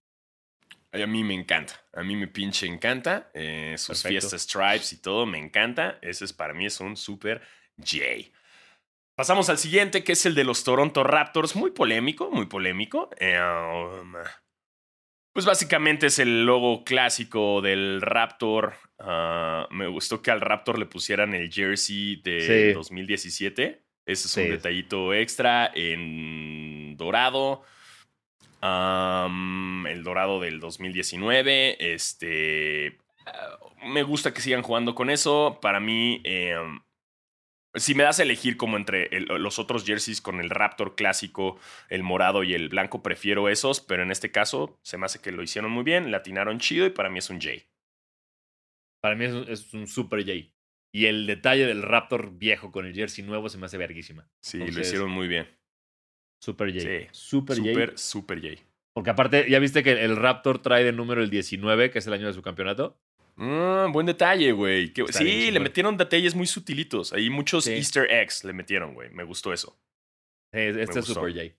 [0.91, 1.73] Ay, A mí me encanta.
[1.93, 3.31] A mí me pinche encanta.
[3.33, 5.97] eh, sus fiestas stripes y todo me encanta.
[6.01, 7.41] Ese es para mí es un super
[7.77, 7.97] J.
[9.21, 11.55] Pasamos al siguiente, que es el de los Toronto Raptors.
[11.55, 13.11] Muy polémico, muy polémico.
[13.21, 14.13] Um,
[15.31, 18.73] pues básicamente es el logo clásico del Raptor.
[18.97, 22.73] Ah, me gustó que al Raptor le pusieran el jersey de Sí.
[22.73, 23.83] 2017.
[24.07, 24.41] Ese es Sí.
[24.41, 27.61] un detallito extra en dorado.
[28.63, 31.93] El dorado del 2019.
[31.93, 32.97] Este.
[33.27, 35.59] ah, me gusta que sigan jugando con eso.
[35.61, 36.21] Para mí.
[36.23, 36.79] em,
[37.75, 41.59] si me das a elegir como entre el- los otros jerseys con el Raptor clásico,
[41.89, 45.31] el morado y el blanco, prefiero esos, pero en este caso se me hace que
[45.31, 47.51] lo hicieron muy bien, latinaron chido y para mí es un J.
[49.01, 50.53] Para mí es un, es un super J.
[50.93, 54.29] Y el detalle del Raptor viejo con el jersey nuevo se me hace verguísima.
[54.41, 55.47] Sí, lo hicieron muy bien.
[56.41, 56.81] Super J.
[56.81, 57.07] Sí.
[57.11, 57.69] Super, J.
[57.69, 58.61] Super, super J.
[58.93, 62.13] Porque aparte, ¿ya viste que el Raptor trae de número el 19, que es el
[62.13, 62.99] año de su campeonato?
[63.37, 64.93] Ah, buen detalle, güey.
[65.11, 67.13] Sí, bien le metieron detalles muy sutilitos.
[67.13, 67.73] Ahí muchos Sí.
[67.73, 69.09] Easter eggs le metieron, güey.
[69.11, 69.79] Me gustó eso.
[70.51, 71.05] Este es.
[71.05, 71.55] Super J.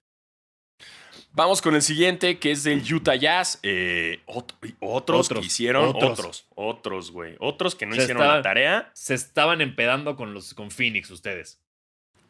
[1.34, 3.58] Vamos con el siguiente, que es del Utah Jazz.
[3.62, 5.88] Eh, ot- otros, Otros, que hicieron.
[5.88, 6.10] otros.
[6.18, 7.36] Otros, otros, güey.
[7.40, 8.90] Otros que no Se hicieron la tarea.
[8.94, 11.58] Se estaban empedando con, los, con Phoenix ustedes.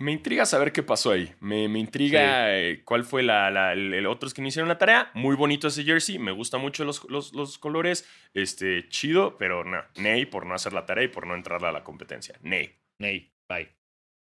[0.03, 1.33] Me intriga saber qué pasó ahí.
[1.41, 4.79] Me, me intriga eh, cuál fue la, la- el, el otros que no hicieron la
[4.79, 5.11] tarea.
[5.15, 6.19] Muy bonito ese jersey.
[6.19, 8.07] Me gustan mucho los, los, los colores.
[8.35, 9.83] Este, chido, pero no.
[9.97, 12.39] Ney por no hacer la tarea y por no entrar a la competencia.
[12.43, 12.75] Ney.
[13.01, 13.69] Ney, bye.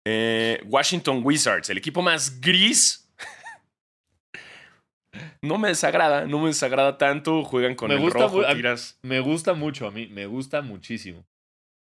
[0.08, 3.08] Eh, Washington Wizards, el equipo más gris.
[5.42, 7.44] No me desagrada, no me desagrada tanto.
[7.44, 8.98] Juegan con Me el gusta rojo, tiras.
[9.02, 11.26] Me gusta mucho a mí, me gusta muchísimo.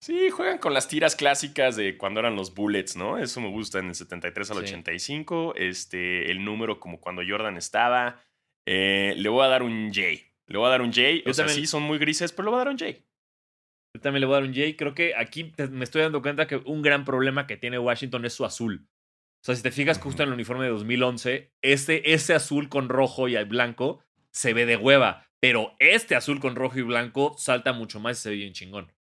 [0.03, 3.19] Sí, juegan con las tiras clásicas de cuando eran los Bullets, ¿no?
[3.19, 4.63] Eso me gusta en el 73 al Sí.
[4.65, 5.55] 85.
[5.57, 8.23] Este, el número como cuando Jordan estaba.
[8.67, 10.01] Eh, le voy a dar un J.
[10.47, 11.03] Le voy a dar un J.
[11.25, 12.93] Yo o sea, también- sí, son muy grises, pero le voy a dar un J.
[13.95, 14.75] Yo también le voy a dar un J.
[14.77, 18.33] Creo que aquí me estoy dando cuenta que un gran problema que tiene Washington es
[18.33, 18.87] su azul.
[19.43, 22.89] O sea, si te fijas justo en el uniforme de 2011, este, ese azul con
[22.89, 24.03] rojo y blanco
[24.33, 25.27] se ve de hueva.
[25.41, 28.93] Pero este azul con rojo y blanco salta mucho más y se ve bien chingón.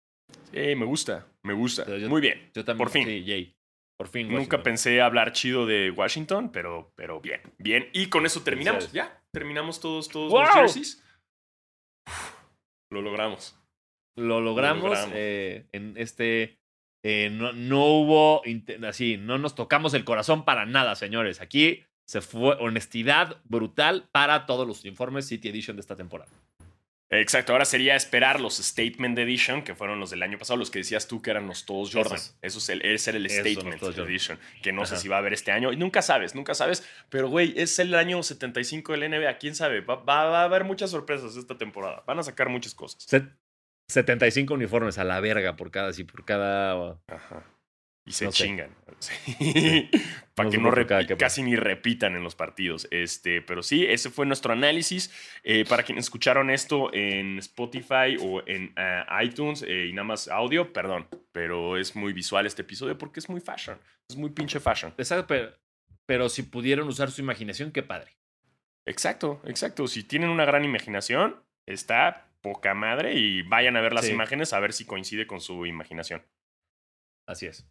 [0.52, 1.86] Sí, me gusta, me gusta.
[1.98, 2.50] Yo- muy bien.
[2.54, 2.78] Yo también.
[2.86, 3.06] Por fin.
[3.06, 3.56] Sí.
[3.98, 4.30] Por fin.
[4.32, 7.90] Nunca pensé hablar chido de Washington, pero, pero bien, bien.
[7.94, 8.92] Y con eso terminamos.
[8.94, 10.42] Ya, terminamos todos, todos ¡Wow!
[10.42, 11.04] los jerseys.
[12.08, 12.34] Uf,
[12.92, 13.56] lo logramos.
[14.18, 14.84] Lo logramos.
[14.86, 15.12] logramos.
[15.16, 16.58] eh, en este.
[17.04, 18.42] eh, no, no hubo.
[18.88, 21.42] Así, no nos tocamos el corazón para nada, señores.
[21.42, 26.32] Aquí se fue honestidad brutal para todos los informes City Edition de esta temporada.
[27.12, 30.80] Exacto, ahora sería esperar los Statement Edition, que fueron los del año pasado, los que
[30.80, 32.16] decías tú que eran los todos Jordan.
[32.18, 32.38] Esos.
[32.44, 33.82] Eso es el, ese era el Esos Statement.
[33.84, 35.74] Edition, que no sé si va a haber este año.
[35.74, 36.88] Y nunca sabes, nunca sabes.
[37.10, 39.38] Pero, güey, es el año 75 del NBA.
[39.40, 39.82] ¿Quién sabe?
[39.82, 42.04] Va, va- va a haber muchas sorpresas esta temporada.
[42.06, 43.02] Van a sacar muchas cosas.
[43.04, 43.34] Set-
[43.90, 45.92] 75 uniformes a la verga por cada.
[45.94, 47.00] Sí, por cada.
[47.08, 47.44] Ajá.
[48.10, 48.76] Y se No chingan.
[49.00, 49.90] Sí.
[50.36, 52.86] Para No que no repi- casi ni repitan en los partidos.
[52.92, 55.10] Este, pero sí, ese fue nuestro análisis.
[55.44, 60.28] Eh, para quienes escucharon esto en Spotify o en ah, iTunes eh, y nada más
[60.28, 61.08] audio, perdón.
[61.32, 63.78] Pero es muy visual este episodio porque es muy fashion.
[64.10, 64.94] Es muy pinche fashion.
[64.98, 65.54] Exacto, pero,
[66.06, 68.18] pero si pudieron usar su imaginación, qué padre.
[68.86, 69.88] Exacto, exacto.
[69.88, 74.12] Si tienen una gran imaginación, está poca madre y vayan a ver las Sí.
[74.12, 76.22] imágenes a ver si coincide con su imaginación.
[77.28, 77.66] Así es.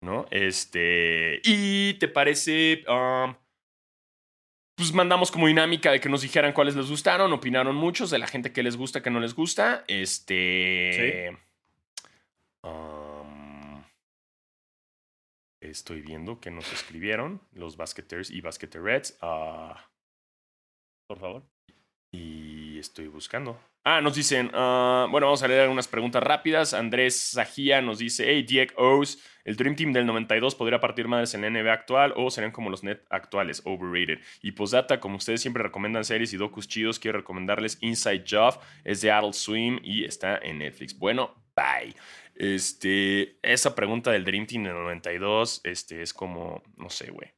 [0.00, 0.26] ¿No?
[0.30, 1.40] Este.
[1.44, 2.84] Y te parece.
[2.88, 3.34] um,
[4.76, 8.28] pues mandamos como dinámica de que nos dijeran cuáles les gustaron, opinaron muchos de la
[8.28, 9.84] gente que les gusta, que no les gusta.
[9.88, 11.36] Este.
[12.62, 13.82] um,
[15.60, 19.18] estoy viendo que nos escribieron los basqueters y basqueterets.
[19.20, 19.90] ah,
[21.08, 21.42] Por favor.
[22.12, 23.58] y estoy buscando.
[23.84, 26.74] Ah, nos dicen, ah, bueno, vamos a leer algunas preguntas rápidas.
[26.74, 31.32] Andrés Sajía nos dice, hey, Diego O's, ¿el Dream Team del 92 podría partir madres
[31.32, 34.18] en la NBA actual o serían como los net actuales, overrated?
[34.42, 39.00] Y postdata, como ustedes siempre recomiendan series y docus chidos, quiero recomendarles Inside Job, es
[39.00, 40.98] de Adult Swim y está en Netflix.
[40.98, 41.94] Bueno, bye.
[42.34, 47.37] Este, esa pregunta del Dream Team del 92, este, es como, no sé, güey.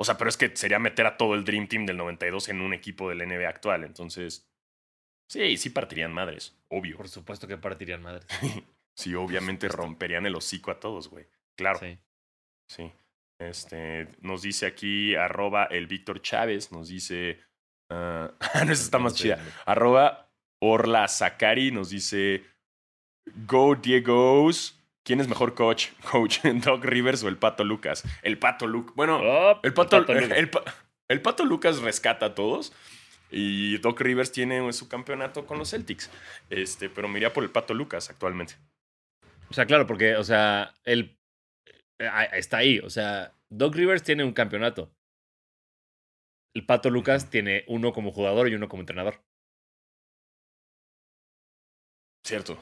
[0.00, 2.62] O sea, pero es que sería meter a todo el Dream Team del 92 en
[2.62, 3.84] un equipo del NBA actual.
[3.84, 4.50] Entonces,
[5.28, 6.96] sí, sí partirían madres, obvio.
[6.96, 8.26] Por supuesto que partirían madres.
[8.96, 11.26] Sí, obviamente romperían el hocico a todos, güey.
[11.56, 11.98] Claro, sí.
[12.68, 12.92] Sí.
[13.38, 17.40] Este, nos dice aquí, arroba el Víctor Chávez, nos dice...
[17.88, 18.30] ah,
[18.66, 19.42] no, esa está más chida.
[19.64, 22.44] Arroba Orla Zakari nos dice...
[23.46, 24.79] Go Diegos.
[25.04, 25.88] ¿Quién es mejor coach?
[26.10, 28.04] Coach, Doc Rivers o el Pato Lucas.
[28.22, 28.94] El Pato Lucas.
[28.96, 30.30] Bueno, Oh, El pato, Lucas.
[30.36, 30.64] el, pa-
[31.08, 32.72] el Pato Lucas rescata a todos.
[33.32, 36.10] Y Doc Rivers tiene su campeonato con los Celtics.
[36.50, 38.56] Este, pero me iría por el Pato Lucas actualmente.
[39.48, 41.16] O sea, claro, porque, o sea, él
[41.98, 42.80] eh, está ahí.
[42.80, 44.92] O sea, Doc Rivers tiene un campeonato.
[46.54, 49.22] El Pato Lucas tiene uno como jugador y uno como entrenador.
[52.24, 52.58] Cierto.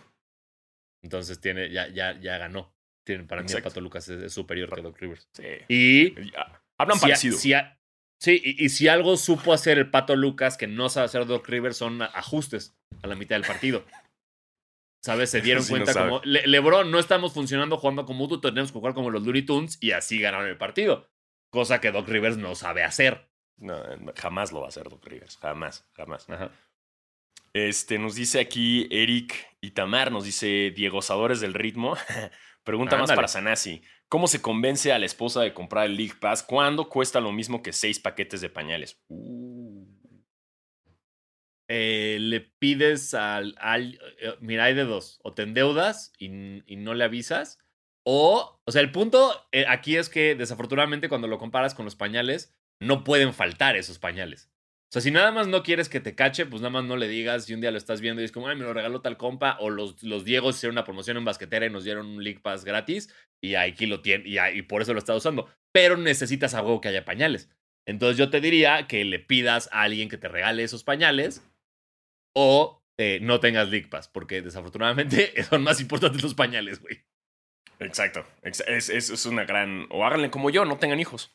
[1.03, 2.75] Entonces tiene, ya, ya, ya ganó.
[3.07, 3.63] Tiene, para mí el.
[3.63, 5.29] Pato Lucas es, es superior que Doc Rivers.
[5.33, 5.45] Sí.
[5.69, 6.63] Y Ya.
[6.79, 7.39] Hablan si a- parecido.
[7.39, 7.81] si a-
[8.21, 11.49] sí, y, y si algo supo hacer el Pato Lucas que no sabe hacer Doc
[11.49, 13.85] Rivers son ajustes a la mitad del partido.
[15.03, 15.31] ¿Sabes?
[15.31, 16.21] Se dieron Sí, cuenta como.
[16.25, 19.79] Le- Lebron, no estamos funcionando jugando como tú, tenemos que jugar como los Looney Tunes
[19.81, 21.09] y así ganaron el partido.
[21.51, 23.31] Cosa que Doc Rivers no sabe hacer.
[23.57, 23.83] No,
[24.17, 25.39] jamás lo va a hacer Doc Rivers.
[25.39, 26.29] Jamás, jamás.
[26.29, 26.51] Ajá.
[27.55, 31.97] Este, nos dice aquí Eric Itamar, nos dice Diego Sadores del Ritmo.
[32.65, 33.83] Pregunta más para Sanasi.
[34.09, 36.43] ¿Cómo se convence a la esposa de comprar el League Pass?
[36.43, 39.01] ¿Cuándo cuesta lo mismo que seis paquetes de pañales?
[39.09, 39.87] Uh.
[41.71, 45.21] Eh, le pides al, al- eh, Mira, hay de dos.
[45.23, 46.27] O te endeudas y,
[46.67, 47.59] y no le avisas.
[48.05, 48.61] O.
[48.65, 52.55] O sea, el punto eh, aquí es que desafortunadamente cuando lo comparas con los pañales,
[52.81, 54.51] no pueden faltar esos pañales.
[54.89, 57.09] O sea, si nada más no quieres que te cache, pues nada más no le
[57.09, 57.45] digas.
[57.45, 59.59] Si un día lo estás viendo y es como, ay, me lo regaló tal compa.
[59.61, 62.65] O los, los Diegos hicieron una promoción en basquetera y nos dieron un League Pass
[62.65, 63.15] gratis.
[63.43, 64.27] Y aquí lo tiene.
[64.27, 65.49] Y, ahí- y por eso lo está usando.
[65.75, 67.51] Pero necesitas a huevo que haya pañales.
[67.87, 71.43] Entonces yo te diría que le pidas a alguien que te regale esos pañales
[72.35, 77.03] o eh, no tengas League Pass, porque desafortunadamente son más importantes los pañales, güey.
[77.79, 78.27] Exacto.
[78.43, 79.87] ex- Es, es, es una gran.
[79.91, 81.33] O háganle como yo, no tengan hijos.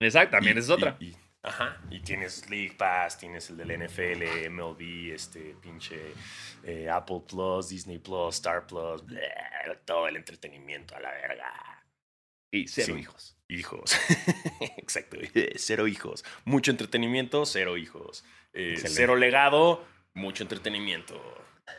[0.00, 0.96] Exacto, también Y- es otra.
[1.00, 1.80] y- y- ajá.
[1.90, 6.14] Y tienes League Pass, tienes el del NFL, MLB, este pinche
[6.64, 9.30] eh, Apple Plus, Disney Plus, Star Plus, bleh,
[9.84, 11.84] todo el entretenimiento a la verga.
[12.52, 13.00] Y cero sí.
[13.00, 13.36] hijos.
[13.48, 13.96] Hijos.
[14.76, 15.16] Exacto.
[15.56, 16.24] Cero hijos.
[16.44, 18.24] Mucho entretenimiento, cero hijos.
[18.52, 19.84] Eh, cero legado,
[20.14, 21.20] mucho entretenimiento.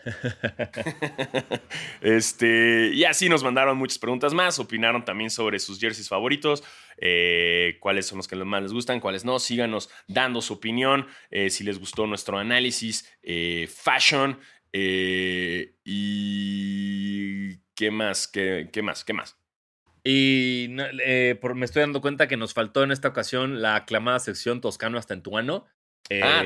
[2.02, 6.64] este, y así nos mandaron muchas preguntas más, opinaron también sobre sus jerseys favoritos,
[6.98, 9.40] eh, cuáles son los que más les gustan, cuáles no.
[9.40, 14.40] Síganos dando su opinión, eh, si les gustó nuestro análisis, eh, fashion,
[15.84, 19.38] y qué más, qué, qué más, qué más.
[20.04, 20.70] Y
[21.42, 24.98] por- me estoy dando cuenta que nos faltó en esta ocasión la aclamada sección Toscano
[24.98, 25.66] hasta en Tuano.
[26.22, 26.44] Ah.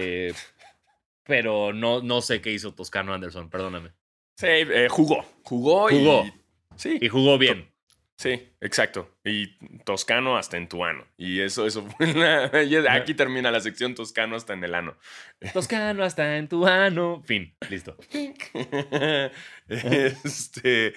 [1.25, 3.89] Pero no, no sé qué hizo Toscano Anderson, perdóname.
[4.37, 5.25] Sí, eh, jugó.
[5.43, 6.25] Jugó, Jugó.
[6.25, 6.33] y.
[6.77, 6.97] Sí.
[7.01, 7.71] Y jugó bien.
[8.17, 9.09] Sí, exacto.
[9.25, 9.47] Y
[9.83, 11.05] toscano hasta en tu ano.
[11.17, 12.49] Y eso, eso fue una-
[12.93, 14.95] Aquí termina la sección toscano hasta en el ano.
[15.53, 17.21] Toscano hasta en tu ano.
[17.25, 17.97] Fin, listo.
[19.67, 20.93] este.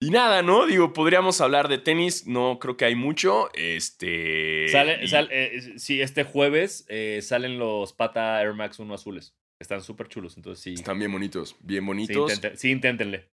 [0.00, 0.66] Y nada, ¿no?
[0.66, 2.26] Digo, podríamos hablar de tenis.
[2.26, 3.48] No creo que hay mucho.
[3.54, 4.68] Este.
[4.68, 9.34] Sale, y- sal- eh, sí, este jueves eh, salen los Pata Air Max 1 azules.
[9.58, 10.74] Están súper chulos, entonces sí.
[10.74, 11.56] Están bien bonitos.
[11.60, 12.32] Bien Sí, bonitos.
[12.32, 13.28] intenten- sí, inténtenle.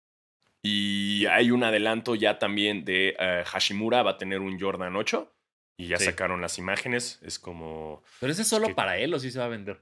[0.62, 4.02] Y hay un adelanto ya también de eh, Hashimura.
[4.02, 5.32] Va a tener un Jordan 8.
[5.78, 6.04] Y ya Sí.
[6.04, 7.18] sacaron las imágenes.
[7.22, 8.02] Es como.
[8.20, 9.80] Pero ese es solo que- para él o sí se va a vender.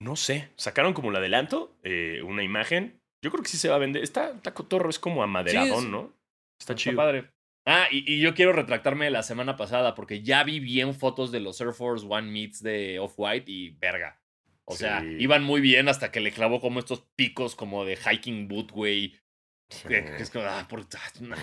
[0.00, 0.50] No sé.
[0.56, 1.76] Sacaron como el adelanto.
[1.82, 3.00] eh, una imagen.
[3.22, 4.02] Yo creo que sí se va a vender.
[4.04, 4.88] Está, está cotorro.
[4.88, 6.19] Es como amaderadón, es- ¿no?
[6.60, 6.96] Está Está chido.
[6.96, 7.30] padre.
[7.66, 11.30] Ah, y, y yo quiero retractarme de la semana pasada porque ya vi bien fotos
[11.32, 14.20] de los Air Force One Meets de Off-White y verga.
[14.64, 15.16] O sea, Sí.
[15.18, 19.16] iban muy bien hasta que le clavó como estos picos como de hiking boot, güey.
[19.88, 21.36] Que- que es como, ah, por- ah, nah.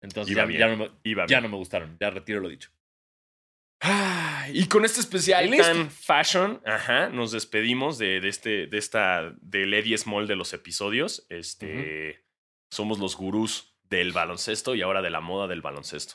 [0.00, 0.90] Entonces ya, ya no me,
[1.28, 1.96] ya no me gustaron.
[2.00, 2.70] Ya retiro lo dicho.
[3.80, 5.66] Ah, y con este especial listo.
[5.66, 10.52] tan fashion, ajá, nos despedimos de, de este, de esta, del Eddie Small de los
[10.52, 11.26] episodios.
[11.28, 12.24] Este,
[12.70, 16.14] somos los gurús del baloncesto y ahora de la moda del baloncesto.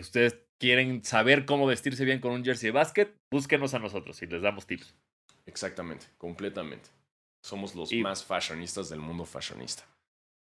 [0.00, 4.26] Ustedes quieren saber cómo vestirse bien con un jersey de básquet, búsquenos a nosotros y
[4.26, 4.94] les damos tips.
[5.46, 6.88] Exactamente, completamente.
[7.44, 9.84] Somos los Y- más fashionistas del mundo fashionista.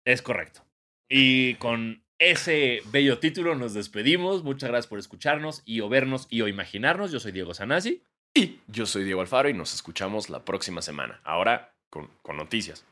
[0.06, 0.62] Es correcto.
[1.10, 4.44] Y con ese bello título nos despedimos.
[4.44, 7.10] Muchas gracias por escucharnos y o vernos y o imaginarnos.
[7.12, 8.02] Yo soy Diego Sanasi.
[8.34, 11.20] Y yo soy Diego Alfaro y nos escuchamos la próxima semana.
[11.24, 12.84] Ahora con, con noticias.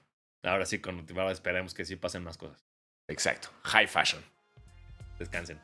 [0.43, 2.63] Ahora sí, con, ahora esperemos que sí pasen más cosas.
[3.11, 3.49] Exacto.
[3.65, 4.21] High fashion.
[5.19, 5.59] Descansen.